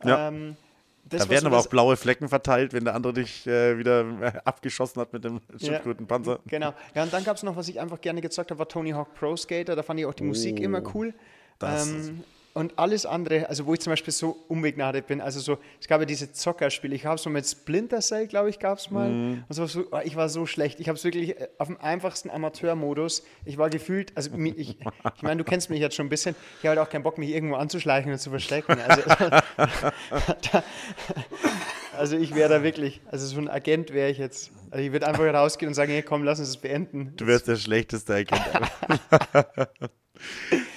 Ja. 0.05 0.29
Ähm, 0.29 0.57
das, 1.09 1.25
da 1.25 1.31
werden 1.31 1.47
aber 1.47 1.59
auch 1.59 1.67
blaue 1.67 1.97
Flecken 1.97 2.29
verteilt, 2.29 2.73
wenn 2.73 2.85
der 2.85 2.95
andere 2.95 3.13
dich 3.13 3.47
äh, 3.47 3.79
wieder 3.79 4.01
äh, 4.21 4.33
abgeschossen 4.45 5.01
hat 5.01 5.13
mit 5.13 5.25
dem 5.25 5.41
Schildkrötenpanzer. 5.59 6.41
Genau. 6.47 6.75
Ja, 6.95 7.03
und 7.03 7.13
dann 7.13 7.25
gab 7.25 7.37
es 7.37 7.43
noch, 7.43 7.57
was 7.57 7.69
ich 7.69 7.81
einfach 7.81 8.01
gerne 8.01 8.21
gezockt 8.21 8.51
habe, 8.51 8.59
war 8.59 8.69
Tony 8.69 8.91
Hawk 8.91 9.15
Pro 9.15 9.37
Skater. 9.37 9.77
Da 9.77 9.83
fand 9.83 10.01
ich 10.01 10.07
auch 10.07 10.15
die 10.15 10.25
Musik 10.25 10.61
immer 10.61 10.83
cool. 10.95 11.15
das 11.59 11.89
Ähm, 11.89 12.25
und 12.59 12.77
alles 12.77 13.07
andere, 13.07 13.49
also 13.49 13.67
wo 13.67 13.75
ich 13.75 13.81
zum 13.81 13.93
Beispiel 13.93 14.13
so 14.13 14.37
unbegnadet 14.49 15.07
bin, 15.07 15.21
also 15.21 15.39
so, 15.39 15.59
es 15.81 15.87
gab 15.87 16.01
ja 16.01 16.07
diese 16.07 16.33
Zockerspiele, 16.33 16.93
ich 16.93 17.07
habe 17.07 17.17
so 17.17 17.31
mit 17.31 17.47
Splinter 17.47 18.01
Cell, 18.01 18.27
glaube 18.27 18.51
ich, 18.51 18.59
gab 18.59 18.79
es 18.79 18.91
mal. 18.91 19.09
Mhm. 19.09 19.45
Und 19.49 19.55
so, 19.55 19.67
so, 19.67 19.85
oh, 19.93 20.01
ich 20.03 20.17
war 20.17 20.29
so 20.29 20.45
schlecht. 20.45 20.81
Ich 20.81 20.89
habe 20.89 20.99
es 20.99 21.05
wirklich 21.05 21.41
äh, 21.41 21.47
auf 21.59 21.69
dem 21.69 21.81
einfachsten 21.81 22.31
Amateurmodus. 22.31 23.23
Ich 23.45 23.59
war 23.59 23.71
gefühlt, 23.71 24.11
also 24.17 24.37
ich, 24.37 24.77
ich 25.15 25.23
meine, 25.23 25.37
du 25.37 25.45
kennst 25.45 25.71
mich 25.71 25.79
jetzt 25.79 25.95
schon 25.95 26.07
ein 26.07 26.09
bisschen, 26.09 26.35
ich 26.59 26.67
habe 26.67 26.77
halt 26.77 26.89
auch 26.89 26.91
keinen 26.91 27.05
Bock, 27.05 27.17
mich 27.17 27.31
irgendwo 27.31 27.55
anzuschleichen 27.55 28.11
und 28.11 28.19
zu 28.19 28.31
verstecken. 28.31 28.77
Also, 28.81 29.03
da, 30.51 30.65
also 31.97 32.17
ich 32.17 32.35
wäre 32.35 32.49
da 32.49 32.65
wirklich, 32.65 33.01
also 33.07 33.25
so 33.25 33.39
ein 33.39 33.49
Agent 33.49 33.93
wäre 33.93 34.11
ich 34.11 34.19
jetzt. 34.19 34.51
Also 34.73 34.85
ich 34.85 34.91
würde 34.91 35.07
einfach 35.07 35.23
rausgehen 35.33 35.69
und 35.69 35.75
sagen, 35.75 35.93
hey, 35.93 36.03
komm, 36.03 36.25
lass 36.25 36.41
uns 36.41 36.49
das 36.49 36.57
beenden. 36.61 37.13
Du 37.17 37.29
wärst 37.29 37.47
der 37.47 37.55
schlechteste 37.55 38.15
Agent. 38.15 38.43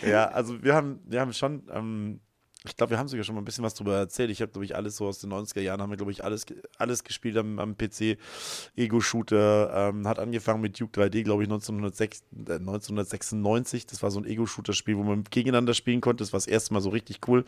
ja, 0.06 0.27
also 0.30 0.63
wir 0.63 0.73
haben, 0.75 0.99
wir 1.06 1.19
haben 1.21 1.34
schon, 1.34 1.63
ähm, 1.73 2.19
ich 2.63 2.75
glaube, 2.77 2.91
wir 2.91 2.99
haben 2.99 3.08
sogar 3.08 3.23
schon 3.23 3.34
mal 3.34 3.41
ein 3.41 3.45
bisschen 3.45 3.63
was 3.63 3.73
drüber 3.73 3.97
erzählt. 3.97 4.30
Ich 4.30 4.39
habe, 4.39 4.51
glaube 4.51 4.65
ich, 4.65 4.75
alles 4.75 4.95
so 4.95 5.08
aus 5.08 5.17
den 5.17 5.34
90er 5.34 5.62
Jahren, 5.62 5.82
haben 5.82 5.89
wir, 5.89 5.97
glaube 5.97 6.12
ich, 6.12 6.23
alles, 6.23 6.45
alles 6.77 7.04
gespielt 7.04 7.36
am, 7.38 7.58
am 7.58 7.75
PC. 7.75 8.19
Ego-Shooter, 8.75 9.89
ähm, 9.89 10.08
hat 10.08 10.19
angefangen 10.19 10.62
mit 10.62 10.80
Duke 10.80 11.01
3D, 11.01 11.23
glaube 11.23 11.41
ich, 11.41 11.49
1906, 11.49 12.19
äh, 12.47 12.54
1996. 12.60 13.88
Das 13.88 14.04
war 14.04 14.12
so 14.12 14.19
ein 14.19 14.25
Ego-Shooter-Spiel, 14.25 14.95
wo 14.95 15.01
man 15.01 15.23
gegeneinander 15.23 15.73
spielen 15.73 16.01
konnte. 16.01 16.23
Das 16.23 16.34
war 16.34 16.38
das 16.38 16.45
erste 16.45 16.73
Mal 16.75 16.82
so 16.82 16.89
richtig 16.91 17.27
cool. 17.27 17.45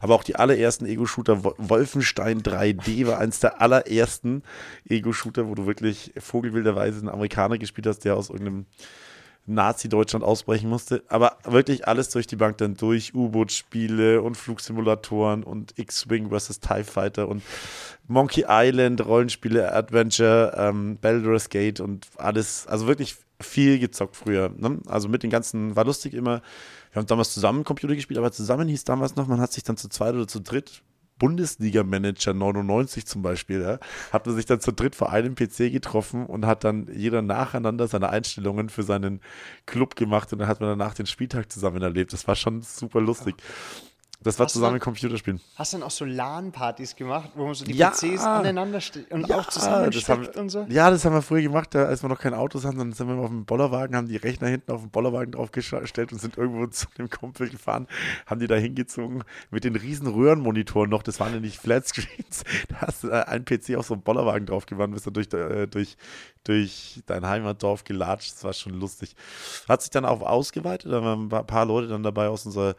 Aber 0.00 0.16
auch 0.16 0.24
die 0.24 0.34
allerersten 0.34 0.86
Ego-Shooter, 0.86 1.44
Wo- 1.44 1.54
Wolfenstein 1.58 2.42
3D 2.42 3.06
war 3.06 3.18
eins 3.18 3.38
der 3.38 3.60
allerersten 3.60 4.42
Ego-Shooter, 4.88 5.46
wo 5.46 5.54
du 5.54 5.66
wirklich 5.66 6.12
vogelwilderweise 6.18 6.98
einen 6.98 7.08
Amerikaner 7.08 7.58
gespielt 7.58 7.86
hast, 7.86 8.00
der 8.00 8.16
aus 8.16 8.30
irgendeinem 8.30 8.66
Nazi-Deutschland 9.46 10.24
ausbrechen 10.24 10.68
musste. 10.68 11.02
Aber 11.08 11.38
wirklich 11.44 11.86
alles 11.86 12.10
durch 12.10 12.26
die 12.26 12.36
Bank 12.36 12.58
dann 12.58 12.74
durch. 12.74 13.14
U-Boot-Spiele 13.14 14.22
und 14.22 14.36
Flugsimulatoren 14.36 15.42
und 15.44 15.78
X-Wing 15.78 16.30
vs. 16.30 16.60
TIE 16.60 16.84
Fighter 16.84 17.28
und 17.28 17.42
Monkey 18.08 18.44
Island, 18.48 19.04
Rollenspiele, 19.04 19.72
Adventure, 19.72 20.54
ähm, 20.56 20.98
Baldur's 21.00 21.48
Gate 21.48 21.80
und 21.80 22.06
alles. 22.16 22.66
Also 22.66 22.86
wirklich 22.86 23.16
viel 23.40 23.78
gezockt 23.78 24.16
früher. 24.16 24.50
Ne? 24.56 24.78
Also 24.86 25.08
mit 25.08 25.22
den 25.22 25.30
ganzen, 25.30 25.76
war 25.76 25.84
lustig 25.84 26.14
immer. 26.14 26.42
Wir 26.92 27.00
haben 27.00 27.06
damals 27.06 27.34
zusammen 27.34 27.64
Computer 27.64 27.94
gespielt, 27.94 28.18
aber 28.18 28.32
zusammen 28.32 28.68
hieß 28.68 28.84
damals 28.84 29.16
noch, 29.16 29.26
man 29.26 29.40
hat 29.40 29.52
sich 29.52 29.64
dann 29.64 29.76
zu 29.76 29.88
zweit 29.88 30.14
oder 30.14 30.26
zu 30.26 30.40
dritt 30.40 30.82
Bundesliga-Manager 31.18 32.34
99 32.34 33.06
zum 33.06 33.22
Beispiel, 33.22 33.62
ja, 33.62 33.78
hat 34.12 34.26
man 34.26 34.36
sich 34.36 34.46
dann 34.46 34.60
zu 34.60 34.72
dritt 34.72 34.94
vor 34.94 35.10
einem 35.10 35.34
PC 35.34 35.72
getroffen 35.72 36.26
und 36.26 36.46
hat 36.46 36.64
dann 36.64 36.88
jeder 36.92 37.22
nacheinander 37.22 37.88
seine 37.88 38.10
Einstellungen 38.10 38.68
für 38.68 38.82
seinen 38.82 39.20
Club 39.66 39.96
gemacht 39.96 40.32
und 40.32 40.40
dann 40.40 40.48
hat 40.48 40.60
man 40.60 40.70
danach 40.70 40.94
den 40.94 41.06
Spieltag 41.06 41.50
zusammen 41.50 41.82
erlebt. 41.82 42.12
Das 42.12 42.28
war 42.28 42.36
schon 42.36 42.62
super 42.62 43.00
lustig. 43.00 43.36
Das 44.26 44.38
war 44.40 44.46
Hast 44.46 44.54
du 44.56 44.58
zusammen 44.58 44.74
dann- 44.74 44.80
Computerspielen. 44.80 45.40
Hast 45.54 45.72
du 45.72 45.78
dann 45.78 45.86
auch 45.86 45.90
so 45.92 46.04
LAN-Partys 46.04 46.96
gemacht, 46.96 47.30
wo 47.36 47.44
man 47.46 47.54
so 47.54 47.64
die 47.64 47.74
Ja. 47.74 47.90
PCs 47.90 48.22
aneinander 48.24 48.80
steht 48.80 49.10
und 49.12 49.32
auch 49.32 49.44
das 49.44 49.54
zusammensteckt 49.54 50.36
und 50.36 50.48
so? 50.48 50.66
Ja, 50.68 50.90
das 50.90 51.04
haben 51.04 51.14
wir 51.14 51.22
früher 51.22 51.42
gemacht, 51.42 51.74
da, 51.76 51.84
als 51.84 52.02
wir 52.02 52.08
noch 52.08 52.18
kein 52.18 52.34
Autos 52.34 52.64
hatten, 52.64 52.78
dann 52.78 52.92
sind 52.92 53.06
wir 53.08 53.14
auf 53.16 53.28
dem 53.28 53.44
Bollerwagen, 53.44 53.94
haben 53.94 54.08
die 54.08 54.16
Rechner 54.16 54.48
hinten 54.48 54.72
auf 54.72 54.80
dem 54.80 54.90
Bollerwagen 54.90 55.30
draufgestellt 55.30 56.12
und 56.12 56.20
sind 56.20 56.36
irgendwo 56.36 56.66
zu 56.70 56.86
dem 56.98 57.08
Kumpel 57.08 57.48
gefahren, 57.48 57.86
haben 58.26 58.40
die 58.40 58.48
da 58.48 58.56
hingezogen 58.56 59.22
mit 59.50 59.62
den 59.62 59.76
riesen 59.76 60.08
Röhrenmonitoren 60.08 60.90
noch, 60.90 61.04
das 61.04 61.20
waren 61.20 61.32
ja 61.32 61.38
nicht 61.38 61.58
Flatscreens, 61.60 62.42
da 62.68 62.80
hast 62.80 63.04
du 63.04 63.08
äh, 63.10 63.22
einen 63.26 63.44
PC 63.44 63.76
auf 63.76 63.86
so 63.86 63.94
einem 63.94 64.02
Bollerwagen 64.02 64.46
draufgewandt, 64.46 64.92
bist 64.92 65.06
dann 65.06 65.14
durch, 65.14 65.32
äh, 65.32 65.66
durch, 65.68 65.96
durch 66.42 67.00
dein 67.06 67.24
Heimatdorf 67.24 67.84
gelatscht, 67.84 68.32
das 68.34 68.42
war 68.44 68.52
schon 68.52 68.74
lustig. 68.74 69.14
Hat 69.68 69.82
sich 69.82 69.90
dann 69.90 70.04
auch 70.04 70.20
ausgeweitet, 70.22 70.90
da 70.90 71.00
waren 71.02 71.32
ein 71.32 71.46
paar 71.46 71.64
Leute 71.64 71.86
dann 71.86 72.02
dabei 72.02 72.28
aus 72.28 72.44
unserer 72.44 72.74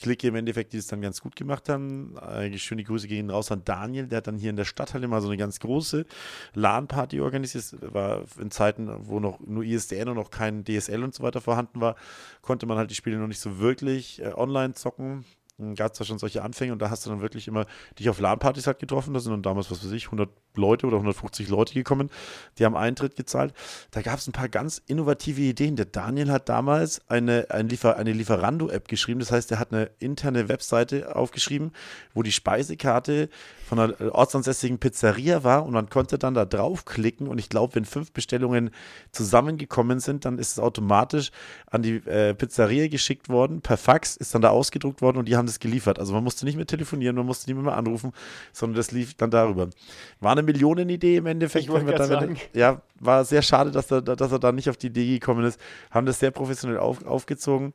Clique 0.00 0.28
im 0.28 0.34
Endeffekt, 0.34 0.72
die 0.72 0.78
es 0.78 0.86
dann 0.86 1.00
ganz 1.00 1.20
gut 1.20 1.36
gemacht 1.36 1.68
haben. 1.68 2.16
Äh, 2.16 2.56
schöne 2.58 2.84
Grüße 2.84 3.08
gehen 3.08 3.30
raus 3.30 3.52
an 3.52 3.62
Daniel, 3.64 4.06
der 4.06 4.18
hat 4.18 4.26
dann 4.26 4.38
hier 4.38 4.50
in 4.50 4.56
der 4.56 4.64
Stadthalle 4.64 5.08
mal 5.08 5.20
so 5.20 5.28
eine 5.28 5.36
ganz 5.36 5.60
große 5.60 6.06
LAN-Party 6.54 7.20
organisiert. 7.20 7.76
War 7.92 8.24
in 8.38 8.50
Zeiten, 8.50 8.90
wo 9.06 9.20
noch 9.20 9.40
nur 9.40 9.64
ISDN 9.64 10.08
und 10.08 10.16
noch 10.16 10.30
kein 10.30 10.64
DSL 10.64 11.04
und 11.04 11.14
so 11.14 11.22
weiter 11.22 11.40
vorhanden 11.40 11.80
war, 11.80 11.96
konnte 12.42 12.66
man 12.66 12.78
halt 12.78 12.90
die 12.90 12.94
Spiele 12.94 13.18
noch 13.18 13.28
nicht 13.28 13.40
so 13.40 13.58
wirklich 13.58 14.22
äh, 14.22 14.32
online 14.34 14.74
zocken. 14.74 15.24
Gab 15.76 15.92
es 15.92 15.98
da 15.98 16.04
schon 16.04 16.18
solche 16.18 16.42
Anfänge 16.42 16.72
und 16.72 16.80
da 16.80 16.90
hast 16.90 17.06
du 17.06 17.10
dann 17.10 17.20
wirklich 17.20 17.48
immer 17.48 17.66
dich 17.98 18.08
auf 18.08 18.20
LAN-Partys 18.20 18.66
halt 18.66 18.78
getroffen. 18.78 19.14
Da 19.14 19.20
sind 19.20 19.32
dann 19.32 19.42
damals, 19.42 19.70
was 19.70 19.84
weiß 19.84 19.92
ich, 19.92 20.06
100 20.06 20.28
Leute 20.54 20.86
oder 20.86 20.96
150 20.96 21.48
Leute 21.48 21.74
gekommen. 21.74 22.10
Die 22.58 22.64
haben 22.64 22.76
Eintritt 22.76 23.16
gezahlt. 23.16 23.54
Da 23.90 24.02
gab 24.02 24.18
es 24.18 24.26
ein 24.26 24.32
paar 24.32 24.48
ganz 24.48 24.82
innovative 24.86 25.40
Ideen. 25.42 25.76
Der 25.76 25.86
Daniel 25.86 26.30
hat 26.30 26.48
damals 26.48 27.00
eine, 27.08 27.46
ein 27.50 27.68
Liefer, 27.68 27.96
eine 27.96 28.12
Lieferando-App 28.12 28.88
geschrieben. 28.88 29.20
Das 29.20 29.30
heißt, 29.30 29.50
er 29.52 29.58
hat 29.58 29.72
eine 29.72 29.90
interne 29.98 30.48
Webseite 30.48 31.14
aufgeschrieben, 31.14 31.72
wo 32.14 32.22
die 32.22 32.32
Speisekarte 32.32 33.28
von 33.70 33.78
einer 33.78 34.14
ortsansässigen 34.14 34.78
Pizzeria 34.78 35.44
war 35.44 35.64
und 35.64 35.72
man 35.72 35.88
konnte 35.88 36.18
dann 36.18 36.34
da 36.34 36.44
draufklicken 36.44 37.28
und 37.28 37.38
ich 37.38 37.48
glaube, 37.48 37.76
wenn 37.76 37.84
fünf 37.84 38.10
Bestellungen 38.10 38.70
zusammengekommen 39.12 40.00
sind, 40.00 40.24
dann 40.24 40.38
ist 40.38 40.50
es 40.50 40.58
automatisch 40.58 41.30
an 41.70 41.82
die 41.82 41.98
äh, 41.98 42.34
Pizzeria 42.34 42.88
geschickt 42.88 43.28
worden, 43.28 43.60
per 43.60 43.76
Fax 43.76 44.16
ist 44.16 44.34
dann 44.34 44.42
da 44.42 44.50
ausgedruckt 44.50 45.02
worden 45.02 45.18
und 45.18 45.28
die 45.28 45.36
haben 45.36 45.46
das 45.50 45.60
geliefert. 45.60 45.98
Also 45.98 46.12
man 46.12 46.24
musste 46.24 46.44
nicht 46.44 46.56
mehr 46.56 46.66
telefonieren, 46.66 47.16
man 47.16 47.26
musste 47.26 47.50
nicht 47.52 47.62
mehr 47.62 47.76
anrufen, 47.76 48.12
sondern 48.52 48.76
das 48.76 48.90
lief 48.92 49.14
dann 49.14 49.30
darüber. 49.30 49.68
War 50.20 50.32
eine 50.32 50.42
Millionenidee 50.42 51.16
im 51.16 51.26
Endeffekt. 51.26 51.64
Ich 51.64 51.70
wir 51.72 51.94
dann-. 51.94 52.36
Ja, 52.54 52.82
war 52.98 53.24
sehr 53.24 53.42
schade, 53.42 53.70
dass 53.70 53.90
er, 53.90 54.02
dass 54.02 54.32
er 54.32 54.38
da 54.38 54.52
nicht 54.52 54.70
auf 54.70 54.76
die 54.76 54.88
Idee 54.88 55.18
gekommen 55.18 55.44
ist. 55.44 55.60
Haben 55.90 56.06
das 56.06 56.18
sehr 56.18 56.30
professionell 56.30 56.78
auf, 56.78 57.04
aufgezogen. 57.04 57.72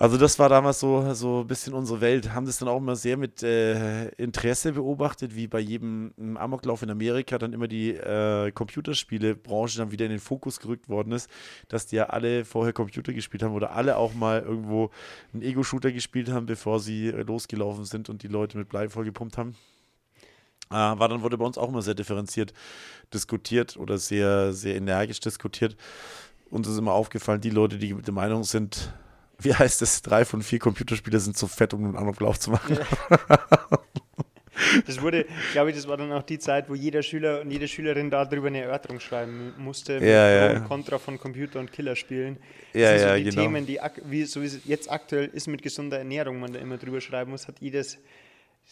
Also 0.00 0.16
das 0.16 0.38
war 0.38 0.48
damals 0.48 0.78
so, 0.78 1.12
so 1.12 1.40
ein 1.40 1.48
bisschen 1.48 1.74
unsere 1.74 2.00
Welt. 2.00 2.32
Haben 2.32 2.46
das 2.46 2.58
dann 2.58 2.68
auch 2.68 2.76
immer 2.76 2.94
sehr 2.94 3.16
mit 3.16 3.42
äh, 3.42 4.10
Interesse 4.10 4.72
beobachtet, 4.72 5.34
wie 5.34 5.48
bei 5.48 5.58
jedem 5.58 6.14
ähm, 6.16 6.36
Amoklauf 6.36 6.82
in 6.82 6.90
Amerika 6.90 7.36
dann 7.36 7.52
immer 7.52 7.66
die 7.66 7.90
äh, 7.96 8.52
Computerspielebranche 8.52 9.78
dann 9.78 9.90
wieder 9.90 10.04
in 10.04 10.12
den 10.12 10.20
Fokus 10.20 10.60
gerückt 10.60 10.88
worden 10.88 11.10
ist, 11.12 11.28
dass 11.66 11.88
die 11.88 11.96
ja 11.96 12.04
alle 12.10 12.44
vorher 12.44 12.72
Computer 12.72 13.12
gespielt 13.12 13.42
haben 13.42 13.54
oder 13.54 13.72
alle 13.72 13.96
auch 13.96 14.14
mal 14.14 14.40
irgendwo 14.40 14.90
einen 15.32 15.42
Ego-Shooter 15.42 15.90
gespielt 15.90 16.30
haben, 16.30 16.46
bevor 16.46 16.78
sie 16.78 17.08
äh, 17.08 17.22
losgelaufen 17.22 17.84
sind 17.84 18.08
und 18.08 18.22
die 18.22 18.28
Leute 18.28 18.56
mit 18.56 18.68
Blei 18.68 18.88
vollgepumpt 18.88 19.36
haben. 19.36 19.56
Äh, 20.70 20.74
war 20.74 21.08
dann 21.08 21.22
wurde 21.22 21.38
bei 21.38 21.44
uns 21.44 21.58
auch 21.58 21.70
immer 21.70 21.82
sehr 21.82 21.94
differenziert 21.94 22.54
diskutiert 23.12 23.76
oder 23.76 23.98
sehr, 23.98 24.52
sehr 24.52 24.76
energisch 24.76 25.18
diskutiert. 25.18 25.76
Uns 26.50 26.68
ist 26.68 26.78
immer 26.78 26.92
aufgefallen, 26.92 27.40
die 27.40 27.50
Leute, 27.50 27.78
die 27.78 27.92
der 27.94 28.14
Meinung 28.14 28.44
sind, 28.44 28.92
wie 29.40 29.54
heißt 29.54 29.82
es, 29.82 30.02
drei 30.02 30.24
von 30.24 30.42
vier 30.42 30.58
Computerspiele 30.58 31.20
sind 31.20 31.36
zu 31.36 31.46
fett, 31.46 31.74
um 31.74 31.84
einen 31.84 31.96
Amoklauf 31.96 32.38
zu 32.38 32.50
machen. 32.50 32.78
Das 34.86 35.00
wurde, 35.00 35.24
glaube 35.52 35.70
ich, 35.70 35.76
das 35.76 35.86
war 35.86 35.96
dann 35.96 36.12
auch 36.12 36.24
die 36.24 36.38
Zeit, 36.38 36.68
wo 36.68 36.74
jeder 36.74 37.02
Schüler 37.02 37.40
und 37.42 37.50
jede 37.50 37.68
Schülerin 37.68 38.10
darüber 38.10 38.48
eine 38.48 38.60
Erörterung 38.62 38.98
schreiben 38.98 39.54
musste, 39.56 40.00
mit 40.00 40.08
Ja, 40.08 40.28
ja. 40.28 40.56
Und 40.56 40.64
Contra 40.64 40.98
von 40.98 41.18
Computer- 41.18 41.60
und 41.60 41.72
Killerspielen. 41.72 42.38
Das 42.72 42.82
Ja, 42.82 42.88
sind 42.90 42.98
so 42.98 43.06
ja, 43.06 43.16
die 43.16 43.24
genau. 43.24 43.42
Themen, 43.42 43.66
die, 43.66 43.78
wie, 44.06 44.24
so 44.24 44.42
wie 44.42 44.46
es 44.46 44.58
jetzt 44.64 44.90
aktuell 44.90 45.26
ist 45.32 45.46
mit 45.46 45.62
gesunder 45.62 45.98
Ernährung, 45.98 46.40
man 46.40 46.52
da 46.52 46.58
immer 46.58 46.76
drüber 46.76 47.00
schreiben 47.00 47.30
muss, 47.30 47.46
hat 47.46 47.60
jedes, 47.60 47.98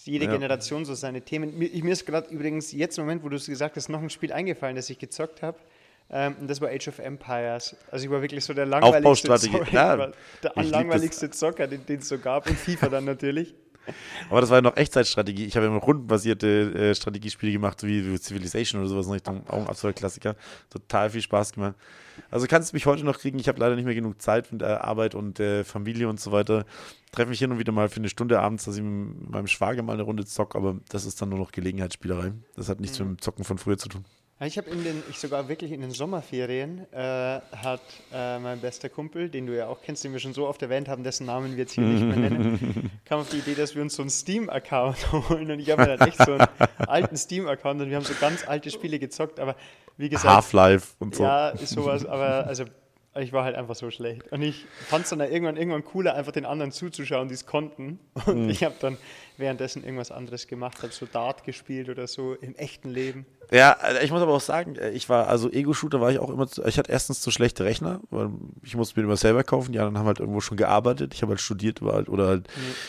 jede 0.04 0.24
Ja. 0.24 0.32
Generation 0.32 0.84
so 0.84 0.94
seine 0.94 1.22
Themen. 1.22 1.56
Mir, 1.56 1.70
mir 1.84 1.92
ist 1.92 2.04
gerade 2.04 2.28
übrigens 2.34 2.72
jetzt 2.72 2.98
im 2.98 3.04
Moment, 3.04 3.22
wo 3.22 3.28
du 3.28 3.36
es 3.36 3.46
gesagt 3.46 3.76
hast, 3.76 3.88
noch 3.88 4.02
ein 4.02 4.10
Spiel 4.10 4.32
eingefallen, 4.32 4.74
das 4.74 4.90
ich 4.90 4.98
gezockt 4.98 5.42
habe. 5.42 5.58
Ähm, 6.08 6.36
das 6.46 6.60
war 6.60 6.68
Age 6.68 6.88
of 6.88 6.98
Empires. 6.98 7.76
Also 7.90 8.04
ich 8.04 8.10
war 8.10 8.22
wirklich 8.22 8.44
so 8.44 8.54
der 8.54 8.66
langweiligste. 8.66 9.34
Zocker, 9.36 9.72
Ja, 9.72 9.96
der 10.42 10.64
langweiligste 10.64 11.30
Zocker, 11.30 11.66
den 11.66 11.82
es 11.88 12.08
so 12.08 12.18
gab. 12.18 12.48
Und 12.48 12.56
FIFA 12.56 12.88
dann 12.88 13.04
natürlich. 13.04 13.54
Aber 14.30 14.40
das 14.40 14.50
war 14.50 14.58
ja 14.58 14.62
noch 14.62 14.76
Echtzeitstrategie. 14.76 15.44
Ich 15.44 15.56
habe 15.56 15.66
ja 15.66 15.72
immer 15.72 15.80
rundenbasierte 15.80 16.72
äh, 16.74 16.94
Strategiespiele 16.94 17.52
gemacht, 17.52 17.82
wie, 17.82 18.04
wie 18.04 18.18
Civilization 18.18 18.80
oder 18.80 18.88
sowas 18.88 19.06
in 19.06 19.12
Richtung, 19.12 19.46
auch 19.48 19.58
ein 19.58 19.66
absoluter 19.68 19.98
Klassiker. 19.98 20.36
Total 20.70 21.10
viel 21.10 21.22
Spaß 21.22 21.52
gemacht. 21.52 21.74
Also 22.30 22.46
kannst 22.46 22.72
du 22.72 22.76
mich 22.76 22.86
heute 22.86 23.04
noch 23.04 23.18
kriegen. 23.18 23.38
Ich 23.38 23.48
habe 23.48 23.60
leider 23.60 23.76
nicht 23.76 23.84
mehr 23.84 23.94
genug 23.94 24.20
Zeit 24.20 24.50
mit 24.50 24.62
der 24.62 24.84
Arbeit 24.84 25.14
und 25.14 25.38
äh, 25.40 25.64
Familie 25.64 26.08
und 26.08 26.20
so 26.20 26.32
weiter. 26.32 26.64
Treffe 27.12 27.30
mich 27.30 27.38
hin 27.38 27.52
und 27.52 27.58
wieder 27.58 27.72
mal 27.72 27.88
für 27.88 28.00
eine 28.00 28.08
Stunde 28.08 28.40
abends, 28.40 28.64
dass 28.64 28.76
ich 28.76 28.82
mit 28.82 29.30
meinem 29.30 29.46
Schwager 29.46 29.82
mal 29.82 29.92
eine 29.92 30.02
Runde 30.02 30.24
zock, 30.24 30.56
aber 30.56 30.76
das 30.88 31.04
ist 31.04 31.20
dann 31.20 31.28
nur 31.28 31.38
noch 31.38 31.52
Gelegenheitsspielerei. 31.52 32.32
Das 32.56 32.68
hat 32.68 32.80
nichts 32.80 32.98
mit 32.98 33.08
dem 33.08 33.20
Zocken 33.20 33.44
von 33.44 33.58
früher 33.58 33.78
zu 33.78 33.88
tun. 33.88 34.04
Ich 34.38 34.58
habe 34.58 34.68
in 34.68 34.84
den, 34.84 35.02
ich 35.08 35.18
sogar 35.18 35.48
wirklich 35.48 35.72
in 35.72 35.80
den 35.80 35.92
Sommerferien, 35.92 36.86
äh, 36.92 36.98
hat 37.56 37.80
äh, 38.12 38.38
mein 38.38 38.60
bester 38.60 38.90
Kumpel, 38.90 39.30
den 39.30 39.46
du 39.46 39.56
ja 39.56 39.66
auch 39.66 39.80
kennst, 39.82 40.04
den 40.04 40.12
wir 40.12 40.20
schon 40.20 40.34
so 40.34 40.46
oft 40.46 40.60
erwähnt 40.60 40.88
haben, 40.88 41.04
dessen 41.04 41.24
Namen 41.24 41.52
wir 41.52 41.58
jetzt 41.60 41.72
hier 41.72 41.84
nicht 41.84 42.04
mehr 42.04 42.16
nennen, 42.16 42.90
kam 43.06 43.20
auf 43.20 43.30
die 43.30 43.38
Idee, 43.38 43.54
dass 43.54 43.74
wir 43.74 43.80
uns 43.80 43.96
so 43.96 44.02
einen 44.02 44.10
Steam-Account 44.10 45.10
holen. 45.30 45.50
Und 45.50 45.58
ich 45.60 45.70
habe 45.70 45.82
mir 45.86 45.96
dann 45.96 46.06
echt 46.06 46.18
so 46.22 46.32
einen 46.34 46.46
alten 46.76 47.16
Steam-Account 47.16 47.80
und 47.80 47.88
wir 47.88 47.96
haben 47.96 48.04
so 48.04 48.12
ganz 48.20 48.46
alte 48.46 48.70
Spiele 48.70 48.98
gezockt. 48.98 49.40
Aber 49.40 49.56
wie 49.96 50.10
gesagt, 50.10 50.34
Half-Life 50.34 50.96
und 50.98 51.14
so. 51.14 51.22
ja, 51.22 51.48
ist 51.48 51.70
sowas, 51.70 52.04
aber 52.04 52.46
also 52.46 52.64
ich 53.18 53.32
war 53.32 53.44
halt 53.44 53.56
einfach 53.56 53.74
so 53.74 53.90
schlecht. 53.90 54.30
Und 54.30 54.42
ich 54.42 54.66
fand 54.86 55.04
es 55.04 55.08
dann 55.10 55.20
irgendwann, 55.20 55.56
irgendwann 55.56 55.82
cooler, 55.82 56.14
einfach 56.14 56.32
den 56.32 56.44
anderen 56.44 56.72
zuzuschauen, 56.72 57.28
die 57.28 57.34
es 57.34 57.46
konnten. 57.46 57.98
Und 58.26 58.44
Mhm. 58.44 58.50
ich 58.50 58.62
habe 58.62 58.74
dann 58.80 58.98
währenddessen 59.38 59.82
irgendwas 59.82 60.10
anderes 60.10 60.46
gemacht, 60.46 60.82
habe 60.82 60.92
so 60.92 61.06
Dart 61.06 61.42
gespielt 61.44 61.88
oder 61.88 62.06
so 62.06 62.34
im 62.34 62.54
echten 62.56 62.90
Leben. 62.90 63.24
Ja, 63.50 63.72
äh, 63.72 64.04
ich 64.04 64.10
muss 64.10 64.22
aber 64.22 64.32
auch 64.32 64.40
sagen, 64.40 64.76
äh, 64.76 64.90
ich 64.90 65.08
war, 65.08 65.28
also 65.28 65.50
Ego-Shooter 65.50 66.00
war 66.00 66.10
ich 66.10 66.18
auch 66.18 66.30
immer, 66.30 66.46
zu, 66.46 66.64
ich 66.64 66.78
hatte 66.78 66.90
erstens 66.90 67.20
zu 67.20 67.30
schlechte 67.30 67.64
Rechner, 67.64 68.00
weil 68.10 68.30
ich 68.62 68.76
musste 68.76 68.98
mir 68.98 69.04
immer 69.04 69.16
selber 69.16 69.44
kaufen, 69.44 69.72
die 69.72 69.78
anderen 69.78 69.98
haben 69.98 70.06
halt 70.06 70.20
irgendwo 70.20 70.40
schon 70.40 70.56
gearbeitet, 70.56 71.14
ich 71.14 71.22
habe 71.22 71.30
halt 71.30 71.40
studiert, 71.40 71.82
war 71.82 71.94
halt, 71.94 72.08
oder 72.08 72.26
halt 72.26 72.48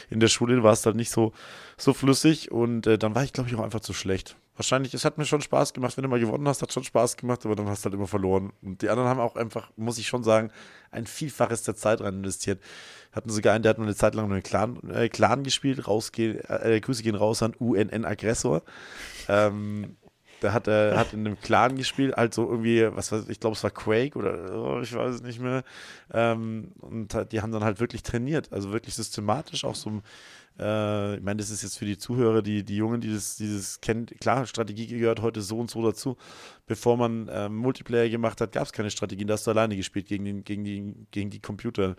in 0.10 0.20
der 0.20 0.28
Schule 0.28 0.64
war 0.64 0.74
es 0.74 0.86
halt 0.86 0.96
nicht 0.96 1.12
so, 1.12 1.34
so 1.78 1.94
flüssig 1.94 2.52
und 2.52 2.88
äh, 2.88 2.98
dann 2.98 3.16
war 3.16 3.24
ich, 3.24 3.34
glaube 3.34 3.50
ich, 3.50 3.56
auch 3.56 3.64
einfach 3.64 3.82
zu 3.82 3.94
schlecht. 3.94 4.36
Wahrscheinlich, 4.56 4.92
es 4.96 5.06
hat 5.06 5.20
mir 5.20 5.26
schon 5.26 5.42
Spaß 5.42 5.74
gemacht, 5.74 5.96
wenn 5.98 6.02
du 6.02 6.10
mal 6.10 6.20
gewonnen 6.20 6.48
hast, 6.48 6.64
hat 6.64 6.74
schon 6.74 6.84
Spaß 6.84 7.18
gemacht, 7.18 7.46
aber 7.46 7.56
dann 7.56 7.68
hast 7.68 7.86
du 7.86 7.86
halt 7.86 7.94
immer 7.94 8.08
verloren. 8.08 8.52
Und 8.64 8.82
die 8.82 8.90
anderen 8.90 9.08
haben 9.08 9.20
auch 9.20 9.36
einfach, 9.36 9.70
muss 9.76 10.00
ich 10.00 10.08
schon 10.08 10.24
sagen, 10.24 10.50
ein 10.90 11.06
Vielfaches 11.06 11.62
der 11.62 11.76
Zeit 11.76 12.02
rein 12.02 12.16
investiert. 12.16 12.60
Hatten 13.12 13.30
sogar 13.30 13.54
einen, 13.54 13.62
der 13.62 13.70
hat 13.70 13.78
mal 13.78 13.84
eine 13.84 13.96
Zeit 13.96 14.16
lang 14.16 14.32
einen 14.32 14.42
Clan, 14.42 14.80
äh, 14.90 15.10
Clan 15.10 15.44
gespielt, 15.44 15.88
rausgehen, 15.88 16.40
äh, 16.50 16.80
Grüße 16.82 17.04
gehen 17.04 17.14
raus 17.14 17.44
an 17.44 17.54
UNN 17.54 18.04
Aggressor. 18.04 18.64
Ähm, 19.28 19.96
der 20.42 20.54
hat, 20.54 20.68
äh, 20.68 20.96
hat 20.96 21.14
in 21.14 21.26
einem 21.26 21.40
Clan 21.40 21.76
gespielt, 21.76 22.16
halt 22.16 22.34
so 22.34 22.50
irgendwie, 22.50 22.88
was 22.96 23.12
weiß 23.12 23.28
ich, 23.30 23.40
glaube, 23.40 23.56
es 23.56 23.64
war 23.64 23.72
Quake 23.72 24.18
oder 24.18 24.56
oh, 24.56 24.82
ich 24.82 24.94
weiß 24.94 25.16
es 25.16 25.22
nicht 25.22 25.40
mehr. 25.40 25.64
Ähm, 26.14 26.72
und 26.80 27.14
hat, 27.14 27.32
die 27.32 27.42
haben 27.42 27.52
dann 27.52 27.64
halt 27.64 27.80
wirklich 27.80 28.04
trainiert, 28.04 28.52
also 28.52 28.72
wirklich 28.72 28.96
systematisch 28.96 29.64
auch 29.64 29.76
so. 29.76 30.02
Äh, 30.60 31.18
ich 31.18 31.24
meine, 31.24 31.38
das 31.38 31.50
ist 31.50 31.64
jetzt 31.64 31.78
für 31.78 31.86
die 31.86 31.98
Zuhörer, 31.98 32.42
die, 32.42 32.64
die 32.64 32.78
Jungen, 32.78 33.02
die 33.02 33.14
das, 33.14 33.36
dieses 33.38 33.80
kennen, 33.82 34.06
klar, 34.06 34.46
Strategie 34.46 34.88
gehört 34.88 35.22
heute 35.22 35.42
so 35.42 35.60
und 35.60 35.70
so 35.70 35.84
dazu. 35.84 36.18
Bevor 36.66 36.98
man 36.98 37.30
ähm, 37.32 37.56
Multiplayer 37.56 38.10
gemacht 38.10 38.42
hat, 38.42 38.52
gab 38.52 38.66
es 38.66 38.74
keine 38.74 38.90
Strategien, 38.90 39.28
da 39.28 39.36
hast 39.36 39.48
du 39.48 39.52
alleine 39.52 39.76
gespielt 39.76 40.08
gegen, 40.08 40.26
den, 40.26 40.44
gegen, 40.44 40.64
die, 40.64 40.96
gegen 41.12 41.30
die 41.30 41.40
Computer, 41.40 41.96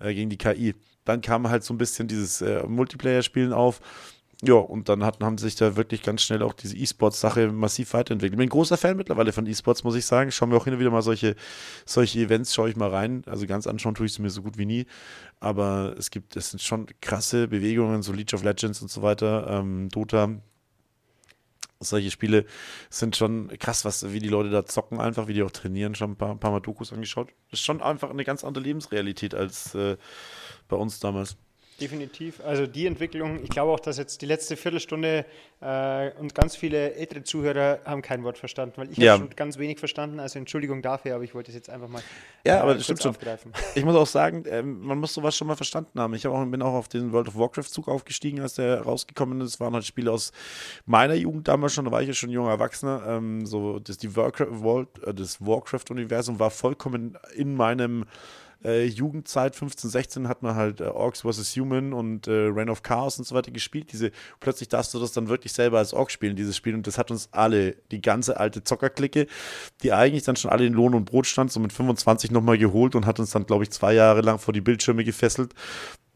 äh, 0.00 0.12
gegen 0.14 0.30
die 0.30 0.38
KI. 0.38 0.74
Dann 1.04 1.20
kam 1.20 1.48
halt 1.48 1.64
so 1.64 1.72
ein 1.72 1.78
bisschen 1.78 2.08
dieses 2.08 2.42
äh, 2.42 2.64
Multiplayer-Spielen 2.66 3.52
auf. 3.52 3.80
Ja, 4.42 4.54
und 4.54 4.88
dann 4.88 5.04
hatten, 5.04 5.22
haben 5.22 5.36
sich 5.36 5.54
da 5.54 5.76
wirklich 5.76 6.02
ganz 6.02 6.22
schnell 6.22 6.42
auch 6.42 6.54
diese 6.54 6.74
E-Sports-Sache 6.74 7.52
massiv 7.52 7.92
weiterentwickelt. 7.92 8.32
Ich 8.32 8.38
bin 8.38 8.46
ein 8.46 8.50
großer 8.50 8.78
Fan 8.78 8.96
mittlerweile 8.96 9.32
von 9.32 9.46
E-Sports, 9.46 9.84
muss 9.84 9.96
ich 9.96 10.06
sagen. 10.06 10.32
Schauen 10.32 10.50
wir 10.50 10.56
auch 10.56 10.64
hin 10.64 10.72
und 10.72 10.80
wieder 10.80 10.90
mal 10.90 11.02
solche, 11.02 11.36
solche 11.84 12.20
Events, 12.20 12.54
schaue 12.54 12.70
ich 12.70 12.76
mal 12.76 12.88
rein. 12.88 13.22
Also 13.26 13.46
ganz 13.46 13.66
anschauen 13.66 13.94
tue 13.94 14.06
ich 14.06 14.12
es 14.12 14.18
mir 14.18 14.30
so 14.30 14.40
gut 14.40 14.56
wie 14.56 14.64
nie. 14.64 14.86
Aber 15.40 15.94
es 15.98 16.10
gibt, 16.10 16.36
es 16.36 16.50
sind 16.50 16.62
schon 16.62 16.86
krasse 17.02 17.48
Bewegungen, 17.48 18.02
so 18.02 18.12
League 18.14 18.32
of 18.32 18.42
Legends 18.42 18.80
und 18.80 18.90
so 18.90 19.02
weiter, 19.02 19.46
ähm, 19.50 19.90
Dota. 19.90 20.30
Solche 21.78 22.10
Spiele 22.10 22.46
sind 22.88 23.16
schon 23.16 23.48
krass, 23.58 23.84
was, 23.84 24.10
wie 24.10 24.20
die 24.20 24.28
Leute 24.28 24.48
da 24.48 24.64
zocken, 24.64 25.00
einfach, 25.00 25.28
wie 25.28 25.34
die 25.34 25.42
auch 25.42 25.50
trainieren. 25.50 25.94
Schon 25.94 26.12
ein 26.12 26.16
paar, 26.16 26.30
ein 26.30 26.40
paar 26.40 26.50
Mal 26.50 26.60
Dokus 26.60 26.94
angeschaut. 26.94 27.28
Das 27.50 27.60
ist 27.60 27.66
schon 27.66 27.82
einfach 27.82 28.08
eine 28.08 28.24
ganz 28.24 28.42
andere 28.42 28.64
Lebensrealität 28.64 29.34
als 29.34 29.74
äh, 29.74 29.98
bei 30.68 30.76
uns 30.76 30.98
damals. 30.98 31.36
Definitiv. 31.80 32.40
Also 32.44 32.66
die 32.66 32.86
Entwicklung, 32.86 33.42
ich 33.42 33.48
glaube 33.50 33.72
auch, 33.72 33.80
dass 33.80 33.96
jetzt 33.98 34.20
die 34.22 34.26
letzte 34.26 34.56
Viertelstunde 34.56 35.24
äh, 35.60 36.10
und 36.18 36.34
ganz 36.34 36.56
viele 36.56 36.94
ältere 36.94 37.22
Zuhörer 37.22 37.80
haben 37.84 38.02
kein 38.02 38.22
Wort 38.24 38.38
verstanden, 38.38 38.74
weil 38.76 38.90
ich 38.90 38.98
Ja. 38.98 39.12
habe 39.12 39.22
schon 39.24 39.30
ganz 39.36 39.58
wenig 39.58 39.78
verstanden. 39.78 40.20
Also 40.20 40.38
Entschuldigung 40.38 40.82
dafür, 40.82 41.14
aber 41.14 41.24
ich 41.24 41.34
wollte 41.34 41.50
es 41.50 41.54
jetzt 41.54 41.70
einfach 41.70 41.88
mal 41.88 42.02
Ja, 42.46 42.56
äh, 42.56 42.60
aber 42.60 42.74
das 42.74 42.84
stimmt 42.84 43.02
schon. 43.02 43.10
aufgreifen. 43.10 43.52
Ich 43.74 43.84
muss 43.84 43.96
auch 43.96 44.06
sagen, 44.06 44.44
ähm, 44.48 44.80
man 44.80 44.98
muss 44.98 45.14
sowas 45.14 45.36
schon 45.36 45.46
mal 45.46 45.56
verstanden 45.56 45.98
haben. 46.00 46.14
Ich 46.14 46.26
hab 46.26 46.32
auch, 46.32 46.44
bin 46.46 46.60
auch 46.62 46.74
auf 46.74 46.88
den 46.88 47.12
World 47.12 47.28
of 47.28 47.36
Warcraft-Zug 47.36 47.88
aufgestiegen, 47.88 48.40
als 48.40 48.54
der 48.54 48.82
rausgekommen 48.82 49.40
ist. 49.40 49.54
Das 49.54 49.60
waren 49.60 49.74
halt 49.74 49.84
Spiele 49.84 50.12
aus 50.12 50.32
meiner 50.86 51.14
Jugend 51.14 51.48
damals 51.48 51.72
schon, 51.74 51.84
da 51.84 51.90
war 51.90 52.02
ich 52.02 52.08
ja 52.08 52.14
schon 52.14 52.30
junger 52.30 52.50
Erwachsener. 52.50 53.02
Ähm, 53.06 53.46
so, 53.46 53.78
das, 53.78 53.96
die 53.98 54.14
Warcraft, 54.16 54.48
World, 54.62 54.88
äh, 55.04 55.14
das 55.14 55.40
Warcraft-Universum 55.40 56.38
war 56.38 56.50
vollkommen 56.50 57.16
in 57.34 57.54
meinem 57.54 58.04
äh, 58.64 58.84
Jugendzeit, 58.84 59.56
15, 59.56 59.90
16, 59.90 60.28
hat 60.28 60.42
man 60.42 60.54
halt 60.54 60.80
äh, 60.80 60.84
Orcs 60.84 61.22
vs. 61.22 61.56
Human 61.56 61.92
und 61.92 62.26
äh, 62.26 62.48
Reign 62.48 62.68
of 62.68 62.82
Chaos 62.82 63.18
und 63.18 63.24
so 63.26 63.34
weiter 63.34 63.50
gespielt. 63.50 63.92
Diese, 63.92 64.10
plötzlich 64.40 64.68
darfst 64.68 64.92
du 64.94 64.98
das 64.98 65.12
dann 65.12 65.28
wirklich 65.28 65.52
selber 65.52 65.78
als 65.78 65.94
Orc 65.94 66.10
spielen, 66.10 66.36
dieses 66.36 66.56
Spiel. 66.56 66.74
Und 66.74 66.86
das 66.86 66.98
hat 66.98 67.10
uns 67.10 67.28
alle, 67.32 67.76
die 67.90 68.00
ganze 68.00 68.38
alte 68.38 68.62
Zockerklicke, 68.62 69.26
die 69.82 69.92
eigentlich 69.92 70.24
dann 70.24 70.36
schon 70.36 70.50
alle 70.50 70.66
in 70.66 70.74
Lohn 70.74 70.94
und 70.94 71.04
Brot 71.04 71.26
stand, 71.26 71.52
so 71.52 71.60
mit 71.60 71.72
25 71.72 72.30
nochmal 72.30 72.58
geholt 72.58 72.94
und 72.94 73.06
hat 73.06 73.18
uns 73.18 73.30
dann, 73.30 73.46
glaube 73.46 73.64
ich, 73.64 73.70
zwei 73.70 73.94
Jahre 73.94 74.20
lang 74.20 74.38
vor 74.38 74.52
die 74.52 74.60
Bildschirme 74.60 75.04
gefesselt 75.04 75.54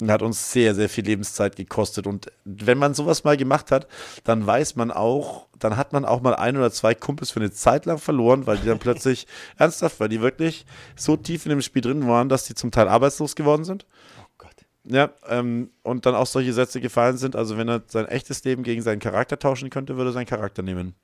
und 0.05 0.11
hat 0.11 0.21
uns 0.21 0.53
sehr, 0.53 0.75
sehr 0.75 0.91
viel 0.91 1.03
Lebenszeit 1.03 1.57
gekostet. 1.57 2.07
Und 2.07 2.31
wenn 2.45 2.77
man 2.77 2.93
sowas 2.93 3.25
mal 3.25 3.39
gemacht 3.39 3.71
hat, 3.71 3.89
dann 4.23 4.47
weiß 4.47 4.77
man 4.77 4.91
auch, 4.91 5.47
dann 5.59 5.79
hat 5.79 5.95
man 5.95 6.05
auch 6.05 6.21
mal 6.21 6.35
ein 6.35 6.59
oder 6.59 6.71
zwei 6.71 6.95
Kumpels 6.95 7.31
für 7.31 7.41
eine 7.41 7.51
Zeit 7.51 7.87
lang 7.87 7.97
verloren, 7.97 8.47
weil 8.47 8.59
die 8.59 8.67
dann 8.67 8.79
plötzlich, 8.79 9.27
ernsthaft, 9.57 10.01
weil 10.01 10.11
die 10.11 10.21
wirklich 10.21 10.67
so 10.95 11.17
tief 11.17 11.47
in 11.47 11.51
dem 11.51 11.63
Spiel 11.63 11.81
drin 11.81 12.07
waren, 12.07 12.29
dass 12.29 12.45
die 12.45 12.55
zum 12.55 12.71
Teil 12.71 12.87
arbeitslos 12.87 13.35
geworden 13.35 13.65
sind. 13.65 13.87
Oh 14.21 14.27
Gott. 14.37 14.67
Ja, 14.85 15.09
ähm, 15.27 15.71
und 15.83 16.05
dann 16.05 16.15
auch 16.15 16.27
solche 16.27 16.53
Sätze 16.53 16.83
gefallen 16.83 17.17
sind. 17.17 17.35
Also, 17.35 17.57
wenn 17.57 17.69
er 17.69 17.83
sein 17.87 18.05
echtes 18.05 18.45
Leben 18.45 18.63
gegen 18.63 18.83
seinen 18.83 19.01
Charakter 19.01 19.39
tauschen 19.39 19.71
könnte, 19.71 19.97
würde 19.97 20.11
er 20.11 20.13
seinen 20.13 20.27
Charakter 20.27 20.63
nehmen. 20.63 20.95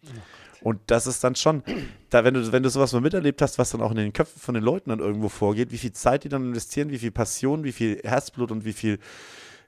Und 0.63 0.81
das 0.87 1.07
ist 1.07 1.25
dann 1.25 1.35
schon, 1.35 1.63
da, 2.11 2.25
wenn 2.25 2.35
du, 2.35 2.53
wenn 2.53 2.63
du 2.63 2.69
sowas 2.69 2.93
mal 2.93 3.01
miterlebt 3.01 3.41
hast, 3.43 3.59
was 3.59 3.71
dann 3.71 3.81
auch 3.81 3.91
in 3.91 3.97
den 3.97 4.13
Köpfen 4.13 4.41
von 4.41 4.55
den 4.55 4.63
Leuten 4.65 4.91
dann 4.91 4.99
irgendwo 4.99 5.29
vorgeht, 5.29 5.73
wie 5.73 5.79
viel 5.79 5.93
Zeit 5.93 6.25
die 6.25 6.29
dann 6.29 6.45
investieren, 6.45 6.91
wie 6.91 6.99
viel 6.99 7.11
Passion, 7.11 7.65
wie 7.65 7.73
viel 7.73 8.01
Herzblut 8.05 8.51
und 8.51 8.65
wie 8.65 8.73
viel, 8.73 8.99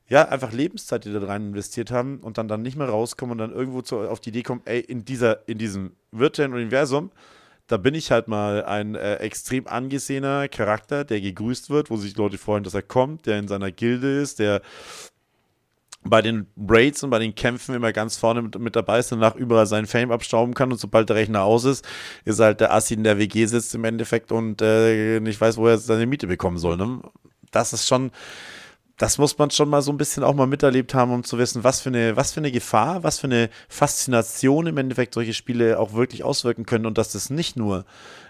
ja, 0.08 0.28
einfach 0.28 0.52
Lebenszeit, 0.52 1.04
die 1.04 1.12
da 1.12 1.24
rein 1.24 1.48
investiert 1.48 1.90
haben 1.90 2.18
und 2.18 2.38
dann, 2.38 2.48
dann 2.48 2.62
nicht 2.62 2.76
mehr 2.76 2.88
rauskommen 2.88 3.32
und 3.32 3.38
dann 3.38 3.52
irgendwo 3.56 3.82
zu, 3.82 4.00
auf 4.00 4.20
die 4.20 4.30
Idee 4.30 4.42
kommen, 4.42 4.62
ey, 4.66 4.80
in 4.80 5.04
dieser, 5.04 5.48
in 5.48 5.58
diesem 5.58 5.92
virtuellen 6.10 6.52
Universum, 6.52 7.10
da 7.68 7.78
bin 7.78 7.94
ich 7.94 8.10
halt 8.10 8.28
mal 8.28 8.64
ein 8.64 8.96
äh, 8.96 9.14
extrem 9.16 9.66
angesehener 9.66 10.48
Charakter, 10.48 11.04
der 11.04 11.20
gegrüßt 11.20 11.70
wird, 11.70 11.90
wo 11.90 11.96
sich 11.96 12.16
Leute 12.16 12.36
freuen, 12.36 12.64
dass 12.64 12.74
er 12.74 12.82
kommt, 12.82 13.24
der 13.24 13.38
in 13.38 13.48
seiner 13.48 13.70
Gilde 13.70 14.20
ist, 14.20 14.40
der 14.40 14.60
bei 16.04 16.22
den 16.22 16.46
Raids 16.68 17.02
und 17.02 17.10
bei 17.10 17.18
den 17.18 17.34
Kämpfen 17.34 17.74
immer 17.74 17.92
ganz 17.92 18.16
vorne 18.16 18.42
mit, 18.42 18.58
mit 18.58 18.76
dabei 18.76 18.98
ist 18.98 19.12
und 19.12 19.20
nach 19.20 19.36
überall 19.36 19.66
seinen 19.66 19.86
Fame 19.86 20.10
abstauben 20.10 20.54
kann 20.54 20.72
und 20.72 20.78
sobald 20.78 21.08
der 21.08 21.16
Rechner 21.16 21.42
aus 21.42 21.64
ist, 21.64 21.86
ist 22.24 22.40
halt 22.40 22.60
der 22.60 22.72
Assi 22.72 22.94
in 22.94 23.04
der 23.04 23.18
WG 23.18 23.46
sitzt 23.46 23.74
im 23.74 23.84
Endeffekt 23.84 24.32
und 24.32 24.60
äh, 24.62 25.20
nicht 25.20 25.40
weiß, 25.40 25.56
wo 25.56 25.68
er 25.68 25.78
seine 25.78 26.06
Miete 26.06 26.26
bekommen 26.26 26.58
soll. 26.58 26.76
Ne? 26.76 27.00
Das 27.52 27.72
ist 27.72 27.86
schon, 27.86 28.10
das 28.96 29.18
muss 29.18 29.38
man 29.38 29.50
schon 29.50 29.68
mal 29.68 29.82
so 29.82 29.92
ein 29.92 29.96
bisschen 29.96 30.24
auch 30.24 30.34
mal 30.34 30.46
miterlebt 30.46 30.94
haben, 30.94 31.12
um 31.12 31.24
zu 31.24 31.38
wissen, 31.38 31.64
was 31.64 31.80
für 31.80 31.90
eine, 31.90 32.16
was 32.16 32.32
für 32.32 32.40
eine 32.40 32.52
Gefahr, 32.52 33.02
was 33.04 33.20
für 33.20 33.26
eine 33.26 33.48
Faszination 33.68 34.66
im 34.66 34.78
Endeffekt 34.78 35.14
solche 35.14 35.34
Spiele 35.34 35.78
auch 35.78 35.92
wirklich 35.92 36.24
auswirken 36.24 36.66
können 36.66 36.86
und 36.86 36.98
dass 36.98 37.12
das 37.12 37.30
nicht 37.30 37.56
nur 37.56 37.84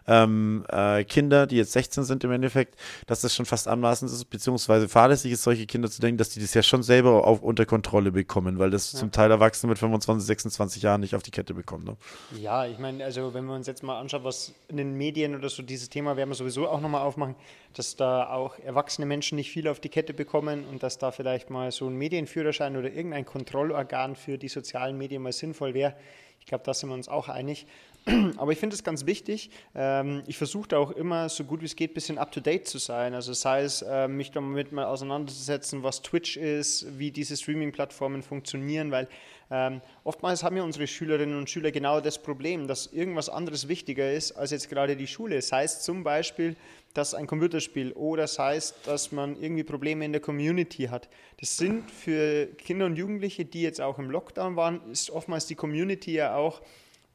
ähm, 0.07 0.65
äh, 0.69 1.05
Kinder, 1.05 1.47
die 1.47 1.57
jetzt 1.57 1.73
16 1.73 2.05
sind 2.05 2.25
im 2.25 2.33
Endeffekt, 2.33 2.77
dass 3.07 3.21
das 3.21 3.35
schon 3.35 3.47
fast 3.47 3.69
anmaßend 3.69 4.11
ist, 4.11 4.25
beziehungsweise 4.27 4.89
fahrlässig 4.89 5.33
ist, 5.33 5.43
solche 5.43 5.67
Kinder 5.67 5.91
zu 5.91 6.01
denken, 6.01 6.19
dass 6.19 6.31
die 6.31 6.41
das 6.41 6.55
ja 6.55 6.63
schon 6.63 6.83
selber 6.83 7.27
auf, 7.27 7.43
unter 7.43 7.67
Kontrolle 7.67 8.13
bekommen, 8.13 8.59
weil 8.59 8.71
das 8.71 8.93
ja. 8.93 8.99
zum 8.99 9.13
Teil 9.13 9.31
Erwachsene 9.31 9.71
mit 9.71 9.79
25, 9.79 10.27
26 10.27 10.83
Jahren 10.83 11.01
nicht 11.01 11.15
auf 11.15 11.23
die 11.23 11.31
Kette 11.31 11.55
bekommen. 11.55 11.85
Ne? 11.85 11.97
Ja, 12.41 12.67
ich 12.67 12.79
meine, 12.79 13.05
also 13.05 13.35
wenn 13.35 13.45
wir 13.45 13.55
uns 13.55 13.67
jetzt 13.67 13.83
mal 13.83 13.99
anschauen, 13.99 14.25
was 14.25 14.53
in 14.69 14.77
den 14.77 14.97
Medien 14.97 15.35
oder 15.35 15.49
so 15.49 15.63
dieses 15.63 15.89
Thema 15.89 16.17
werden 16.17 16.31
wir 16.31 16.35
sowieso 16.35 16.69
auch 16.69 16.81
nochmal 16.81 17.03
aufmachen, 17.03 17.37
dass 17.75 17.97
da 17.97 18.29
auch 18.29 18.59
erwachsene 18.59 19.07
Menschen 19.07 19.37
nicht 19.37 19.51
viel 19.51 19.69
auf 19.69 19.81
die 19.81 19.89
Kette 19.89 20.15
bekommen 20.15 20.65
und 20.65 20.83
dass 20.83 20.99
da 20.99 21.11
vielleicht 21.11 21.51
mal 21.51 21.71
so 21.73 21.87
ein 21.87 21.97
Medienführerschein 21.97 22.77
oder 22.77 22.93
irgendein 22.93 23.25
Kontrollorgan 23.25 24.17
für 24.17 24.39
die 24.39 24.49
sozialen 24.49 24.99
Medien 24.99 25.23
mal 25.23 25.33
sinnvoll 25.33 25.75
wäre. 25.75 25.95
Ich 26.41 26.47
glaube, 26.47 26.65
da 26.65 26.75
sind 26.75 26.89
wir 26.89 26.95
uns 26.95 27.09
auch 27.09 27.29
einig. 27.29 27.67
Aber 28.37 28.51
ich 28.51 28.59
finde 28.59 28.75
es 28.75 28.83
ganz 28.83 29.07
wichtig. 29.07 29.51
Ähm, 29.75 30.23
ich 30.27 30.37
versuche 30.37 30.69
da 30.69 30.79
auch 30.79 30.91
immer, 30.91 31.29
so 31.29 31.45
gut 31.45 31.61
wie 31.61 31.67
es 31.67 31.77
geht, 31.77 31.93
ein 31.93 31.95
bisschen 31.95 32.19
up-to-date 32.19 32.67
zu 32.67 32.79
sein. 32.79 33.15
Also 33.15 33.33
sei 33.33 33.63
es, 33.63 33.83
äh, 33.83 34.09
mich 34.09 34.33
damit 34.33 34.73
mal 34.73 34.87
auseinanderzusetzen, 34.87 35.83
was 35.83 36.03
Twitch 36.03 36.37
ist, 36.37 36.99
wie 36.99 37.13
diese 37.13 37.37
Streaming-Plattformen 37.37 38.23
funktionieren, 38.23 38.91
weil 38.91 39.09
ähm, 39.53 39.83
oftmals 40.03 40.43
haben 40.43 40.57
ja 40.57 40.63
unsere 40.65 40.87
Schülerinnen 40.87 41.37
und 41.37 41.49
Schüler 41.49 41.71
genau 41.71 42.01
das 42.01 42.21
Problem, 42.21 42.67
dass 42.67 42.87
irgendwas 42.87 43.29
anderes 43.29 43.69
wichtiger 43.69 44.11
ist 44.11 44.33
als 44.33 44.51
jetzt 44.51 44.69
gerade 44.69 44.97
die 44.97 45.07
Schule. 45.07 45.41
Sei 45.41 45.63
es 45.63 45.83
zum 45.83 46.03
Beispiel, 46.03 46.57
dass 46.95 47.15
ein 47.15 47.27
Computerspiel 47.27 47.93
oder 47.93 48.27
sei 48.27 48.57
es, 48.57 48.75
dass 48.85 49.13
man 49.13 49.41
irgendwie 49.41 49.63
Probleme 49.63 50.05
in 50.05 50.13
der 50.13 50.21
Community 50.21 50.85
hat. 50.85 51.09
Das 51.39 51.57
sind 51.57 51.91
für 51.91 52.47
Kinder 52.47 52.87
und 52.87 52.97
Jugendliche, 52.97 53.45
die 53.45 53.63
jetzt 53.63 53.81
auch 53.81 53.99
im 53.99 54.11
Lockdown 54.11 54.57
waren, 54.57 54.81
ist 54.91 55.11
oftmals 55.11 55.47
die 55.47 55.55
Community 55.55 56.15
ja 56.15 56.35
auch 56.35 56.63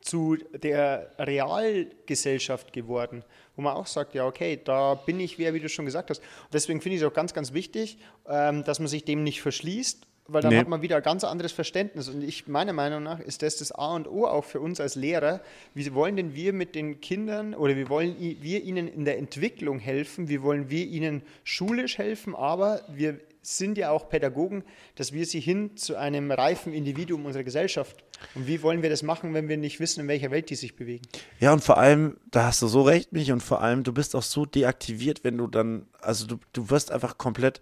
zu 0.02 0.38
der 0.54 1.12
Realgesellschaft 1.20 2.72
geworden, 2.74 3.24
wo 3.56 3.62
man 3.62 3.76
auch 3.76 3.88
sagt, 3.88 4.14
ja, 4.14 4.26
okay, 4.26 4.60
da 4.64 4.96
bin 4.96 5.20
ich 5.20 5.38
wer, 5.38 5.54
wie 5.54 5.60
du 5.60 5.70
schon 5.70 5.86
gesagt 5.86 6.10
hast. 6.10 6.20
Und 6.20 6.54
deswegen 6.54 6.82
finde 6.82 6.96
ich 6.96 7.02
es 7.02 7.08
auch 7.08 7.14
ganz, 7.14 7.34
ganz 7.34 7.54
wichtig, 7.54 7.98
ähm, 8.28 8.64
dass 8.64 8.80
man 8.80 8.88
sich 8.88 9.04
dem 9.04 9.24
nicht 9.24 9.42
verschließt, 9.42 10.08
weil 10.28 10.42
dann 10.42 10.54
nee. 10.54 10.60
hat 10.60 10.68
man 10.68 10.82
wieder 10.82 10.98
ein 10.98 11.04
ganz 11.04 11.24
anderes 11.24 11.52
Verständnis. 11.52 12.10
Und 12.10 12.22
ich, 12.22 12.48
meiner 12.48 12.74
Meinung 12.74 13.04
nach, 13.04 13.20
ist 13.20 13.42
das 13.42 13.58
das 13.58 13.72
A 13.72 13.96
und 13.96 14.08
O 14.08 14.26
auch 14.26 14.44
für 14.44 14.60
uns 14.60 14.80
als 14.80 14.96
Lehrer. 14.96 15.42
Wie 15.74 15.94
wollen 15.94 16.16
denn 16.16 16.36
wir 16.36 16.54
mit 16.54 16.76
den 16.76 17.02
Kindern 17.02 17.54
oder 17.54 17.76
wie 17.76 17.90
wollen 17.90 18.16
wir 18.20 18.64
ihnen 18.64 18.88
in 18.88 19.06
der 19.06 19.18
Entwicklung 19.18 19.80
helfen? 19.80 20.28
Wie 20.30 20.42
wollen 20.42 20.70
wir 20.70 20.86
ihnen 20.86 21.22
schulisch 21.44 21.98
helfen? 21.98 22.36
Aber 22.36 22.82
wir 22.90 23.20
sind 23.48 23.78
ja 23.78 23.92
auch 23.92 24.10
Pädagogen, 24.10 24.64
dass 24.96 25.14
wir 25.14 25.26
sie 25.26 25.40
hin 25.40 25.78
zu 25.78 25.96
einem 25.96 26.32
reifen 26.32 26.74
Individuum 26.74 27.26
unserer 27.26 27.44
Gesellschaft. 27.44 28.04
Und 28.36 28.46
wie 28.46 28.62
wollen 28.62 28.82
wir 28.82 28.90
das 28.90 29.04
machen, 29.04 29.34
wenn 29.34 29.48
wir 29.48 29.56
nicht 29.56 29.80
wissen, 29.80 30.02
in 30.02 30.08
welcher 30.10 30.32
Welt 30.32 30.50
die 30.50 30.56
sich 30.56 30.76
bewegen? 30.76 31.08
Ja, 31.40 31.54
und 31.54 31.64
vor 31.64 31.78
allem, 31.78 32.18
da 32.30 32.48
hast 32.48 32.62
du 32.62 32.68
so 32.68 32.82
recht, 32.82 33.14
mich, 33.14 33.32
und 33.32 33.42
vor 33.42 33.62
allem, 33.62 33.84
du 33.84 33.94
bist 33.94 34.16
auch 34.16 34.24
so 34.24 34.46
deaktiviert, 34.46 35.24
wenn 35.24 35.38
du 35.38 35.48
dann, 35.48 35.88
also 36.02 36.28
du, 36.28 36.38
du 36.52 36.70
wirst 36.70 36.92
einfach 36.92 37.18
komplett. 37.18 37.62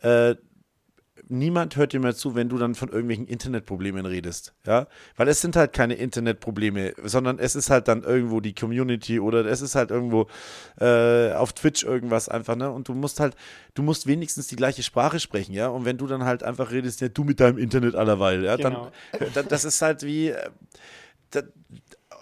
Äh, 0.00 0.34
niemand 1.28 1.76
hört 1.76 1.92
dir 1.92 2.00
mehr 2.00 2.14
zu, 2.14 2.34
wenn 2.34 2.48
du 2.48 2.58
dann 2.58 2.74
von 2.74 2.88
irgendwelchen 2.88 3.26
Internetproblemen 3.26 4.06
redest, 4.06 4.54
ja, 4.66 4.86
weil 5.16 5.28
es 5.28 5.40
sind 5.40 5.56
halt 5.56 5.72
keine 5.72 5.94
Internetprobleme, 5.94 6.94
sondern 7.04 7.38
es 7.38 7.54
ist 7.54 7.70
halt 7.70 7.88
dann 7.88 8.02
irgendwo 8.02 8.40
die 8.40 8.54
Community 8.54 9.20
oder 9.20 9.44
es 9.46 9.60
ist 9.60 9.74
halt 9.74 9.90
irgendwo 9.90 10.26
äh, 10.80 11.32
auf 11.32 11.52
Twitch 11.52 11.84
irgendwas 11.84 12.28
einfach, 12.28 12.56
ne, 12.56 12.70
und 12.70 12.88
du 12.88 12.94
musst 12.94 13.20
halt, 13.20 13.34
du 13.74 13.82
musst 13.82 14.06
wenigstens 14.06 14.48
die 14.48 14.56
gleiche 14.56 14.82
Sprache 14.82 15.20
sprechen, 15.20 15.54
ja, 15.54 15.68
und 15.68 15.84
wenn 15.84 15.98
du 15.98 16.06
dann 16.06 16.24
halt 16.24 16.42
einfach 16.42 16.70
redest, 16.70 17.00
ja, 17.00 17.08
du 17.08 17.24
mit 17.24 17.40
deinem 17.40 17.58
Internet 17.58 17.94
allerweil, 17.94 18.44
ja, 18.44 18.56
genau. 18.56 18.90
dann, 19.34 19.48
das 19.48 19.64
ist 19.64 19.80
halt 19.82 20.02
wie, 20.02 20.28
äh, 20.28 20.50
da, 21.30 21.42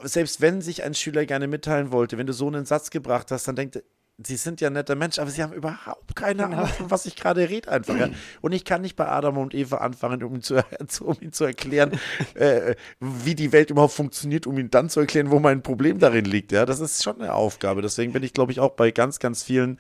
selbst 0.03 0.41
wenn 0.41 0.63
sich 0.63 0.83
ein 0.83 0.95
Schüler 0.95 1.27
gerne 1.27 1.47
mitteilen 1.47 1.93
wollte, 1.93 2.19
wenn 2.19 2.27
du 2.27 2.33
so 2.33 2.47
einen 2.47 2.65
Satz 2.65 2.91
gebracht 2.91 3.31
hast, 3.31 3.47
dann 3.49 3.57
denkt 3.57 3.83
Sie 4.27 4.37
sind 4.37 4.61
ja 4.61 4.69
ein 4.69 4.75
netter 4.75 4.95
Mensch, 4.95 5.19
aber 5.19 5.31
sie 5.31 5.43
haben 5.43 5.53
überhaupt 5.53 6.15
keine 6.15 6.45
genau. 6.45 6.57
Ahnung, 6.59 6.69
von 6.69 6.91
was 6.91 7.07
ich 7.07 7.17
gerade 7.17 7.49
rede 7.49 7.71
einfach. 7.71 7.97
Ja. 7.97 8.11
Und 8.41 8.53
ich 8.53 8.65
kann 8.65 8.83
nicht 8.83 8.97
bei 8.97 9.09
Adam 9.09 9.39
und 9.39 9.55
Eva 9.55 9.79
anfangen, 9.79 10.23
um 10.23 10.35
ihn 10.35 10.43
zu, 10.43 10.57
um 11.05 11.17
ihn 11.21 11.33
zu 11.33 11.45
erklären, 11.45 11.93
äh, 12.35 12.75
wie 13.01 13.35
die 13.35 13.53
Welt 13.53 13.71
überhaupt 13.71 13.95
funktioniert, 13.95 14.47
um 14.47 14.59
ihn 14.59 14.71
dann 14.71 14.91
zu 14.91 15.01
erklären, 15.01 15.31
wo 15.31 15.39
mein 15.39 15.63
Problem 15.63 15.99
darin 15.99 16.25
liegt. 16.25 16.53
Ja, 16.53 16.67
das 16.67 16.81
ist 16.81 17.03
schon 17.03 17.21
eine 17.21 17.35
Aufgabe. 17.35 17.83
Deswegen 17.83 18.13
bin 18.13 18.23
ich, 18.23 18.33
glaube 18.33 18.53
ich, 18.53 18.61
auch 18.61 18.73
bei 18.73 18.91
ganz, 18.91 19.19
ganz 19.19 19.43
vielen 19.43 19.79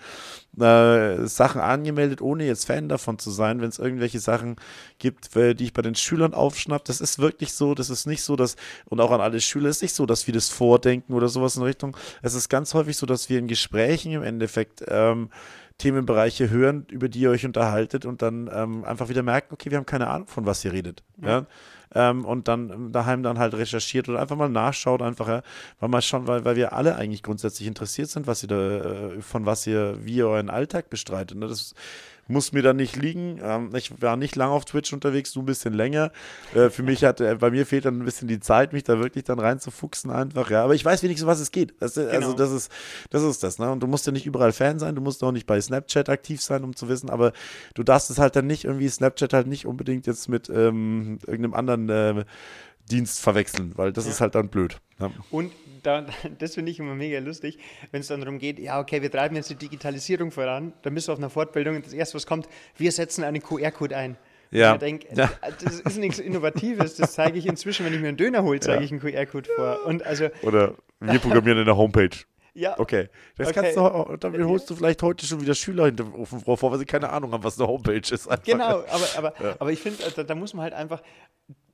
äh, 0.58 1.26
Sachen 1.26 1.60
angemeldet, 1.60 2.20
ohne 2.20 2.44
jetzt 2.44 2.66
Fan 2.66 2.88
davon 2.88 3.18
zu 3.18 3.30
sein, 3.30 3.60
wenn 3.60 3.68
es 3.68 3.78
irgendwelche 3.78 4.18
Sachen 4.18 4.56
gibt, 4.98 5.36
äh, 5.36 5.54
die 5.54 5.64
ich 5.64 5.72
bei 5.72 5.82
den 5.82 5.94
Schülern 5.94 6.34
aufschnapp. 6.34 6.84
Das 6.84 7.00
ist 7.00 7.18
wirklich 7.18 7.52
so, 7.52 7.74
das 7.74 7.90
ist 7.90 8.06
nicht 8.06 8.22
so, 8.22 8.36
dass, 8.36 8.56
und 8.86 9.00
auch 9.00 9.10
an 9.10 9.20
alle 9.20 9.40
Schüler, 9.40 9.68
ist 9.68 9.82
nicht 9.82 9.94
so, 9.94 10.06
dass 10.06 10.26
wir 10.26 10.34
das 10.34 10.48
vordenken 10.48 11.14
oder 11.14 11.28
sowas 11.28 11.56
in 11.56 11.62
Richtung. 11.62 11.96
Es 12.22 12.34
ist 12.34 12.48
ganz 12.48 12.74
häufig 12.74 12.96
so, 12.96 13.06
dass 13.06 13.28
wir 13.28 13.38
in 13.38 13.48
Gesprächen 13.48 14.12
im 14.12 14.22
Endeffekt 14.22 14.82
ähm, 14.88 15.30
Themenbereiche 15.78 16.50
hören, 16.50 16.86
über 16.90 17.08
die 17.08 17.20
ihr 17.20 17.30
euch 17.30 17.46
unterhaltet 17.46 18.04
und 18.04 18.22
dann 18.22 18.50
ähm, 18.52 18.84
einfach 18.84 19.08
wieder 19.08 19.22
merken, 19.22 19.54
okay, 19.54 19.70
wir 19.70 19.78
haben 19.78 19.86
keine 19.86 20.08
Ahnung, 20.08 20.28
von 20.28 20.46
was 20.46 20.64
ihr 20.64 20.72
redet. 20.72 21.02
Ja. 21.22 21.28
ja? 21.28 21.46
Ähm, 21.94 22.24
und 22.24 22.48
dann 22.48 22.92
daheim 22.92 23.22
dann 23.22 23.38
halt 23.38 23.54
recherchiert 23.54 24.08
oder 24.08 24.20
einfach 24.20 24.36
mal 24.36 24.48
nachschaut, 24.48 25.02
einfach, 25.02 25.28
ja, 25.28 25.42
weil 25.80 25.88
man 25.88 26.02
schon, 26.02 26.26
weil, 26.26 26.44
weil 26.44 26.56
wir 26.56 26.72
alle 26.72 26.96
eigentlich 26.96 27.22
grundsätzlich 27.22 27.66
interessiert 27.66 28.10
sind, 28.10 28.26
was 28.26 28.42
ihr 28.42 28.48
da, 28.48 28.56
äh, 28.56 29.20
von 29.22 29.46
was 29.46 29.66
ihr, 29.66 29.98
wie 30.04 30.16
ihr 30.16 30.28
euren 30.28 30.50
Alltag 30.50 30.90
bestreitet. 30.90 31.36
Ne? 31.36 31.48
Das 31.48 31.74
muss 32.30 32.52
mir 32.52 32.62
dann 32.62 32.76
nicht 32.76 32.96
liegen. 32.96 33.38
Ähm, 33.42 33.70
ich 33.74 34.00
war 34.00 34.16
nicht 34.16 34.36
lange 34.36 34.52
auf 34.52 34.64
Twitch 34.64 34.92
unterwegs, 34.92 35.32
du 35.32 35.40
ein 35.40 35.46
bisschen 35.46 35.74
länger. 35.74 36.12
Äh, 36.54 36.70
für 36.70 36.82
mich 36.82 37.04
hat, 37.04 37.20
äh, 37.20 37.34
bei 37.34 37.50
mir 37.50 37.66
fehlt 37.66 37.84
dann 37.84 38.00
ein 38.00 38.04
bisschen 38.04 38.28
die 38.28 38.40
Zeit, 38.40 38.72
mich 38.72 38.84
da 38.84 38.98
wirklich 38.98 39.24
dann 39.24 39.38
reinzufuchsen 39.38 40.10
einfach. 40.10 40.50
Ja, 40.50 40.64
aber 40.64 40.74
ich 40.74 40.84
weiß 40.84 41.02
wenigstens, 41.02 41.26
was 41.26 41.40
es 41.40 41.50
geht. 41.50 41.74
Das, 41.80 41.98
also 41.98 42.10
genau. 42.10 42.32
das 42.32 42.52
ist, 42.52 42.72
das 43.10 43.22
ist 43.22 43.42
das. 43.42 43.58
Ne? 43.58 43.70
Und 43.70 43.82
du 43.82 43.86
musst 43.86 44.06
ja 44.06 44.12
nicht 44.12 44.26
überall 44.26 44.52
Fan 44.52 44.78
sein, 44.78 44.94
du 44.94 45.02
musst 45.02 45.22
auch 45.22 45.32
nicht 45.32 45.46
bei 45.46 45.60
Snapchat 45.60 46.08
aktiv 46.08 46.40
sein, 46.40 46.64
um 46.64 46.74
zu 46.74 46.88
wissen. 46.88 47.10
Aber 47.10 47.32
du 47.74 47.82
darfst 47.82 48.10
es 48.10 48.18
halt 48.18 48.36
dann 48.36 48.46
nicht 48.46 48.64
irgendwie 48.64 48.88
Snapchat 48.88 49.32
halt 49.32 49.46
nicht 49.46 49.66
unbedingt 49.66 50.06
jetzt 50.06 50.28
mit 50.28 50.48
ähm, 50.48 51.18
irgendeinem 51.26 51.54
anderen 51.54 51.88
äh, 51.88 52.24
Dienst 52.90 53.20
verwechseln, 53.20 53.72
weil 53.76 53.92
das 53.92 54.04
ja. 54.04 54.10
ist 54.12 54.20
halt 54.20 54.34
dann 54.34 54.48
blöd. 54.48 54.80
Ja. 54.98 55.10
Und 55.30 55.52
da, 55.82 56.06
das 56.38 56.54
finde 56.54 56.70
ich 56.70 56.78
immer 56.78 56.94
mega 56.94 57.18
lustig, 57.18 57.58
wenn 57.90 58.00
es 58.00 58.08
dann 58.08 58.20
darum 58.20 58.38
geht, 58.38 58.58
ja, 58.58 58.80
okay, 58.80 59.02
wir 59.02 59.10
treiben 59.10 59.36
jetzt 59.36 59.50
die 59.50 59.56
Digitalisierung 59.56 60.30
voran, 60.30 60.72
dann 60.82 60.94
bist 60.94 61.08
du 61.08 61.12
auf 61.12 61.18
einer 61.18 61.30
Fortbildung 61.30 61.76
und 61.76 61.86
das 61.86 61.92
erste, 61.92 62.14
was 62.16 62.26
kommt, 62.26 62.48
wir 62.76 62.92
setzen 62.92 63.24
einen 63.24 63.42
QR-Code 63.42 63.96
ein. 63.96 64.16
Ja. 64.52 64.72
ich 64.72 64.80
denke, 64.80 65.06
ja. 65.14 65.30
das 65.62 65.78
ist 65.80 65.98
nichts 65.98 66.18
Innovatives, 66.18 66.96
das 66.96 67.12
zeige 67.12 67.38
ich 67.38 67.46
inzwischen, 67.46 67.86
wenn 67.86 67.94
ich 67.94 68.00
mir 68.00 68.08
einen 68.08 68.16
Döner 68.16 68.42
hole, 68.42 68.58
zeige 68.58 68.84
ich 68.84 68.90
einen 68.90 69.00
QR-Code 69.00 69.48
vor. 69.54 69.86
Und 69.86 70.04
also, 70.04 70.28
Oder 70.42 70.74
wir 70.98 71.18
programmieren 71.20 71.58
eine 71.58 71.76
Homepage. 71.76 72.16
Ja. 72.54 72.78
Okay. 72.78 73.08
Das 73.36 73.48
okay. 73.48 73.60
kannst 73.60 73.76
du, 73.76 74.16
damit 74.16 74.42
holst 74.42 74.68
du 74.68 74.74
vielleicht 74.74 75.02
heute 75.02 75.24
schon 75.24 75.40
wieder 75.40 75.54
Schüler 75.54 75.86
hinter 75.86 76.12
Ofen 76.14 76.40
vor, 76.40 76.72
weil 76.72 76.78
sie 76.78 76.84
keine 76.84 77.10
Ahnung 77.10 77.32
haben, 77.32 77.44
was 77.44 77.58
eine 77.58 77.68
Homepage 77.68 77.98
ist. 77.98 78.28
Einfach. 78.28 78.42
Genau, 78.44 78.80
aber, 78.80 79.06
aber, 79.16 79.34
ja. 79.40 79.56
aber 79.58 79.70
ich 79.72 79.80
finde, 79.80 79.98
da, 80.14 80.24
da, 80.24 80.34
muss 80.34 80.52
man 80.52 80.64
halt 80.64 80.74
einfach 80.74 81.00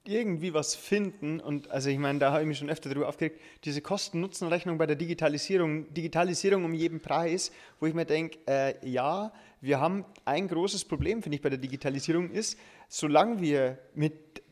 irgendwie 0.09 0.55
was 0.55 0.75
finden. 0.75 1.41
Und 1.41 1.71
also 1.71 1.91
ich 1.91 1.99
meine, 1.99 2.19
da 2.19 2.33
habe 2.33 2.43
ich 2.43 2.49
mich 2.49 2.59
schon 2.59 2.71
öfter 2.71 2.89
darüber 2.89 3.09
aufgeregt, 3.09 3.41
diese 3.65 3.81
Kosten-Nutzen-Rechnung 3.81 4.79
bei 4.79 4.87
der 4.87 4.97
Digitalisierung, 4.97 5.93
Digitalisierung 5.93 6.65
um 6.65 6.75
jeden 6.75 7.01
Preis, 7.01 7.53
wo 7.81 7.87
ich 7.87 7.95
mir 7.95 8.05
denke, 8.05 8.39
äh, 8.47 8.75
ja, 8.89 9.33
wir 9.61 9.81
haben 9.81 10.05
ein 10.25 10.49
großes 10.49 10.85
Problem, 10.85 11.23
finde 11.23 11.37
ich, 11.37 11.43
bei 11.43 11.51
der 11.51 11.59
Digitalisierung 11.59 12.31
ist, 12.31 12.59
solange 12.89 13.41
wir 13.41 13.79
mit, 13.95 14.43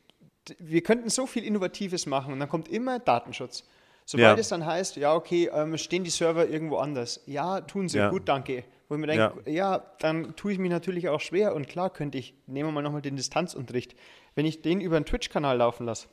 wir 0.59 0.83
könnten 0.83 1.09
so 1.09 1.27
viel 1.27 1.45
Innovatives 1.45 2.07
machen 2.07 2.33
und 2.33 2.41
dann 2.41 2.49
kommt 2.49 2.69
immer 2.69 2.99
Datenschutz. 2.99 3.65
Sobald 4.07 4.37
ja. 4.37 4.41
es 4.41 4.49
dann 4.49 4.67
heißt, 4.67 4.97
ja, 4.97 5.15
okay, 5.15 5.51
ähm, 5.53 5.79
stehen 5.79 6.05
die 6.05 6.11
Server 6.11 6.47
irgendwo 6.47 6.77
anders. 6.77 7.23
Ja, 7.27 7.63
tun 7.63 7.89
sie, 7.89 7.99
ja. 7.99 8.11
gut, 8.11 8.29
danke. 8.29 8.65
Wo 8.89 8.97
ich 8.97 9.01
mir 9.01 9.07
denke, 9.07 9.43
ja. 9.47 9.53
ja. 9.53 9.85
dann 9.99 10.37
tue 10.37 10.53
ich 10.53 10.59
mich 10.59 10.71
natürlich 10.71 11.09
auch 11.09 11.21
schwer 11.21 11.55
und 11.55 11.69
klar 11.69 11.91
könnte 11.91 12.19
ich, 12.19 12.35
nehmen 12.47 12.69
wir 12.69 12.73
mal 12.73 12.83
nochmal 12.83 13.01
den 13.01 13.17
Distanzunterricht, 13.17 13.95
wenn 14.35 14.47
ich 14.47 14.63
den 14.63 14.81
über 14.81 14.97
einen 14.97 15.07
Twitch-Kanal 15.07 15.59
laufen 15.59 15.87
lasse. 15.87 16.09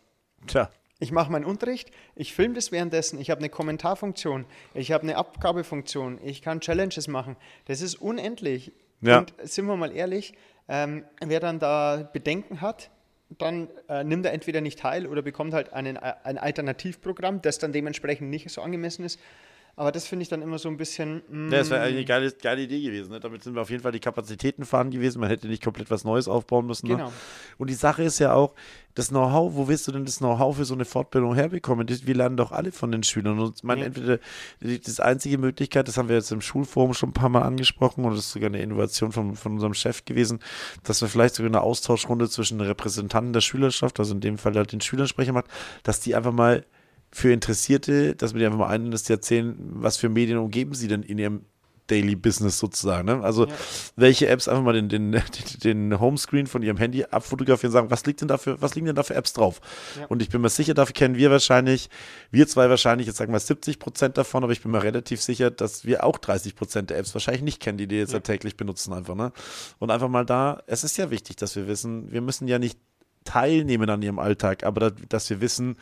Tja. 0.48 0.70
Ich 1.00 1.12
mache 1.12 1.32
meinen 1.32 1.46
Unterricht, 1.46 1.90
ich 2.16 2.36
filme 2.36 2.54
das 2.54 2.72
währenddessen, 2.72 3.20
ich 3.20 3.32
habe 3.32 3.40
eine 3.40 3.50
Kommentarfunktion, 3.50 4.46
ich 4.76 4.92
habe 4.92 5.02
eine 5.04 5.18
Abgabefunktion, 5.18 6.20
ich 6.24 6.44
kann 6.44 6.62
Challenges 6.62 7.08
machen. 7.08 7.38
Das 7.66 7.82
ist 7.82 7.96
unendlich. 7.96 8.72
Ja. 9.02 9.20
Und 9.20 9.34
sind 9.42 9.66
wir 9.66 9.76
mal 9.76 9.92
ehrlich, 9.92 10.34
ähm, 10.70 11.04
wer 11.20 11.40
dann 11.40 11.58
da 11.58 12.08
Bedenken 12.14 12.62
hat, 12.62 12.92
dann 13.38 13.70
äh, 13.90 14.04
nimmt 14.04 14.26
er 14.26 14.34
entweder 14.34 14.62
nicht 14.62 14.80
teil 14.80 15.08
oder 15.08 15.22
bekommt 15.22 15.54
halt 15.54 15.74
einen, 15.74 15.96
äh, 15.96 16.14
ein 16.24 16.38
Alternativprogramm, 16.38 17.42
das 17.42 17.58
dann 17.58 17.72
dementsprechend 17.72 18.30
nicht 18.30 18.50
so 18.52 18.62
angemessen 18.62 19.04
ist. 19.04 19.20
Aber 19.76 19.92
das 19.92 20.06
finde 20.08 20.24
ich 20.24 20.30
dann 20.30 20.42
immer 20.42 20.60
so 20.60 20.70
ein 20.70 20.78
bisschen. 20.78 21.22
mm, 21.30 21.52
Ja, 21.52 21.60
das 21.60 21.70
wäre 21.70 21.82
eine 21.82 22.04
geile, 22.06 22.32
geile 22.32 22.62
Idee 22.64 22.82
gewesen. 22.82 23.12
Ne? 23.12 23.20
Damit 23.20 23.44
sind 23.44 23.56
wir 23.56 23.62
auf 23.62 23.70
jeden 23.70 23.82
Fall 23.84 23.92
die 23.92 24.00
Kapazitäten 24.00 24.66
vorhanden 24.66 24.92
gewesen. 24.94 25.20
Man 25.20 25.30
hätte 25.30 25.48
nicht 25.48 25.64
komplett 25.64 25.90
was 25.90 26.04
Neues 26.04 26.28
aufbauen 26.28 26.66
müssen. 26.68 26.88
Ne? 26.88 26.98
Genau. 26.98 27.12
Und 27.58 27.70
die 27.70 27.74
Sache 27.76 28.04
ist 28.04 28.20
ja 28.20 28.34
auch, 28.34 28.54
das 28.94 29.08
Know-how, 29.08 29.54
wo 29.56 29.70
willst 29.70 29.88
du 29.88 29.94
denn 29.94 30.04
das 30.04 30.18
Know-how 30.18 30.58
für 30.58 30.66
so 30.66 30.74
eine 30.74 30.84
Fortbildung 30.84 31.34
herbekommen? 31.34 31.88
Wir 31.88 32.14
lernen 32.16 32.36
doch 32.36 32.52
alle 32.52 32.74
von 32.74 32.92
den 32.92 33.04
Schülern. 33.04 33.40
Und 33.40 33.56
ich 33.56 33.64
meine, 33.64 33.82
Ja. 33.82 33.88
entweder 33.88 34.20
die, 34.60 34.82
das 34.82 35.00
einzige 35.00 35.38
Möglichkeit, 35.38 35.88
das 35.88 35.98
haben 35.98 36.10
wir 36.10 36.18
jetzt 36.18 36.32
im 36.32 36.42
Schulforum 36.42 36.94
schon 36.94 37.10
ein 37.10 37.14
paar 37.14 37.30
Mal 37.30 37.44
angesprochen 37.44 38.04
und 38.04 38.12
das 38.12 38.26
ist 38.26 38.32
sogar 38.34 38.48
eine 38.50 38.62
Innovation 38.62 39.14
von, 39.14 39.36
von 39.38 39.54
unserem 39.54 39.74
Chef 39.74 40.04
gewesen, 40.04 40.40
dass 40.84 41.02
wir 41.02 41.08
vielleicht 41.08 41.36
sogar 41.36 41.50
eine 41.50 41.62
Austauschrunde 41.62 42.30
zwischen 42.30 42.58
den 42.58 42.68
Repräsentanten 42.68 43.32
der 43.32 43.40
Schülerschaft, 43.42 43.98
also 44.00 44.14
in 44.14 44.20
dem 44.20 44.38
Fall 44.38 44.56
halt 44.56 44.74
den 44.74 44.82
Schülern 44.82 45.08
sprechen 45.08 45.34
macht, 45.36 45.46
dass 45.84 46.02
die 46.02 46.14
einfach 46.14 46.34
mal 46.34 46.66
für 47.12 47.32
Interessierte, 47.34 48.16
dass 48.16 48.34
wir 48.34 48.40
die 48.40 48.46
einfach 48.46 48.60
mal 48.60 48.68
ein, 48.70 48.92
dass 48.92 49.04
die 49.04 49.14
erzählen, 49.14 49.56
was 49.60 49.98
für 49.98 50.10
Medien 50.10 50.38
umgeben 50.38 50.74
sie 50.74 50.88
denn 50.88 51.04
in 51.04 51.18
ihrem 51.18 51.42
Daily 51.88 52.16
Business 52.16 52.58
sozusagen. 52.58 53.06
Ne? 53.08 53.22
Also 53.22 53.48
Ja. 53.48 53.54
welche 53.98 54.28
Apps 54.30 54.48
einfach 54.48 54.64
mal 54.64 54.72
den, 54.72 54.88
den, 54.88 55.12
den 55.64 56.00
Homescreen 56.00 56.48
von 56.48 56.62
ihrem 56.62 56.78
Handy 56.78 57.04
abfotografieren 57.04 57.70
und 57.72 57.74
sagen, 57.74 57.92
was 57.92 58.06
liegt 58.06 58.22
denn 58.22 58.30
dafür, 58.30 58.62
was 58.62 58.76
liegen 58.76 58.86
denn 58.86 58.96
da 58.96 59.04
für 59.04 59.16
Apps 59.16 59.34
drauf? 59.34 59.60
Ja. 60.00 60.06
Und 60.06 60.22
ich 60.22 60.30
bin 60.30 60.40
mir 60.40 60.48
sicher, 60.48 60.74
dafür 60.74 60.94
kennen 60.94 61.16
wir 61.18 61.32
wahrscheinlich, 61.32 61.90
wir 62.30 62.48
zwei 62.48 62.70
wahrscheinlich, 62.70 63.08
jetzt 63.08 63.18
sagen 63.18 63.34
wir 63.34 63.40
70 63.42 63.78
Prozent 63.80 64.18
davon, 64.18 64.42
aber 64.46 64.54
ich 64.54 64.62
bin 64.62 64.72
mir 64.72 64.82
relativ 64.84 65.22
sicher, 65.22 65.52
dass 65.52 65.84
wir 65.84 66.06
auch 66.06 66.18
30 66.18 66.56
Prozent 66.56 66.92
der 66.92 66.98
Apps 66.98 67.14
wahrscheinlich 67.14 67.44
nicht 67.44 67.60
kennen, 67.60 67.78
die 67.78 67.88
die 67.88 67.98
jetzt 67.98 68.14
Ja. 68.14 68.22
täglich 68.22 68.56
benutzen 68.56 68.94
einfach. 68.94 69.16
Ne? 69.16 69.34
Und 69.80 69.92
einfach 69.92 70.08
mal 70.08 70.26
da, 70.26 70.62
es 70.68 70.86
ist 70.86 70.98
ja 70.98 71.12
wichtig, 71.12 71.36
dass 71.36 71.58
wir 71.58 71.68
wissen, 71.68 72.10
wir 72.10 72.22
müssen 72.22 72.48
ja 72.48 72.58
nicht 72.58 72.80
teilnehmen 73.26 73.90
an 73.90 74.02
ihrem 74.02 74.18
Alltag, 74.20 74.64
aber 74.64 74.92
da, 74.92 74.96
dass 75.10 75.30
wir 75.30 75.42
wissen, 75.42 75.76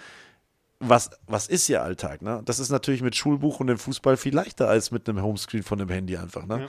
was, 0.80 1.10
was 1.28 1.48
ist 1.48 1.68
ihr 1.68 1.84
Alltag? 1.84 2.22
Ne? 2.22 2.42
Das 2.46 2.60
ist 2.60 2.70
natürlich 2.70 3.02
mit 3.02 3.16
Schulbuch 3.16 3.60
und 3.60 3.68
dem 3.68 3.78
Fußball 3.78 4.16
viel 4.16 4.34
leichter 4.34 4.70
als 4.70 4.92
mit 4.92 5.10
einem 5.10 5.22
Homescreen 5.22 5.64
von 5.64 5.78
dem 5.78 5.90
Handy 5.90 6.16
einfach. 6.16 6.46
Ne? 6.46 6.68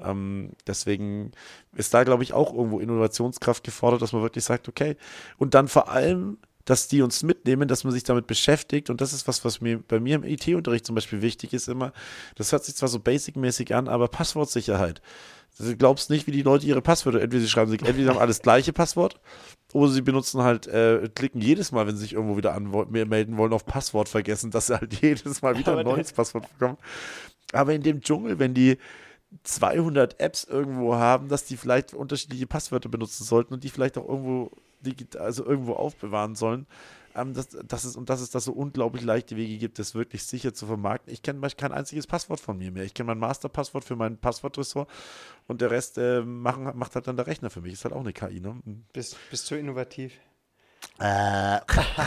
Ähm, 0.00 0.50
deswegen 0.66 1.30
ist 1.74 1.94
da, 1.94 2.02
glaube 2.02 2.24
ich, 2.24 2.32
auch 2.32 2.52
irgendwo 2.52 2.80
Innovationskraft 2.80 3.62
gefordert, 3.62 4.02
dass 4.02 4.12
man 4.12 4.22
wirklich 4.22 4.44
sagt, 4.44 4.68
okay, 4.68 4.96
und 5.38 5.54
dann 5.54 5.68
vor 5.68 5.88
allem, 5.90 6.38
dass 6.64 6.88
die 6.88 7.02
uns 7.02 7.22
mitnehmen, 7.22 7.68
dass 7.68 7.84
man 7.84 7.92
sich 7.92 8.04
damit 8.04 8.26
beschäftigt 8.26 8.90
und 8.90 9.00
das 9.00 9.12
ist 9.12 9.26
was, 9.26 9.44
was 9.44 9.60
mir 9.60 9.78
bei 9.78 10.00
mir 10.00 10.16
im 10.16 10.24
IT-Unterricht 10.24 10.86
zum 10.86 10.94
Beispiel 10.94 11.22
wichtig 11.22 11.52
ist 11.52 11.68
immer, 11.68 11.92
das 12.36 12.52
hört 12.52 12.64
sich 12.64 12.76
zwar 12.76 12.88
so 12.88 12.98
basic-mäßig 13.00 13.74
an, 13.74 13.88
aber 13.88 14.08
Passwortsicherheit. 14.08 15.02
Du 15.58 15.76
glaubst 15.76 16.08
nicht, 16.08 16.26
wie 16.26 16.30
die 16.30 16.42
Leute 16.42 16.66
ihre 16.66 16.80
Passwörter, 16.80 17.20
entweder 17.20 17.42
sie 17.42 17.48
schreiben 17.48 17.70
sich, 17.70 17.80
entweder 17.80 18.04
sie 18.04 18.08
haben 18.08 18.18
alles 18.18 18.40
gleiche 18.40 18.72
Passwort 18.72 19.20
oder 19.72 19.90
sie 19.90 20.00
benutzen 20.00 20.42
halt, 20.42 20.66
äh, 20.66 21.08
klicken 21.14 21.42
jedes 21.42 21.72
Mal, 21.72 21.86
wenn 21.86 21.94
sie 21.94 22.02
sich 22.02 22.14
irgendwo 22.14 22.36
wieder 22.36 22.54
anmelden 22.54 23.36
wollen, 23.36 23.52
auf 23.52 23.66
Passwort 23.66 24.08
vergessen, 24.08 24.50
dass 24.50 24.68
sie 24.68 24.78
halt 24.78 24.94
jedes 25.02 25.42
Mal 25.42 25.58
wieder 25.58 25.76
ein 25.76 25.84
neues 25.84 26.12
Passwort 26.12 26.46
bekommen. 26.58 26.78
Aber 27.52 27.74
in 27.74 27.82
dem 27.82 28.00
Dschungel, 28.00 28.38
wenn 28.38 28.54
die 28.54 28.78
200 29.44 30.20
Apps 30.20 30.44
irgendwo 30.44 30.94
haben, 30.94 31.28
dass 31.28 31.44
die 31.44 31.56
vielleicht 31.56 31.94
unterschiedliche 31.94 32.46
Passwörter 32.46 32.88
benutzen 32.88 33.24
sollten 33.24 33.54
und 33.54 33.64
die 33.64 33.70
vielleicht 33.70 33.98
auch 33.98 34.08
irgendwo 34.08 34.50
digital, 34.86 35.22
also 35.22 35.44
irgendwo 35.44 35.74
aufbewahren 35.74 36.34
sollen. 36.34 36.66
Ähm, 37.14 37.34
das, 37.34 37.48
das 37.66 37.84
ist, 37.84 37.96
und 37.96 38.08
dass 38.08 38.20
es 38.20 38.30
da 38.30 38.40
so 38.40 38.52
unglaublich 38.52 39.04
leichte 39.04 39.36
Wege 39.36 39.58
gibt, 39.58 39.78
das 39.78 39.94
wirklich 39.94 40.24
sicher 40.24 40.54
zu 40.54 40.66
vermarkten. 40.66 41.12
Ich 41.12 41.22
kenne 41.22 41.46
kein 41.56 41.72
einziges 41.72 42.06
Passwort 42.06 42.40
von 42.40 42.56
mir 42.56 42.70
mehr. 42.70 42.84
Ich 42.84 42.94
kenne 42.94 43.08
mein 43.08 43.18
Masterpasswort 43.18 43.84
für 43.84 43.96
mein 43.96 44.16
Passwortressort 44.16 44.88
und 45.46 45.60
der 45.60 45.70
Rest 45.70 45.98
äh, 45.98 46.22
machen, 46.22 46.70
macht 46.74 46.94
halt 46.94 47.06
dann 47.06 47.16
der 47.16 47.26
Rechner 47.26 47.50
für 47.50 47.60
mich. 47.60 47.74
Ist 47.74 47.84
halt 47.84 47.94
auch 47.94 48.00
eine 48.00 48.12
KI, 48.14 48.40
ne? 48.40 48.56
Bist, 48.92 49.16
bist 49.30 49.50
du 49.50 49.56
innovativ? 49.56 50.12
Äh. 50.98 51.58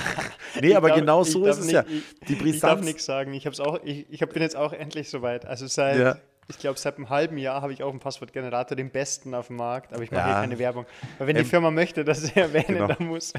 nee, 0.62 0.76
aber 0.76 0.90
darf- 0.90 0.98
genau 1.00 1.24
so 1.24 1.46
ist 1.46 1.60
es 1.60 1.66
nicht- 1.66 1.74
ja. 1.76 1.84
ich- 1.88 2.04
Die 2.28 2.34
Ich 2.34 2.40
darf 2.60 2.72
Brisanz. 2.74 2.86
nichts 2.86 3.06
sagen. 3.06 3.34
Ich, 3.34 3.46
hab's 3.46 3.60
auch, 3.60 3.80
ich, 3.84 4.06
ich 4.10 4.22
hab, 4.22 4.34
bin 4.34 4.42
jetzt 4.42 4.56
auch 4.56 4.74
endlich 4.74 5.10
soweit. 5.10 5.46
Also 5.46 5.68
seit, 5.68 6.00
Ja. 6.00 6.18
Ich 6.48 6.60
glaube, 6.60 6.78
seit 6.80 6.98
einem 6.98 7.10
halben 7.10 7.38
Jahr 7.38 7.62
habe 7.62 7.74
ich 7.74 7.82
auch 7.84 7.90
einen 7.92 8.00
Passwortgenerator, 8.00 8.76
den 8.76 8.90
besten 8.92 9.34
auf 9.34 9.48
dem 9.48 9.56
Markt. 9.58 9.94
Aber 9.94 10.04
ich 10.04 10.12
mache 10.12 10.22
Ja. 10.22 10.28
hier 10.28 10.36
keine 10.42 10.60
Werbung. 10.60 10.86
Weil 11.18 11.28
wenn 11.28 11.36
die 11.36 11.42
Ähm, 11.42 11.48
Firma 11.48 11.72
möchte, 11.72 12.04
dass 12.06 12.24
ich 12.26 12.36
erwähne, 12.36 12.66
genau. 12.68 12.88
dann 12.88 13.08
muss. 13.08 13.34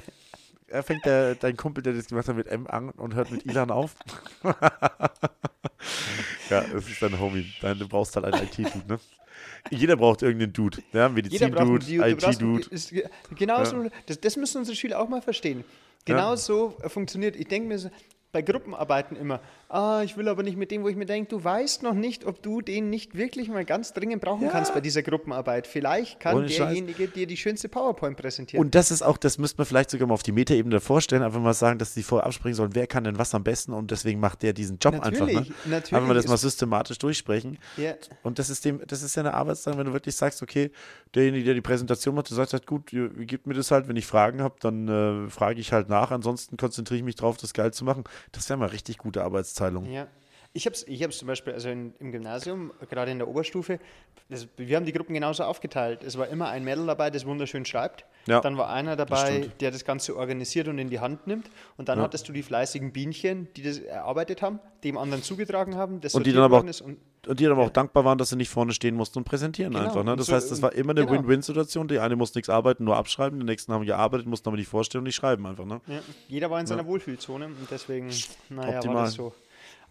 Er 0.68 0.82
fängt 0.82 1.04
der, 1.04 1.36
dein 1.36 1.56
Kumpel, 1.56 1.82
der 1.84 1.92
das 1.92 2.06
gemacht 2.08 2.26
hat, 2.26 2.34
mit 2.36 2.48
M 2.48 2.66
an 2.66 2.90
und 2.90 3.14
hört 3.14 3.30
mit 3.30 3.46
Ilan 3.46 3.70
auf. 3.70 3.94
ja, 6.50 6.60
das 6.72 6.88
ist 6.88 7.00
dein 7.02 7.18
Homie. 7.18 7.46
Dein, 7.60 7.78
du 7.78 7.88
brauchst 7.88 8.16
halt 8.16 8.24
einen 8.26 8.42
IT-Dude, 8.44 8.86
ne? 8.88 8.98
Jeder 9.70 9.96
braucht 9.96 10.22
irgendeinen 10.22 10.52
Dude. 10.52 10.78
Ja, 10.92 11.08
Jeder 11.08 11.48
braucht 11.50 11.60
einen 11.60 11.72
Medizin-Dude, 11.72 12.62
IT-Dude. 12.62 12.68
ist- 12.70 12.92
Genauso, 13.36 13.90
das, 14.06 14.20
das 14.20 14.36
müssen 14.36 14.58
unsere 14.58 14.76
Schüler 14.76 15.00
auch 15.00 15.08
mal 15.08 15.20
verstehen. 15.22 15.64
Genau 16.04 16.30
Ja. 16.30 16.36
so 16.36 16.76
äh, 16.82 16.88
funktioniert. 16.88 17.36
Ich 17.36 17.48
denke 17.48 17.68
mir 17.68 17.78
so, 17.78 17.90
bei 18.36 18.42
Gruppenarbeiten 18.42 19.16
immer, 19.16 19.40
ah, 19.70 20.02
ich 20.04 20.18
will 20.18 20.28
aber 20.28 20.42
nicht 20.42 20.58
mit 20.58 20.70
dem, 20.70 20.82
wo 20.82 20.88
ich 20.88 20.96
mir 20.96 21.06
denke, 21.06 21.30
du 21.30 21.42
weißt 21.42 21.82
noch 21.82 21.94
nicht, 21.94 22.26
ob 22.26 22.42
du 22.42 22.60
den 22.60 22.90
nicht 22.90 23.16
wirklich 23.16 23.48
mal 23.48 23.64
ganz 23.64 23.94
dringend 23.94 24.20
brauchen 24.20 24.42
Ja. 24.42 24.50
kannst 24.50 24.74
bei 24.74 24.82
dieser 24.82 25.02
Gruppenarbeit. 25.02 25.66
Vielleicht 25.66 26.20
kann 26.20 26.36
Ohne 26.36 26.50
Scheiß. 26.50 26.58
derjenige 26.58 27.08
dir 27.08 27.26
die 27.26 27.38
schönste 27.38 27.70
PowerPoint 27.70 28.18
präsentieren. 28.18 28.62
Und 28.62 28.74
das 28.74 28.90
ist 28.90 29.00
auch, 29.00 29.16
das 29.16 29.38
müsste 29.38 29.56
man 29.56 29.66
vielleicht 29.66 29.88
sogar 29.88 30.06
mal 30.06 30.12
auf 30.12 30.22
die 30.22 30.32
Metaebene 30.32 30.80
vorstellen, 30.80 31.22
einfach 31.22 31.40
mal 31.40 31.54
sagen, 31.54 31.78
dass 31.78 31.94
die 31.94 32.02
vorher 32.02 32.26
absprechen 32.26 32.56
sollen, 32.56 32.74
wer 32.74 32.86
kann 32.86 33.04
denn 33.04 33.18
was 33.18 33.34
am 33.34 33.42
besten 33.42 33.72
und 33.72 33.90
deswegen 33.90 34.20
macht 34.20 34.42
der 34.42 34.52
diesen 34.52 34.76
Job 34.76 34.92
einfach. 34.96 35.10
Ne? 35.12 35.18
Natürlich, 35.18 35.52
natürlich 35.64 35.94
Einfach 35.94 36.08
mal 36.08 36.14
das 36.14 36.28
mal 36.28 36.36
systematisch 36.36 36.98
durchsprechen. 36.98 37.56
Ja. 37.78 37.94
Und 38.22 38.38
das 38.38 38.50
ist 38.50 38.66
dem, 38.66 38.82
das 38.86 39.00
ist 39.02 39.16
ja 39.16 39.22
eine 39.22 39.32
Arbeitszeit, 39.32 39.78
wenn 39.78 39.86
du 39.86 39.94
wirklich 39.94 40.14
sagst, 40.14 40.42
okay, 40.42 40.70
derjenige, 41.14 41.46
der 41.46 41.54
die 41.54 41.62
Präsentation 41.62 42.14
macht, 42.14 42.28
der 42.28 42.36
sagt 42.36 42.52
halt, 42.52 42.66
gut, 42.66 42.92
ihr 42.92 43.08
gebt 43.08 43.46
mir 43.46 43.54
das 43.54 43.70
halt, 43.70 43.88
wenn 43.88 43.96
ich 43.96 44.04
Fragen 44.04 44.42
habe, 44.42 44.56
dann 44.60 44.88
äh, 44.88 45.30
frage 45.30 45.58
ich 45.58 45.72
halt 45.72 45.88
nach, 45.88 46.10
ansonsten 46.10 46.58
konzentriere 46.58 46.98
ich 46.98 47.04
mich 47.04 47.14
drauf, 47.14 47.38
das 47.38 47.54
geil 47.54 47.72
zu 47.72 47.84
machen. 47.86 48.04
Das 48.32 48.48
wäre 48.48 48.58
mal 48.58 48.66
richtig 48.68 48.98
gute 48.98 49.22
Arbeitsteilung. 49.24 49.90
Ja. 49.90 50.06
Ich 50.56 50.64
habe 50.64 50.74
es 50.74 50.88
ich 50.88 51.02
hab's 51.02 51.18
zum 51.18 51.28
Beispiel, 51.28 51.52
also 51.52 51.68
in, 51.68 51.92
im 51.98 52.12
Gymnasium, 52.12 52.72
gerade 52.88 53.10
in 53.10 53.18
der 53.18 53.28
Oberstufe, 53.28 53.78
das, 54.30 54.48
wir 54.56 54.74
haben 54.76 54.86
die 54.86 54.92
Gruppen 54.92 55.12
genauso 55.12 55.44
aufgeteilt. 55.44 56.02
Es 56.02 56.16
war 56.16 56.28
immer 56.28 56.48
ein 56.48 56.64
Mädel 56.64 56.86
dabei, 56.86 57.10
das 57.10 57.26
wunderschön 57.26 57.64
schreibt. 57.66 58.06
Ja, 58.26 58.40
Dann 58.40 58.56
war 58.56 58.70
einer 58.70 58.96
dabei, 58.96 59.36
stimmt. 59.42 59.60
der 59.60 59.70
das 59.70 59.84
Ganze 59.84 60.16
organisiert 60.16 60.66
und 60.68 60.78
in 60.78 60.88
die 60.88 60.98
Hand 60.98 61.26
nimmt. 61.26 61.48
Und 61.76 61.88
dann 61.90 61.98
Ja. 61.98 62.04
hattest 62.04 62.26
du 62.28 62.32
die 62.32 62.42
fleißigen 62.42 62.90
Bienchen, 62.90 63.48
die 63.54 63.62
das 63.62 63.78
erarbeitet 63.78 64.40
haben, 64.40 64.58
dem 64.82 64.96
anderen 64.98 65.22
zugetragen 65.22 65.76
haben, 65.76 66.00
das 66.00 66.14
Und 66.14 66.26
die 66.26 66.32
dann 66.32 66.42
aber 66.44 66.56
auch- 66.58 66.62
und 66.80 66.96
Und 67.28 67.38
die 67.40 67.44
dann 67.44 67.52
aber 67.52 67.64
auch 67.64 67.70
dankbar 67.70 68.04
waren, 68.06 68.16
dass 68.18 68.30
sie 68.30 68.36
nicht 68.36 68.48
vorne 68.48 68.72
stehen 68.72 68.94
mussten 68.96 69.18
und 69.18 69.24
präsentieren 69.24 69.72
Genau, 69.74 69.84
einfach. 69.84 70.04
Ne? 70.04 70.16
Das 70.16 70.26
so- 70.26 70.32
heißt, 70.34 70.50
es 70.50 70.62
war 70.62 70.72
immer 70.72 70.92
eine 70.92 71.04
genau. 71.06 71.18
Win-Win-Situation. 71.18 71.86
Die 71.88 71.98
eine 71.98 72.16
musste 72.16 72.38
nichts 72.38 72.48
arbeiten, 72.48 72.84
nur 72.84 72.96
abschreiben, 72.96 73.38
die 73.38 73.44
nächsten 73.44 73.72
haben 73.74 73.84
gearbeitet, 73.84 74.26
mussten 74.26 74.48
aber 74.48 74.56
nicht 74.56 74.68
vorstellen 74.68 75.00
und 75.00 75.06
nicht 75.06 75.16
schreiben 75.16 75.46
einfach. 75.46 75.64
Ne? 75.66 75.80
Ja, 75.86 75.98
jeder 76.28 76.50
war 76.50 76.58
in 76.60 76.66
seiner 76.66 76.86
Wohlfühlzone 76.86 77.46
und 77.46 77.56
deswegen, 77.70 78.08
naja, 78.48 78.68
war 78.68 78.74
Optimal. 78.76 79.04
das 79.04 79.14
so. 79.14 79.34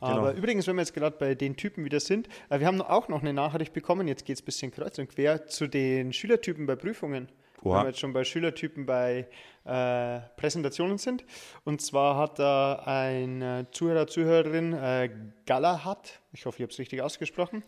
Aber 0.06 0.30
Genau. 0.30 0.38
übrigens, 0.38 0.68
wenn 0.68 0.76
wir 0.76 0.82
jetzt 0.82 0.94
gerade 0.94 1.18
bei 1.18 1.36
den 1.36 1.56
Typen 1.56 1.84
wieder 1.86 2.00
sind, 2.00 2.28
äh, 2.50 2.60
wir 2.60 2.68
haben 2.68 2.82
auch 2.82 3.08
noch 3.08 3.22
eine 3.22 3.34
Nachricht 3.34 3.74
bekommen, 3.74 4.08
jetzt 4.08 4.26
geht 4.26 4.38
es 4.38 4.42
ein 4.42 4.46
bisschen 4.46 4.72
kreuz 4.72 4.98
und 5.00 5.10
quer, 5.10 5.48
zu 5.48 5.68
den 5.68 6.14
Schülertypen 6.14 6.66
bei 6.66 6.76
Prüfungen. 6.76 7.30
Oha. 7.64 7.78
Wenn 7.78 7.84
wir 7.84 7.88
jetzt 7.90 8.00
schon 8.00 8.14
bei 8.14 8.24
Schülertypen 8.24 8.86
bei 8.86 9.28
äh, 9.66 10.20
Präsentationen 10.38 11.00
sind. 11.00 11.26
Und 11.64 11.82
zwar 11.82 12.18
hat 12.18 12.38
da 12.38 12.84
ein 12.86 13.42
äh, 13.42 13.66
Zuhörer, 13.72 14.06
Zuhörerin, 14.06 14.74
äh, 14.74 15.10
Galahad, 15.48 16.22
ich 16.32 16.46
hoffe, 16.46 16.58
ich 16.58 16.64
habe 16.64 16.72
es 16.72 16.78
richtig 16.78 17.02
ausgesprochen, 17.02 17.64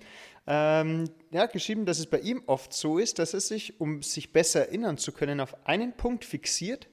ähm, 0.46 1.10
ja, 1.32 1.48
geschrieben, 1.48 1.86
dass 1.86 1.98
es 1.98 2.06
bei 2.06 2.20
ihm 2.20 2.44
oft 2.46 2.74
so 2.74 3.00
ist, 3.00 3.18
dass 3.18 3.34
er 3.34 3.40
sich, 3.40 3.82
um 3.82 4.04
sich 4.04 4.32
besser 4.32 4.68
erinnern 4.68 4.98
zu 4.98 5.12
können, 5.12 5.40
auf 5.40 5.56
einen 5.66 5.94
Punkt 5.94 6.24
fixiert 6.24 6.88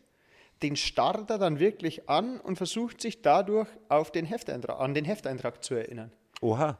den 0.62 0.76
starrt 0.76 1.30
er 1.30 1.38
dann 1.38 1.58
wirklich 1.58 2.08
an 2.08 2.40
und 2.40 2.56
versucht 2.56 3.00
sich 3.00 3.22
dadurch 3.22 3.68
auf 3.88 4.10
den 4.10 4.24
Hefteintrag, 4.24 4.80
an 4.80 4.94
den 4.94 5.04
Hefteintrag 5.04 5.62
zu 5.62 5.74
erinnern. 5.74 6.12
Oha. 6.40 6.78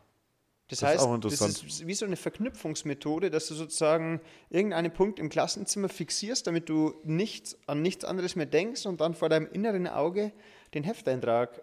Das, 0.69 0.79
Das 0.81 0.89
ist 0.89 0.95
heißt, 0.95 1.07
auch 1.07 1.15
interessant. 1.15 1.63
das 1.63 1.63
ist 1.63 1.87
wie 1.87 1.95
so 1.95 2.07
eine 2.07 2.17
Verknüpfungsmethode, 2.17 3.31
dass 3.31 3.49
du 3.49 3.55
sozusagen 3.55 4.23
irgendeinen 4.49 4.93
Punkt 4.93 5.19
im 5.19 5.29
Klassenzimmer 5.29 5.91
fixierst, 5.91 6.47
damit 6.47 6.71
du 6.71 6.95
nichts, 7.05 7.59
an 7.67 7.83
nichts 7.83 8.05
anderes 8.07 8.35
mehr 8.35 8.47
denkst 8.47 8.87
und 8.87 9.03
dann 9.03 9.15
vor 9.15 9.29
deinem 9.29 9.47
inneren 9.53 9.87
Auge 9.87 10.33
den 10.73 10.83
Hefteintrag 10.85 11.63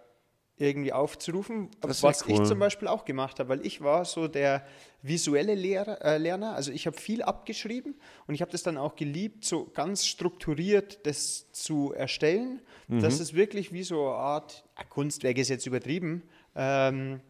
irgendwie 0.67 0.93
aufzurufen, 0.93 1.69
was 1.81 2.03
ich 2.27 2.37
cool. 2.39 2.45
zum 2.45 2.59
Beispiel 2.59 2.87
auch 2.87 3.05
gemacht 3.05 3.39
habe, 3.39 3.49
weil 3.49 3.65
ich 3.65 3.81
war 3.81 4.05
so 4.05 4.27
der 4.27 4.65
visuelle 5.01 5.55
Lehrer, 5.55 6.03
äh, 6.03 6.17
Lerner, 6.17 6.53
also 6.55 6.71
ich 6.71 6.85
habe 6.87 6.97
viel 6.97 7.23
abgeschrieben 7.23 7.95
und 8.27 8.35
ich 8.35 8.41
habe 8.41 8.51
das 8.51 8.63
dann 8.63 8.77
auch 8.77 8.95
geliebt, 8.95 9.43
so 9.45 9.65
ganz 9.73 10.05
strukturiert 10.05 11.05
das 11.05 11.51
zu 11.51 11.93
erstellen, 11.93 12.61
dass 12.87 13.15
Mhm. 13.17 13.21
es 13.21 13.33
wirklich 13.33 13.73
wie 13.73 13.83
so 13.83 14.07
eine 14.09 14.17
Art, 14.17 14.63
Kunstwerk 14.89 15.37
ist 15.37 15.49
jetzt 15.49 15.65
übertrieben, 15.65 16.23
ähm, 16.55 17.21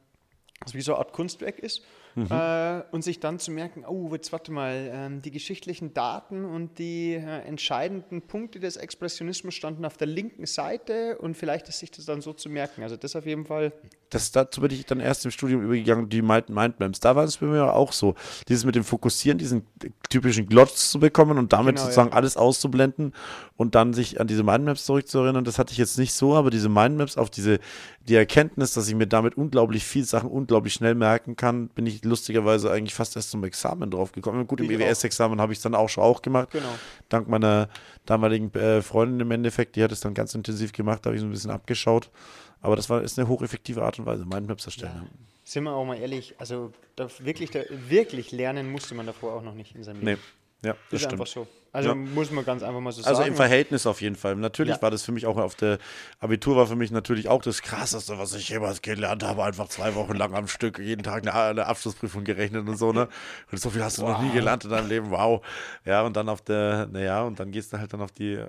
also 0.60 0.74
wie 0.74 0.82
so 0.82 0.94
eine 0.94 1.00
Art 1.00 1.14
Kunstwerk 1.14 1.60
ist. 1.60 1.82
Mhm. 2.16 2.28
Äh, 2.30 2.82
und 2.92 3.04
sich 3.04 3.20
dann 3.20 3.40
zu 3.40 3.52
merken, 3.52 3.86
oh, 3.86 4.10
jetzt 4.14 4.32
warte 4.32 4.52
mal, 4.52 4.90
ähm, 4.94 5.22
die 5.22 5.32
geschichtlichen 5.32 5.94
Daten 5.94 6.46
und 6.46 6.80
die 6.80 7.14
äh, 7.14 7.42
entscheidenden 7.48 8.22
Punkte 8.22 8.60
des 8.60 8.78
Expressionismus 8.78 9.54
standen 9.54 9.86
auf 9.86 9.98
der 9.98 10.08
linken 10.08 10.46
Seite 10.46 11.18
und 11.18 11.36
vielleicht 11.36 11.70
ist 11.70 11.80
sich 11.80 11.92
das 11.92 12.06
dann 12.06 12.22
so 12.22 12.34
zu 12.34 12.50
merken. 12.50 12.84
Also 12.84 12.98
das 12.98 13.16
auf 13.16 13.26
jeden 13.26 13.46
Fall 13.46 13.74
das, 14.12 14.32
dazu 14.32 14.60
bin 14.60 14.72
ich 14.72 14.86
dann 14.86 15.00
erst 15.00 15.24
im 15.24 15.32
Studium 15.32 15.64
übergegangen, 15.64 16.10
die 16.10 16.22
Mindmaps. 16.22 17.00
Da 17.00 17.16
war 17.16 17.24
es 17.24 17.38
bei 17.38 17.48
mir 17.48 17.74
auch 17.74 17.94
so. 17.94 18.16
Dieses 18.50 18.66
mit 18.66 18.76
dem 18.76 18.84
Fokussieren, 18.84 19.38
diesen 19.38 19.66
typischen 20.10 20.48
Glotz 20.48 20.92
zu 20.92 21.00
bekommen 21.00 21.38
und 21.38 21.54
damit 21.54 21.76
Genau, 21.76 21.86
sozusagen 21.86 22.10
ja. 22.10 22.16
alles 22.16 22.36
auszublenden 22.36 23.14
und 23.56 23.74
dann 23.74 23.94
sich 23.94 24.20
an 24.20 24.28
diese 24.28 24.44
Mindmaps 24.44 24.86
zurückzuerinnern, 24.86 25.46
das 25.46 25.58
hatte 25.58 25.72
ich 25.72 25.78
jetzt 25.78 25.98
nicht 25.98 26.14
so, 26.14 26.36
aber 26.36 26.50
diese 26.50 26.68
Mindmaps 26.68 27.18
auf 27.18 27.30
diese, 27.30 27.60
die 28.08 28.16
Erkenntnis, 28.16 28.74
dass 28.74 28.90
ich 28.90 28.96
mir 28.96 29.08
damit 29.08 29.38
unglaublich 29.38 29.86
viel 29.86 30.04
Sachen 30.04 30.30
unglaublich 30.30 30.74
schnell 30.74 30.94
merken 30.96 31.38
kann, 31.38 31.70
bin 31.70 31.86
ich 31.86 32.04
lustigerweise 32.04 32.70
eigentlich 32.70 32.94
fast 32.94 33.16
erst 33.16 33.32
zum 33.32 33.44
Examen 33.46 33.90
drauf 33.90 34.12
gekommen. 34.12 34.46
Gut, 34.46 34.60
im. 34.60 34.70
EWS-Examen 34.70 35.40
habe 35.40 35.54
ich 35.54 35.60
es 35.60 35.64
dann 35.64 35.74
auch 35.74 35.88
schon 35.88 36.04
auch 36.04 36.22
gemacht 36.22 36.50
Genau. 36.52 36.66
dank 37.08 37.30
meiner 37.30 37.70
damaligen 38.06 38.54
äh, 38.56 38.82
Freundin 38.82 39.22
im 39.22 39.32
Endeffekt, 39.32 39.78
die 39.78 39.84
hat 39.84 39.94
es 39.94 40.02
dann 40.02 40.14
ganz 40.14 40.36
intensiv 40.36 40.74
gemacht, 40.74 41.06
da 41.06 41.10
habe 41.10 41.16
ich 41.16 41.22
so 41.22 41.28
ein 41.28 41.32
bisschen 41.32 41.52
abgeschaut. 41.52 42.10
Aber 42.62 42.76
das 42.76 42.90
war, 42.90 43.02
ist 43.02 43.18
eine 43.20 43.28
hocheffektive 43.28 43.82
Art 43.84 44.00
und 44.00 44.06
Weise, 44.06 44.26
Mindmaps 44.26 44.66
erstellen. 44.66 45.10
Sind 45.44 45.64
wir 45.64 45.74
auch 45.74 45.86
mal 45.86 45.98
ehrlich, 45.98 46.36
also 46.38 46.72
wirklich, 47.20 47.50
wirklich 47.90 48.32
lernen 48.32 48.72
musste 48.72 48.94
man 48.96 49.06
davor 49.08 49.34
auch 49.34 49.42
noch 49.42 49.56
nicht 49.56 49.76
in 49.76 49.84
seinem 49.84 50.00
Nee, 50.00 50.12
Leben. 50.12 50.22
ja, 50.64 50.74
das 50.74 50.80
ist 50.94 51.00
stimmt. 51.02 51.14
einfach 51.14 51.28
so. 51.28 51.48
Also 51.74 51.90
Ja. 51.90 51.96
muss 51.96 52.32
man 52.32 52.44
ganz 52.44 52.64
einfach 52.64 52.82
mal 52.82 52.92
so 52.92 53.02
Also 53.04 53.22
sagen. 53.22 53.30
im 53.30 53.36
Verhältnis 53.36 53.86
auf 53.88 54.02
jeden 54.02 54.18
Fall. 54.18 54.36
Natürlich 54.36 54.76
Ja. 54.76 54.82
war 54.82 54.92
das 54.92 55.04
für 55.04 55.14
mich 55.14 55.26
auch 55.26 55.38
auf 55.38 55.56
der 55.56 55.78
Abitur 56.20 56.58
war 56.58 56.68
für 56.68 56.76
mich 56.76 56.92
natürlich 56.92 57.30
auch 57.30 57.42
das 57.42 57.62
krasseste, 57.62 58.18
was 58.18 58.34
ich 58.34 58.50
jemals 58.50 58.82
gelernt 58.82 59.24
habe. 59.24 59.44
Einfach 59.46 59.70
zwei 59.70 59.96
Wochen 59.96 60.16
lang 60.16 60.36
am 60.36 60.48
Stück, 60.50 60.80
jeden 60.80 61.04
Tag 61.04 61.22
eine, 61.22 61.34
eine 61.34 61.66
Abschlussprüfung 61.68 62.26
gerechnet 62.26 62.68
und 62.68 62.76
so, 62.78 62.92
ne? 62.92 63.08
Und 63.52 63.62
so 63.62 63.70
viel 63.70 63.84
hast 63.84 64.00
du 64.00 64.02
noch 64.04 64.22
nie 64.22 64.32
gelernt 64.32 64.66
in 64.66 64.70
deinem 64.72 64.90
Leben, 64.90 65.12
wow. 65.12 65.42
Ja, 65.86 66.02
und 66.02 66.18
dann 66.18 66.28
auf 66.28 66.42
der, 66.42 66.88
naja, 66.88 67.24
und 67.24 67.40
dann 67.40 67.52
gehst 67.52 67.72
du 67.72 67.78
halt 67.78 67.94
dann 67.94 68.02
auf 68.02 68.12
die, 68.12 68.34
äh, 68.34 68.48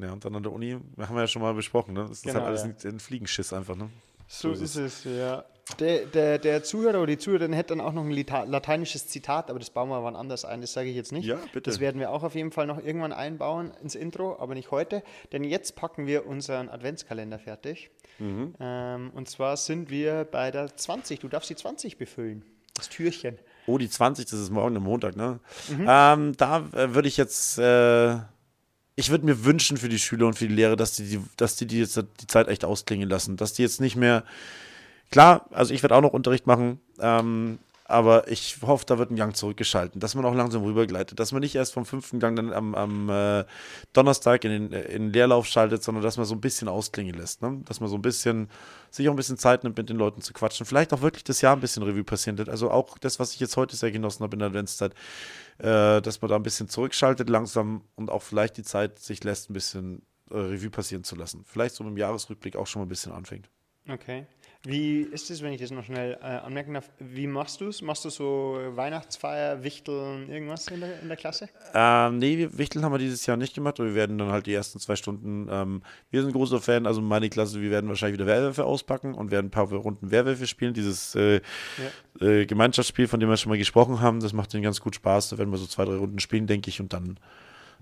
ja, 0.00 0.12
und 0.12 0.24
dann 0.24 0.34
an 0.34 0.42
der 0.42 0.52
Uni, 0.52 0.78
haben 0.98 1.14
wir 1.14 1.20
ja 1.20 1.26
schon 1.28 1.42
mal 1.42 1.52
besprochen, 1.52 1.92
ne? 1.92 2.02
Das 2.08 2.18
ist 2.18 2.22
Genau, 2.24 2.40
halt 2.40 2.46
alles 2.48 2.62
ja. 2.62 2.90
ein, 2.90 2.94
ein 2.96 3.00
Fliegenschiss 3.00 3.52
einfach, 3.52 3.76
ne? 3.76 3.90
So 4.28 4.54
So 4.54 4.62
ist 4.64 4.76
ist 4.76 5.04
es, 5.04 5.04
ja. 5.04 5.44
Der, 5.78 6.06
der, 6.06 6.38
der 6.38 6.64
Zuhörer 6.64 6.98
oder 6.98 7.06
die 7.06 7.18
Zuhörerin 7.18 7.52
hätte 7.52 7.68
dann 7.74 7.80
auch 7.80 7.92
noch 7.92 8.02
ein 8.04 8.10
Lita- 8.10 8.42
lateinisches 8.44 9.06
Zitat, 9.06 9.48
aber 9.48 9.58
das 9.60 9.70
bauen 9.70 9.88
wir 9.88 10.02
wann 10.02 10.16
anders 10.16 10.44
ein, 10.44 10.60
das 10.60 10.72
sage 10.72 10.88
ich 10.90 10.96
jetzt 10.96 11.12
nicht. 11.12 11.24
Ja, 11.24 11.36
bitte. 11.52 11.70
Das 11.70 11.78
werden 11.78 12.00
wir 12.00 12.10
auch 12.10 12.24
auf 12.24 12.34
jeden 12.34 12.50
Fall 12.50 12.66
noch 12.66 12.82
irgendwann 12.82 13.12
einbauen 13.12 13.70
ins 13.80 13.94
Intro, 13.94 14.36
aber 14.40 14.54
nicht 14.54 14.70
heute, 14.72 15.02
denn 15.32 15.44
jetzt 15.44 15.76
packen 15.76 16.06
wir 16.06 16.26
unseren 16.26 16.68
Adventskalender 16.68 17.38
fertig. 17.38 17.90
Mhm. 18.18 18.54
Ähm, 18.60 19.10
und 19.14 19.28
zwar 19.28 19.56
sind 19.56 19.88
wir 19.88 20.24
bei 20.30 20.50
der 20.50 20.76
20. 20.76 21.20
Du 21.20 21.28
darfst 21.28 21.48
die 21.48 21.56
20 21.56 21.96
befüllen. 21.96 22.44
Das 22.74 22.88
Türchen. 22.88 23.38
Oh, 23.66 23.78
die 23.78 23.88
20, 23.88 24.26
das 24.28 24.40
ist 24.40 24.50
morgen 24.50 24.76
am 24.76 24.82
Montag, 24.82 25.14
ne? 25.14 25.38
Mhm. 25.68 25.86
Ähm, 25.88 26.36
da 26.36 26.58
äh, 26.72 26.94
würde 26.94 27.06
ich 27.06 27.16
jetzt, 27.16 27.58
äh, 27.58 28.14
ich 28.96 29.10
würde 29.10 29.24
mir 29.24 29.44
wünschen 29.44 29.76
für 29.76 29.88
die 29.88 29.98
Schüler 30.00 30.26
und 30.26 30.34
für 30.34 30.48
die 30.48 30.54
Lehrer, 30.54 30.74
dass 30.74 30.96
die, 30.96 31.04
die, 31.04 31.20
dass 31.36 31.54
die, 31.56 31.66
die 31.66 31.78
jetzt 31.78 31.96
die 31.96 32.26
Zeit 32.26 32.48
echt 32.48 32.64
ausklingen 32.64 33.08
lassen. 33.08 33.36
Dass 33.36 33.52
die 33.52 33.62
jetzt 33.62 33.80
nicht 33.80 33.94
mehr, 33.96 34.24
klar, 35.12 35.46
also 35.52 35.72
ich 35.72 35.82
werde 35.82 35.94
auch 35.94 36.00
noch 36.00 36.12
Unterricht 36.12 36.46
machen, 36.48 36.80
ähm, 36.98 37.58
aber 37.84 38.28
ich 38.28 38.56
hoffe, 38.62 38.86
da 38.86 38.98
wird 38.98 39.10
ein 39.10 39.16
Gang 39.16 39.36
zurückgeschalten, 39.36 40.00
dass 40.00 40.14
man 40.14 40.24
auch 40.24 40.34
langsam 40.34 40.62
rübergleitet, 40.64 41.20
dass 41.20 41.30
man 41.30 41.40
nicht 41.40 41.54
erst 41.54 41.74
vom 41.74 41.84
fünften 41.84 42.20
Gang 42.20 42.36
dann 42.36 42.52
am, 42.52 42.74
am 42.74 43.10
äh, 43.10 43.44
Donnerstag 43.92 44.44
in 44.44 44.50
den, 44.50 44.72
in 44.72 45.02
den 45.02 45.12
Leerlauf 45.12 45.46
schaltet, 45.46 45.82
sondern 45.82 46.02
dass 46.02 46.16
man 46.16 46.24
so 46.24 46.34
ein 46.34 46.40
bisschen 46.40 46.68
ausklingen 46.68 47.14
lässt, 47.14 47.42
ne? 47.42 47.60
dass 47.66 47.80
man 47.80 47.90
so 47.90 47.96
ein 47.96 48.02
bisschen, 48.02 48.48
sich 48.90 49.08
auch 49.08 49.12
ein 49.12 49.16
bisschen 49.16 49.36
Zeit 49.36 49.62
nimmt, 49.62 49.76
mit 49.76 49.90
den 49.90 49.98
Leuten 49.98 50.22
zu 50.22 50.32
quatschen, 50.32 50.64
vielleicht 50.64 50.94
auch 50.94 51.02
wirklich 51.02 51.24
das 51.24 51.42
Jahr 51.42 51.54
ein 51.54 51.60
bisschen 51.60 51.82
Revue 51.82 52.02
passieren 52.02 52.38
wird, 52.38 52.48
also 52.48 52.70
auch 52.70 52.96
das, 52.98 53.20
was 53.20 53.34
ich 53.34 53.40
jetzt 53.40 53.56
heute 53.58 53.76
sehr 53.76 53.92
genossen 53.92 54.22
habe 54.22 54.34
in 54.36 54.38
der 54.38 54.48
Adventszeit, 54.48 54.94
äh, 55.58 56.00
dass 56.00 56.22
man 56.22 56.30
da 56.30 56.36
ein 56.36 56.42
bisschen 56.42 56.68
zurückschaltet 56.68 57.28
langsam 57.28 57.82
und 57.94 58.10
auch 58.10 58.22
vielleicht 58.22 58.56
die 58.56 58.64
Zeit 58.64 58.98
sich 59.00 59.22
lässt, 59.22 59.50
ein 59.50 59.54
bisschen 59.54 60.02
äh, 60.30 60.36
Revue 60.36 60.70
passieren 60.70 61.04
zu 61.04 61.14
lassen. 61.14 61.44
Vielleicht 61.46 61.74
so 61.74 61.84
mit 61.84 61.92
dem 61.92 61.98
Jahresrückblick 61.98 62.56
auch 62.56 62.66
schon 62.66 62.80
mal 62.80 62.86
ein 62.86 62.88
bisschen 62.88 63.12
anfängt. 63.12 63.50
Okay. 63.88 64.26
Wie 64.64 65.00
ist 65.00 65.28
es, 65.28 65.42
wenn 65.42 65.52
ich 65.52 65.60
das 65.60 65.72
noch 65.72 65.84
schnell 65.84 66.16
äh, 66.22 66.24
anmerken 66.24 66.74
darf? 66.74 66.88
Wie 67.00 67.26
machst 67.26 67.60
du 67.60 67.66
es? 67.66 67.82
Machst 67.82 68.04
du 68.04 68.10
so 68.10 68.60
Weihnachtsfeier, 68.74 69.64
Wichteln, 69.64 70.30
irgendwas 70.30 70.68
in 70.68 70.78
der, 70.80 71.00
in 71.00 71.08
der 71.08 71.16
Klasse? 71.16 71.48
Ähm, 71.74 72.18
nee, 72.18 72.48
Wichteln 72.52 72.84
haben 72.84 72.92
wir 72.92 72.98
dieses 72.98 73.26
Jahr 73.26 73.36
nicht 73.36 73.54
gemacht, 73.54 73.80
aber 73.80 73.88
wir 73.88 73.96
werden 73.96 74.18
dann 74.18 74.30
halt 74.30 74.46
die 74.46 74.54
ersten 74.54 74.78
zwei 74.78 74.94
Stunden, 74.94 75.48
ähm, 75.50 75.82
wir 76.12 76.22
sind 76.22 76.32
großer 76.32 76.60
Fan, 76.60 76.86
also 76.86 77.00
meine 77.00 77.28
Klasse, 77.28 77.60
wir 77.60 77.72
werden 77.72 77.88
wahrscheinlich 77.88 78.20
wieder 78.20 78.28
Werwölfe 78.28 78.64
auspacken 78.64 79.14
und 79.14 79.32
werden 79.32 79.48
ein 79.48 79.50
paar 79.50 79.68
Runden 79.68 80.12
Werwölfe 80.12 80.46
spielen, 80.46 80.74
dieses 80.74 81.16
äh, 81.16 81.40
äh, 82.20 82.46
Gemeinschaftsspiel, 82.46 83.08
von 83.08 83.18
dem 83.18 83.28
wir 83.28 83.36
schon 83.38 83.50
mal 83.50 83.58
gesprochen 83.58 84.00
haben, 84.00 84.20
das 84.20 84.32
macht 84.32 84.52
denen 84.52 84.62
ganz 84.62 84.80
gut 84.80 84.94
Spaß, 84.94 85.30
da 85.30 85.38
werden 85.38 85.50
wir 85.50 85.58
so 85.58 85.66
zwei, 85.66 85.86
drei 85.86 85.96
Runden 85.96 86.20
spielen, 86.20 86.46
denke 86.46 86.68
ich, 86.68 86.80
und 86.80 86.92
dann, 86.92 87.18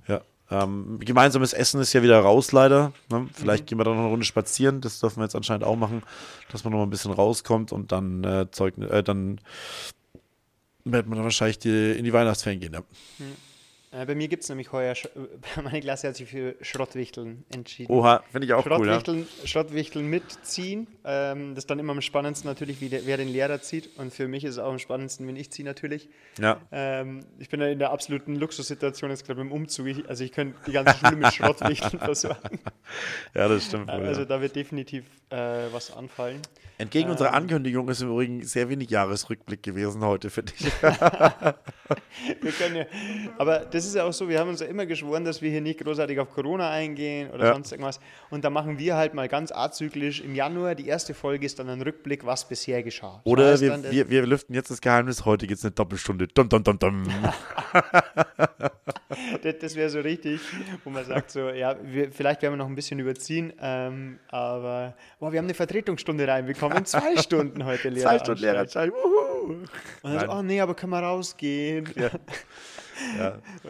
ja. 0.08 0.22
Ähm, 0.50 0.98
gemeinsames 0.98 1.52
Essen 1.52 1.80
ist 1.80 1.92
ja 1.92 2.02
wieder 2.02 2.18
raus, 2.20 2.50
leider. 2.52 2.92
Ne? 3.10 3.28
Vielleicht 3.32 3.66
gehen 3.66 3.78
wir 3.78 3.84
dann 3.84 3.94
noch 3.94 4.02
eine 4.02 4.10
Runde 4.10 4.26
spazieren. 4.26 4.80
Das 4.80 4.98
dürfen 4.98 5.20
wir 5.20 5.24
jetzt 5.24 5.36
anscheinend 5.36 5.64
auch 5.64 5.76
machen, 5.76 6.02
dass 6.50 6.64
man 6.64 6.72
noch 6.72 6.78
mal 6.80 6.86
ein 6.86 6.90
bisschen 6.90 7.12
rauskommt 7.12 7.72
und 7.72 7.92
dann 7.92 8.24
äh, 8.24 8.50
Zeug, 8.50 8.76
äh, 8.78 9.02
dann 9.02 9.40
wird 10.84 11.06
man 11.06 11.16
dann 11.16 11.24
wahrscheinlich 11.24 11.58
die, 11.58 11.92
in 11.92 12.04
die 12.04 12.12
Weihnachtsferien 12.12 12.60
gehen. 12.60 12.72
Ja. 12.72 12.80
Äh, 12.80 13.22
bei 13.92 14.14
mir 14.14 14.28
gibt 14.28 14.44
es 14.44 14.48
nämlich 14.48 14.70
heuer, 14.70 14.92
äh, 14.92 15.60
meine 15.62 15.80
Klasse 15.80 16.08
hat 16.08 16.16
sich 16.16 16.30
für 16.30 16.54
Schrottwichteln 16.60 17.44
entschieden. 17.52 17.92
Oha, 17.92 18.22
finde 18.30 18.46
ich 18.46 18.52
auch 18.52 18.64
cool. 18.64 18.86
Ja. 18.86 18.94
Schrottwichteln, 18.94 19.26
Schrottwichteln 19.44 20.06
mitziehen. 20.06 20.86
Ähm, 21.04 21.54
das 21.56 21.64
ist 21.64 21.70
dann 21.70 21.80
immer 21.80 21.92
am 21.92 22.00
spannendsten 22.00 22.48
natürlich, 22.48 22.80
wie 22.80 22.88
der, 22.88 23.04
wer 23.06 23.16
den 23.16 23.28
Lehrer 23.28 23.60
zieht. 23.62 23.90
Und 23.98 24.12
für 24.14 24.28
mich 24.28 24.44
ist 24.44 24.52
es 24.52 24.58
auch 24.58 24.70
am 24.70 24.78
spannendsten, 24.78 25.26
wenn 25.26 25.34
ich 25.34 25.50
ziehe 25.50 25.66
natürlich. 25.66 26.08
Ja. 26.38 26.60
Ähm, 26.70 27.24
ich 27.40 27.48
bin 27.48 27.60
ja 27.60 27.66
in 27.66 27.80
der 27.80 27.90
absoluten 27.90 28.36
Luxussituation 28.36 29.10
jetzt 29.10 29.26
gerade 29.26 29.40
dem 29.40 29.50
Umzug. 29.50 29.88
Ich, 29.88 30.08
also 30.08 30.22
ich 30.22 30.30
könnte 30.30 30.56
die 30.68 30.72
ganze 30.72 30.96
Schule 30.96 31.16
mit 31.16 31.34
Schrottwichteln 31.34 31.98
versorgen. 31.98 32.60
ja, 33.34 33.48
das 33.48 33.66
stimmt. 33.66 33.88
Wohl, 33.88 34.06
Also 34.06 34.20
ja. 34.20 34.26
da 34.26 34.40
wird 34.40 34.54
definitiv 34.54 35.04
äh, 35.30 35.36
was 35.72 35.90
anfallen. 35.92 36.40
Entgegen 36.78 37.10
unserer 37.10 37.34
Ankündigung 37.34 37.88
ist 37.90 38.00
im 38.00 38.08
Übrigen 38.08 38.42
sehr 38.42 38.70
wenig 38.70 38.88
Jahresrückblick 38.88 39.62
gewesen 39.62 40.02
heute, 40.02 40.30
finde 40.30 40.54
ich. 40.58 40.64
Wir 42.40 42.52
können 42.52 42.76
ja, 42.76 42.86
aber 43.36 43.58
das 43.60 43.79
ist 43.86 43.94
ja 43.94 44.04
auch 44.04 44.12
so, 44.12 44.28
wir 44.28 44.38
haben 44.38 44.48
uns 44.50 44.60
ja 44.60 44.66
immer 44.66 44.86
geschworen, 44.86 45.24
dass 45.24 45.42
wir 45.42 45.50
hier 45.50 45.60
nicht 45.60 45.80
großartig 45.80 46.18
auf 46.20 46.30
Corona 46.30 46.70
eingehen 46.70 47.30
oder 47.30 47.46
Ja. 47.46 47.52
sonst 47.54 47.72
irgendwas. 47.72 48.00
Und 48.30 48.44
da 48.44 48.50
machen 48.50 48.78
wir 48.78 48.96
halt 48.96 49.14
mal 49.14 49.28
ganz 49.28 49.52
azyklisch 49.52 50.20
im 50.20 50.34
Januar, 50.34 50.74
die 50.74 50.86
erste 50.88 51.14
Folge 51.14 51.46
ist 51.46 51.58
dann 51.58 51.68
ein 51.68 51.82
Rückblick, 51.82 52.24
was 52.26 52.46
bisher 52.48 52.82
geschah. 52.82 53.20
Das 53.24 53.32
Oder 53.32 53.50
heißt 53.52 53.62
wir, 53.62 53.70
dann, 53.70 53.90
wir, 53.90 54.08
wir 54.10 54.26
lüften 54.26 54.54
jetzt 54.54 54.70
das 54.70 54.80
Geheimnis, 54.80 55.24
heute 55.24 55.46
gibt 55.46 55.58
es 55.58 55.64
eine 55.64 55.72
Doppelstunde. 55.72 56.28
Dum, 56.28 56.48
dum, 56.48 56.64
dum, 56.64 56.78
dum. 56.78 57.02
das, 59.42 59.58
das 59.60 59.74
wäre 59.74 59.90
so 59.90 60.00
richtig, 60.00 60.40
wo 60.84 60.90
man 60.90 61.04
sagt 61.04 61.30
so, 61.30 61.50
ja, 61.50 61.76
wir, 61.82 62.10
vielleicht 62.12 62.42
werden 62.42 62.54
wir 62.54 62.58
noch 62.58 62.66
ein 62.68 62.74
bisschen 62.74 62.98
überziehen, 62.98 63.52
ähm, 63.60 64.18
aber 64.28 64.94
boah, 65.18 65.32
wir 65.32 65.38
haben 65.38 65.46
eine 65.46 65.54
Vertretungsstunde 65.54 66.26
reinbekommen, 66.26 66.84
zwei 66.84 67.16
Stunden 67.22 67.64
heute 67.64 67.88
Lehrer. 67.88 68.10
Zwei 68.10 68.18
Stunden 68.18 68.40
Lehrerzeit. 68.42 68.90
Wuhu. 68.92 69.52
Und 70.02 70.14
dann 70.14 70.20
so, 70.20 70.32
oh 70.32 70.42
nee, 70.42 70.60
aber 70.60 70.74
können 70.74 70.92
wir 70.92 71.00
rausgehen? 71.00 71.88
Ja. 71.96 72.10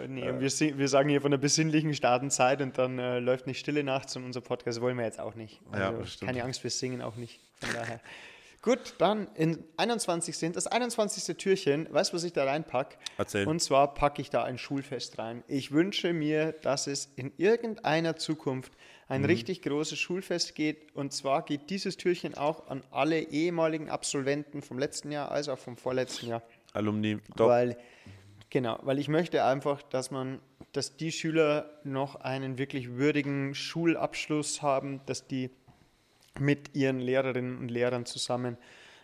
Nee, 0.08 0.28
und 0.28 0.40
wir, 0.40 0.78
wir 0.78 0.88
sagen 0.88 1.08
hier 1.08 1.20
von 1.20 1.30
der 1.30 1.38
besinnlichen 1.38 1.94
Startenzeit 1.94 2.60
und 2.62 2.76
dann 2.78 2.98
äh, 2.98 3.18
läuft 3.18 3.46
nicht 3.46 3.58
Stille 3.60 3.82
nachts 3.84 4.16
und 4.16 4.24
unser 4.24 4.40
Podcast 4.40 4.80
wollen 4.80 4.96
wir 4.96 5.04
jetzt 5.04 5.20
auch 5.20 5.34
nicht. 5.34 5.60
Ja, 5.72 5.90
Also 5.90 6.04
stimmt. 6.06 6.30
keine 6.30 6.44
Angst, 6.44 6.62
wir 6.64 6.70
singen 6.70 7.02
auch 7.02 7.16
nicht. 7.16 7.40
Von 7.60 7.70
daher. 7.74 8.00
Gut, 8.62 8.94
dann 8.98 9.26
in 9.36 9.64
21 9.78 10.36
sind 10.36 10.54
das 10.54 10.66
21. 10.66 11.34
Türchen. 11.38 11.88
Weißt 11.90 12.12
du, 12.12 12.16
was 12.16 12.24
ich 12.24 12.34
da 12.34 12.44
reinpacke? 12.44 12.98
Erzähl. 13.16 13.48
Und 13.48 13.60
zwar 13.62 13.94
packe 13.94 14.20
ich 14.20 14.28
da 14.28 14.44
ein 14.44 14.58
Schulfest 14.58 15.18
rein. 15.18 15.42
Ich 15.48 15.72
wünsche 15.72 16.12
mir, 16.12 16.52
dass 16.52 16.86
es 16.86 17.06
in 17.16 17.32
irgendeiner 17.38 18.16
Zukunft 18.16 18.72
Mhm. 19.08 19.14
ein 19.16 19.24
richtig 19.24 19.62
großes 19.62 19.98
Schulfest 19.98 20.54
geht. 20.54 20.94
Und 20.94 21.12
zwar 21.12 21.42
geht 21.44 21.70
dieses 21.70 21.96
Türchen 21.96 22.34
auch 22.36 22.68
an 22.68 22.84
alle 22.92 23.18
ehemaligen 23.20 23.88
Absolventen 23.90 24.62
vom 24.62 24.78
letzten 24.78 25.10
Jahr 25.10 25.32
als 25.32 25.48
auch 25.48 25.58
vom 25.58 25.76
vorletzten 25.76 26.28
Jahr. 26.28 26.42
Alumni. 26.74 27.18
Doch. 27.34 27.48
Weil, 27.48 27.76
genau, 28.50 28.78
weil 28.82 28.98
ich 28.98 29.08
möchte 29.08 29.44
einfach, 29.44 29.82
dass 29.82 30.10
man, 30.10 30.40
dass 30.72 30.96
die 30.96 31.12
Schüler 31.12 31.70
noch 31.84 32.16
einen 32.16 32.58
wirklich 32.58 32.96
würdigen 32.96 33.54
Schulabschluss 33.54 34.62
haben, 34.62 35.00
dass 35.06 35.26
die 35.26 35.50
mit 36.38 36.74
ihren 36.74 37.00
Lehrerinnen 37.00 37.58
und 37.58 37.70
Lehrern 37.70 38.06
zusammen 38.06 38.56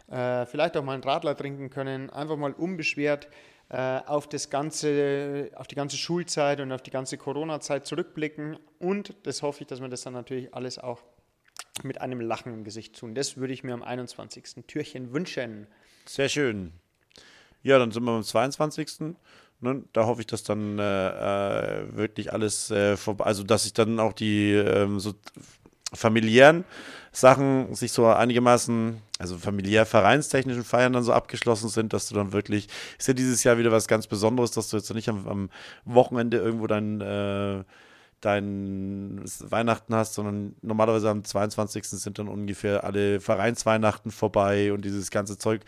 äh, 0.09 0.47
vielleicht 0.47 0.77
auch 0.77 0.85
mal 0.85 0.95
einen 0.95 1.03
Radler 1.03 1.37
trinken 1.37 1.71
können, 1.71 2.11
einfach 2.11 2.37
mal 2.37 2.53
unbeschwert 2.53 3.29
äh, 3.69 4.01
auf 4.07 4.29
das 4.29 4.51
ganze, 4.51 5.51
auf 5.55 5.67
die 5.67 5.75
ganze 5.75 5.97
Schulzeit 5.97 6.61
und 6.61 6.71
auf 6.71 6.83
die 6.83 6.93
ganze 6.93 7.19
Corona-Zeit 7.19 7.87
zurückblicken 7.87 8.59
und 8.79 9.15
das 9.25 9.43
hoffe 9.43 9.63
ich, 9.63 9.67
dass 9.67 9.81
wir 9.81 9.89
das 9.89 10.03
dann 10.03 10.13
natürlich 10.13 10.55
alles 10.55 10.79
auch 10.79 11.03
mit 11.83 12.01
einem 12.01 12.21
Lachen 12.21 12.53
im 12.53 12.65
Gesicht 12.65 12.99
tun. 12.99 13.15
Das 13.15 13.37
würde 13.37 13.53
ich 13.53 13.65
mir 13.65 13.75
am 13.75 13.83
21. 13.83 14.65
Türchen 14.67 15.13
wünschen. 15.13 15.67
Sehr 16.07 16.29
schön. 16.29 16.73
Ja, 17.67 17.81
dann 17.81 17.91
sind 17.91 18.05
wir 18.05 18.13
am 18.13 18.23
22. 18.23 19.17
Ne? 19.61 19.83
Da 19.93 20.07
hoffe 20.07 20.21
ich, 20.21 20.29
dass 20.29 20.45
dann 20.45 20.79
äh, 20.79 21.81
äh, 21.81 21.97
wirklich 21.97 22.33
alles 22.33 22.71
äh, 22.71 22.97
vorbei, 22.97 23.25
also 23.25 23.43
dass 23.43 23.67
ich 23.67 23.73
dann 23.73 23.99
auch 23.99 24.13
die 24.13 24.53
ähm, 24.53 25.01
so 25.01 25.15
familiären 25.93 26.65
Sachen 27.11 27.75
sich 27.75 27.91
so 27.91 28.07
einigermaßen, 28.07 29.03
also 29.19 29.37
familiär 29.39 29.85
vereinstechnischen 29.85 30.63
Feiern 30.63 30.93
dann 30.93 31.03
so 31.03 31.13
abgeschlossen 31.13 31.69
sind, 31.69 31.93
dass 31.93 32.09
du 32.09 32.15
dann 32.15 32.33
wirklich, 32.33 32.69
ist 33.01 33.09
ja 33.09 33.15
dieses 33.15 33.43
Jahr 33.43 33.59
wieder 33.59 33.73
was 33.73 33.89
ganz 33.89 34.07
Besonderes, 34.07 34.53
dass 34.53 34.69
du 34.69 34.77
jetzt 34.77 34.95
nicht 34.95 35.09
am, 35.09 35.27
am 35.27 35.51
Wochenende 35.85 36.37
irgendwo 36.37 36.69
dein, 36.69 37.01
äh, 37.01 37.65
dein 38.21 39.25
Weihnachten 39.41 39.93
hast, 39.93 40.15
sondern 40.15 40.55
normalerweise 40.63 41.11
am 41.11 41.25
22. 41.25 41.83
sind 41.85 42.21
dann 42.21 42.29
ungefähr 42.29 42.85
alle 42.85 43.19
Vereinsweihnachten 43.19 44.13
vorbei 44.13 44.73
und 44.73 44.85
dieses 44.85 45.11
ganze 45.11 45.37
Zeug. 45.37 45.63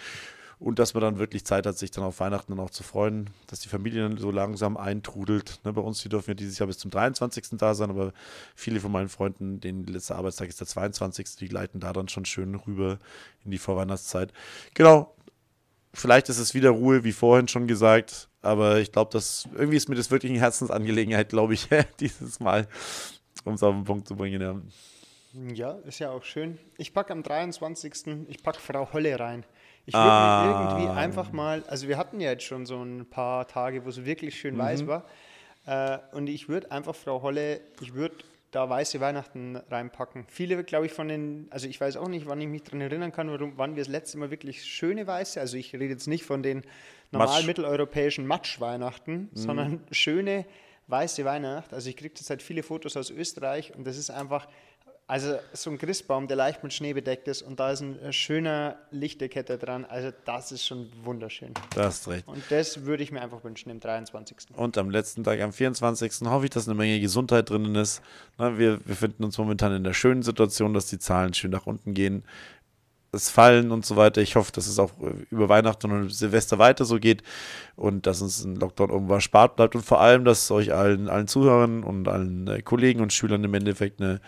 Und 0.61 0.81
dass 0.81 0.95
man 0.95 1.03
dann 1.03 1.19
wirklich 1.19 1.45
Zeit 1.45 1.67
hat, 1.67 1.79
sich 1.79 1.93
dann 1.93 2.03
auf 2.03 2.19
Weihnachten 2.19 2.53
dann 2.53 2.65
auch 2.65 2.71
zu 2.71 2.83
freuen, 2.83 3.31
dass 3.47 3.61
die 3.61 3.69
Familie 3.69 4.03
dann 4.03 4.19
so 4.19 4.33
langsam 4.33 4.77
eintrudelt. 4.77 5.61
Ne, 5.65 5.73
bei 5.73 5.81
uns, 5.81 6.03
die 6.03 6.09
dürfen 6.09 6.31
ja 6.31 6.35
dieses 6.35 6.59
Jahr 6.59 6.67
bis 6.67 6.79
zum 6.79 6.91
23. 6.91 7.45
da 7.53 7.75
sein, 7.75 7.91
aber 7.91 8.13
viele 8.57 8.81
von 8.81 8.91
meinen 8.91 9.09
Freunden, 9.09 9.61
denen 9.61 9.87
letzter 9.87 10.17
Arbeitstag 10.17 10.49
ist 10.49 10.61
der 10.61 10.67
22. 10.67 11.37
Die 11.37 11.49
gleiten 11.49 11.79
da 11.79 11.93
dann 11.93 12.09
schon 12.09 12.25
schön 12.25 12.57
rüber 12.57 12.99
in 13.45 13.53
die 13.53 13.59
Vorweihnachtszeit. 13.59 14.33
Genau. 14.75 15.15
Vielleicht 15.95 16.29
ist 16.29 16.39
es 16.39 16.55
wieder 16.55 16.71
Ruhe, 16.71 17.05
wie 17.05 17.13
vorhin 17.13 17.49
schon 17.49 17.67
gesagt, 17.67 18.29
aber 18.43 18.79
ich 18.79 18.93
glaube, 18.93 19.11
dass 19.13 19.49
irgendwie 19.55 19.77
ist 19.77 19.89
mir 19.89 19.95
das 19.95 20.11
wirklich 20.11 20.31
eine 20.31 20.41
Herzensangelegenheit, 20.41 21.29
glaube 21.29 21.55
ich, 21.55 21.69
dieses 22.01 22.41
Mal, 22.41 22.67
um 23.45 23.55
es 23.55 23.63
auf 23.63 23.75
den 23.75 23.85
Punkt 23.85 24.09
zu 24.09 24.17
bringen. 24.17 24.41
Ja. 24.41 24.61
Ja, 25.55 25.73
ist 25.87 25.99
ja 25.99 26.11
auch 26.11 26.25
schön. 26.25 26.59
Ich 26.79 26.93
packe 26.93 27.13
am 27.13 27.23
23. 27.23 28.27
Ich 28.29 28.43
packe 28.43 28.61
Frau 28.61 28.93
Holle 28.93 29.19
rein. 29.21 29.45
Ich 29.89 29.95
würde 29.95 30.07
Ah. 30.07 30.69
irgendwie 30.71 30.89
einfach 30.91 31.33
mal, 31.33 31.65
also 31.67 31.89
wir 31.89 31.97
hatten 31.97 32.21
ja 32.21 32.31
jetzt 32.31 32.45
schon 32.45 32.67
so 32.67 32.83
ein 32.83 33.07
paar 33.09 33.49
Tage, 33.49 33.85
wo 33.87 33.89
es 33.89 34.05
wirklich 34.05 34.39
schön 34.39 34.59
weiß 34.59 34.87
war. 34.87 35.07
Äh, 35.67 35.99
und 36.13 36.29
ich 36.29 36.49
würde 36.49 36.71
einfach 36.71 36.95
Frau 36.95 37.23
Holle, 37.23 37.61
ich 37.81 37.95
würde 37.95 38.17
da 38.51 38.69
weiße 38.69 39.01
Weihnachten 39.01 39.57
reinpacken. 39.71 40.27
Viele, 40.29 40.63
glaube 40.65 40.85
ich, 40.87 40.93
von 40.93 41.09
den, 41.09 41.47
also 41.51 41.67
ich 41.69 41.81
weiß 41.81 41.97
auch 41.97 42.09
nicht, 42.09 42.27
wann 42.29 42.39
ich 42.41 42.49
mich 42.49 42.65
daran 42.65 42.83
erinnern 42.83 43.13
kann, 43.13 43.31
warum, 43.31 43.55
wann 43.57 43.77
wir 43.77 43.83
das 43.83 43.91
letzte 43.91 44.19
Mal 44.19 44.31
wirklich 44.31 44.63
schöne 44.65 45.07
weiße, 45.07 45.41
also 45.41 45.57
ich 45.57 45.73
rede 45.75 45.87
jetzt 45.87 46.07
nicht 46.07 46.25
von 46.25 46.43
den 46.43 46.63
normal 47.11 47.43
mitteleuropäischen 47.45 48.27
Matsch-Weihnachten, 48.27 49.31
sondern 49.33 49.81
schöne 49.91 50.45
weiße 50.89 51.25
Weihnacht. 51.25 51.73
Also 51.73 51.89
ich 51.89 51.97
kriege 51.97 52.13
zurzeit 52.15 52.43
viele 52.43 52.63
Fotos 52.63 52.95
aus 52.97 53.11
Österreich 53.11 53.75
und 53.75 53.87
das 53.87 53.97
ist 53.97 54.11
einfach, 54.11 54.49
also 55.09 55.39
so 55.53 55.71
ein 55.71 55.79
Christbaum, 55.79 56.29
der 56.29 56.37
leicht 56.37 56.63
mit 56.63 56.73
Schnee 56.73 56.93
bedeckt 56.93 57.27
ist 57.27 57.43
und 57.43 57.59
da 57.59 57.73
ist 57.73 57.81
ein 57.81 58.13
schöner 58.13 58.77
Lichterkette 58.93 59.59
dran. 59.59 59.85
Also 59.85 60.13
das 60.25 60.53
ist 60.53 60.65
schon 60.65 60.89
wunderschön. 61.03 61.53
Da 61.75 61.87
hast 61.87 62.07
recht. 62.07 62.29
Und 62.29 62.45
das 62.51 62.85
würde 62.85 63.03
ich 63.03 63.11
mir 63.11 63.21
einfach 63.21 63.43
wünschen 63.43 63.71
im 63.71 63.81
23. 63.81 64.55
Und 64.55 64.79
am 64.79 64.91
letzten 64.91 65.25
Tag, 65.25 65.41
am 65.41 65.53
24. 65.53 66.21
hoffe 66.27 66.45
ich, 66.45 66.51
dass 66.51 66.69
eine 66.69 66.77
Menge 66.77 67.01
Gesundheit 67.01 67.51
drinnen 67.51 67.75
ist. 67.75 68.03
Na, 68.37 68.57
wir 68.57 68.69
wir 68.69 68.79
befinden 68.79 69.25
uns 69.25 69.39
momentan 69.39 69.75
in 69.75 69.85
der 69.85 69.95
schönen 69.95 70.23
Situation, 70.23 70.75
dass 70.75 70.87
die 70.87 70.99
Zahlen 70.99 71.35
schön 71.35 71.51
nach 71.51 71.67
unten 71.67 71.95
gehen. 71.95 72.25
Es 73.11 73.31
fallen 73.31 73.71
und 73.71 73.87
so 73.87 73.97
weiter. 73.97 74.21
Ich 74.21 74.37
hoffe, 74.37 74.53
dass 74.53 74.67
es 74.67 74.79
auch 74.79 74.91
über 75.31 75.49
Weihnachten 75.49 75.91
und 75.91 76.11
Silvester 76.11 76.59
weiter 76.59 76.85
so 76.85 76.99
geht 76.99 77.23
und 77.75 78.07
dass 78.07 78.21
uns 78.21 78.45
ein 78.45 78.57
Lockdown 78.57 78.91
irgendwann 78.91 79.17
erspart 79.17 79.57
bleibt 79.57 79.75
und 79.75 79.83
vor 79.83 80.01
allem, 80.01 80.25
dass 80.25 80.51
euch 80.51 80.75
allen, 80.75 81.09
allen 81.09 81.27
Zuhörern 81.27 81.85
und 81.85 82.07
allen 82.07 82.47
äh, 82.49 82.61
Kollegen 82.61 83.01
und 83.01 83.13
Schülern 83.13 83.45
im 83.45 83.55
Endeffekt 83.55 84.01
eine, 84.01 84.21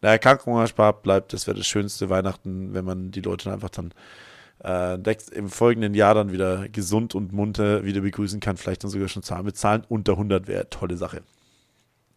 eine 0.00 0.12
Erkrankung 0.12 0.56
erspart 0.58 1.02
bleibt. 1.02 1.32
Das 1.32 1.46
wäre 1.46 1.56
das 1.56 1.66
schönste 1.66 2.10
Weihnachten, 2.10 2.74
wenn 2.74 2.84
man 2.84 3.10
die 3.10 3.22
Leute 3.22 3.52
einfach 3.52 3.70
dann 3.70 3.92
äh, 4.62 5.16
im 5.32 5.48
folgenden 5.48 5.94
Jahr 5.94 6.14
dann 6.14 6.32
wieder 6.32 6.68
gesund 6.68 7.14
und 7.14 7.32
munter 7.32 7.84
wieder 7.84 8.00
begrüßen 8.00 8.40
kann. 8.40 8.56
Vielleicht 8.56 8.84
dann 8.84 8.90
sogar 8.90 9.08
schon 9.08 9.22
Zahlen 9.22 9.44
mit 9.44 9.56
Zahlen 9.56 9.84
unter 9.88 10.12
100 10.12 10.46
wäre 10.46 10.68
tolle 10.70 10.96
Sache. 10.96 11.22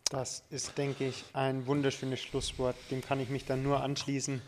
Das 0.10 0.44
ist, 0.50 0.78
denke 0.78 1.08
ich, 1.08 1.24
ein 1.34 1.66
wunderschönes 1.68 2.20
Schlusswort. 2.20 2.76
Dem 2.90 3.02
kann 3.02 3.20
ich 3.22 3.30
mich 3.30 3.46
dann 3.46 3.64
nur 3.64 3.82
anschließen. 3.82 4.42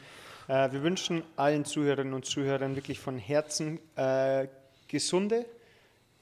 Äh, 0.48 0.72
wir 0.72 0.84
wünschen 0.84 1.24
allen 1.36 1.66
Zuhörerinnen 1.66 2.14
und 2.14 2.26
Zuhörern 2.26 2.76
wirklich 2.76 3.00
von 3.00 3.18
Herzen 3.18 3.80
äh, 3.96 4.48
gesunde, 4.88 5.46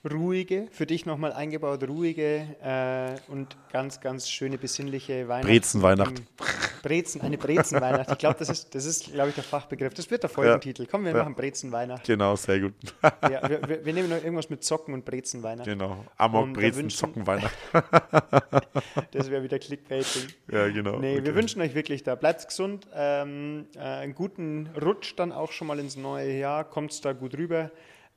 ruhige, 0.10 0.68
für 0.72 0.86
dich 0.86 1.06
nochmal 1.06 1.32
eingebaut, 1.34 1.88
ruhige 1.88 2.48
äh, 2.64 3.32
und 3.32 3.56
ganz, 3.72 4.02
ganz 4.02 4.30
schöne, 4.30 4.58
besinnliche 4.58 5.28
Weihnachten. 5.28 5.48
Brezenweihnacht. 5.48 6.22
Brezen, 6.82 7.22
eine 7.22 7.38
Brezenweihnacht. 7.38 8.10
Ich 8.12 8.18
glaube, 8.18 8.38
das 8.40 8.50
ist, 8.50 8.74
das 8.74 8.86
ist, 8.86 9.14
glaube 9.14 9.30
ich, 9.30 9.36
der 9.36 9.44
Fachbegriff. 9.44 9.94
Das 9.94 10.10
wird 10.10 10.24
der 10.24 10.32
Folgentitel. 10.32 10.88
Komm, 10.90 11.04
wir 11.06 11.12
Ja. 11.12 11.20
machen 11.20 11.36
Brezenweihnacht. 11.36 12.04
Genau, 12.06 12.36
sehr 12.36 12.60
gut. 12.60 12.74
Ja, 13.04 13.48
wir, 13.48 13.62
wir, 13.70 13.86
wir 13.86 13.94
nehmen 13.94 14.10
noch 14.10 14.18
irgendwas 14.24 14.50
mit 14.50 14.64
Zocken 14.64 14.96
und 14.96 15.06
Brezenweihnacht. 15.06 15.68
genau. 15.68 16.04
Amok, 16.18 16.44
Und 16.44 16.56
wir 16.56 16.62
Brezen, 16.64 16.80
wünschen- 16.84 16.98
Zocken, 16.98 17.28
Weihnachten. 17.28 17.56
Das 19.12 19.30
wäre 19.30 19.44
wieder 19.44 19.60
Clickbaiting. 19.60 20.24
Ja, 20.52 20.68
genau. 20.70 20.98
Nee, 21.00 21.16
wir 21.16 21.22
Okay. 21.22 21.36
wünschen 21.36 21.62
euch 21.62 21.76
wirklich 21.76 22.04
da. 22.04 22.16
Bleibt 22.16 22.48
gesund, 22.48 22.88
ähm, 22.96 23.68
äh, 23.76 23.80
einen 23.80 24.16
guten 24.16 24.70
Rutsch 24.82 25.14
dann 25.18 25.32
auch 25.32 25.52
schon 25.52 25.68
mal 25.68 25.80
ins 25.80 25.96
neue 25.98 26.32
Jahr. 26.38 26.64
Kommt 26.64 27.04
da 27.06 27.14
gut 27.14 27.36
rüber. 27.38 27.72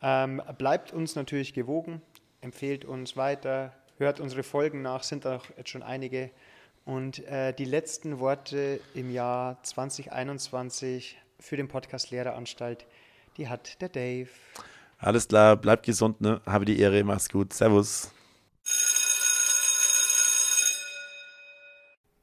Ähm, 0.06 0.42
bleibt 0.58 0.92
uns 0.92 1.16
natürlich 1.16 1.54
gewogen, 1.54 2.02
empfehlt 2.42 2.84
uns 2.84 3.16
weiter, 3.16 3.72
hört 3.96 4.20
unsere 4.20 4.42
Folgen 4.42 4.82
nach, 4.82 5.02
sind 5.02 5.26
auch 5.26 5.46
jetzt 5.56 5.70
schon 5.70 5.82
einige. 5.82 6.30
Und 6.84 7.26
äh, 7.26 7.54
die 7.54 7.64
letzten 7.64 8.18
Worte 8.18 8.80
im 8.94 9.10
Jahr 9.10 9.62
2021 9.62 11.16
für 11.40 11.56
den 11.56 11.68
Podcast 11.68 12.10
Lehreranstalt, 12.10 12.84
die 13.38 13.48
hat 13.48 13.80
der 13.80 13.88
Dave. 13.88 14.28
Alles 14.98 15.26
klar, 15.26 15.56
bleibt 15.56 15.86
gesund, 15.86 16.20
ne? 16.20 16.42
Habe 16.44 16.66
die 16.66 16.78
Ehre, 16.78 17.02
mach's 17.02 17.30
gut. 17.30 17.54
Servus. 17.54 18.10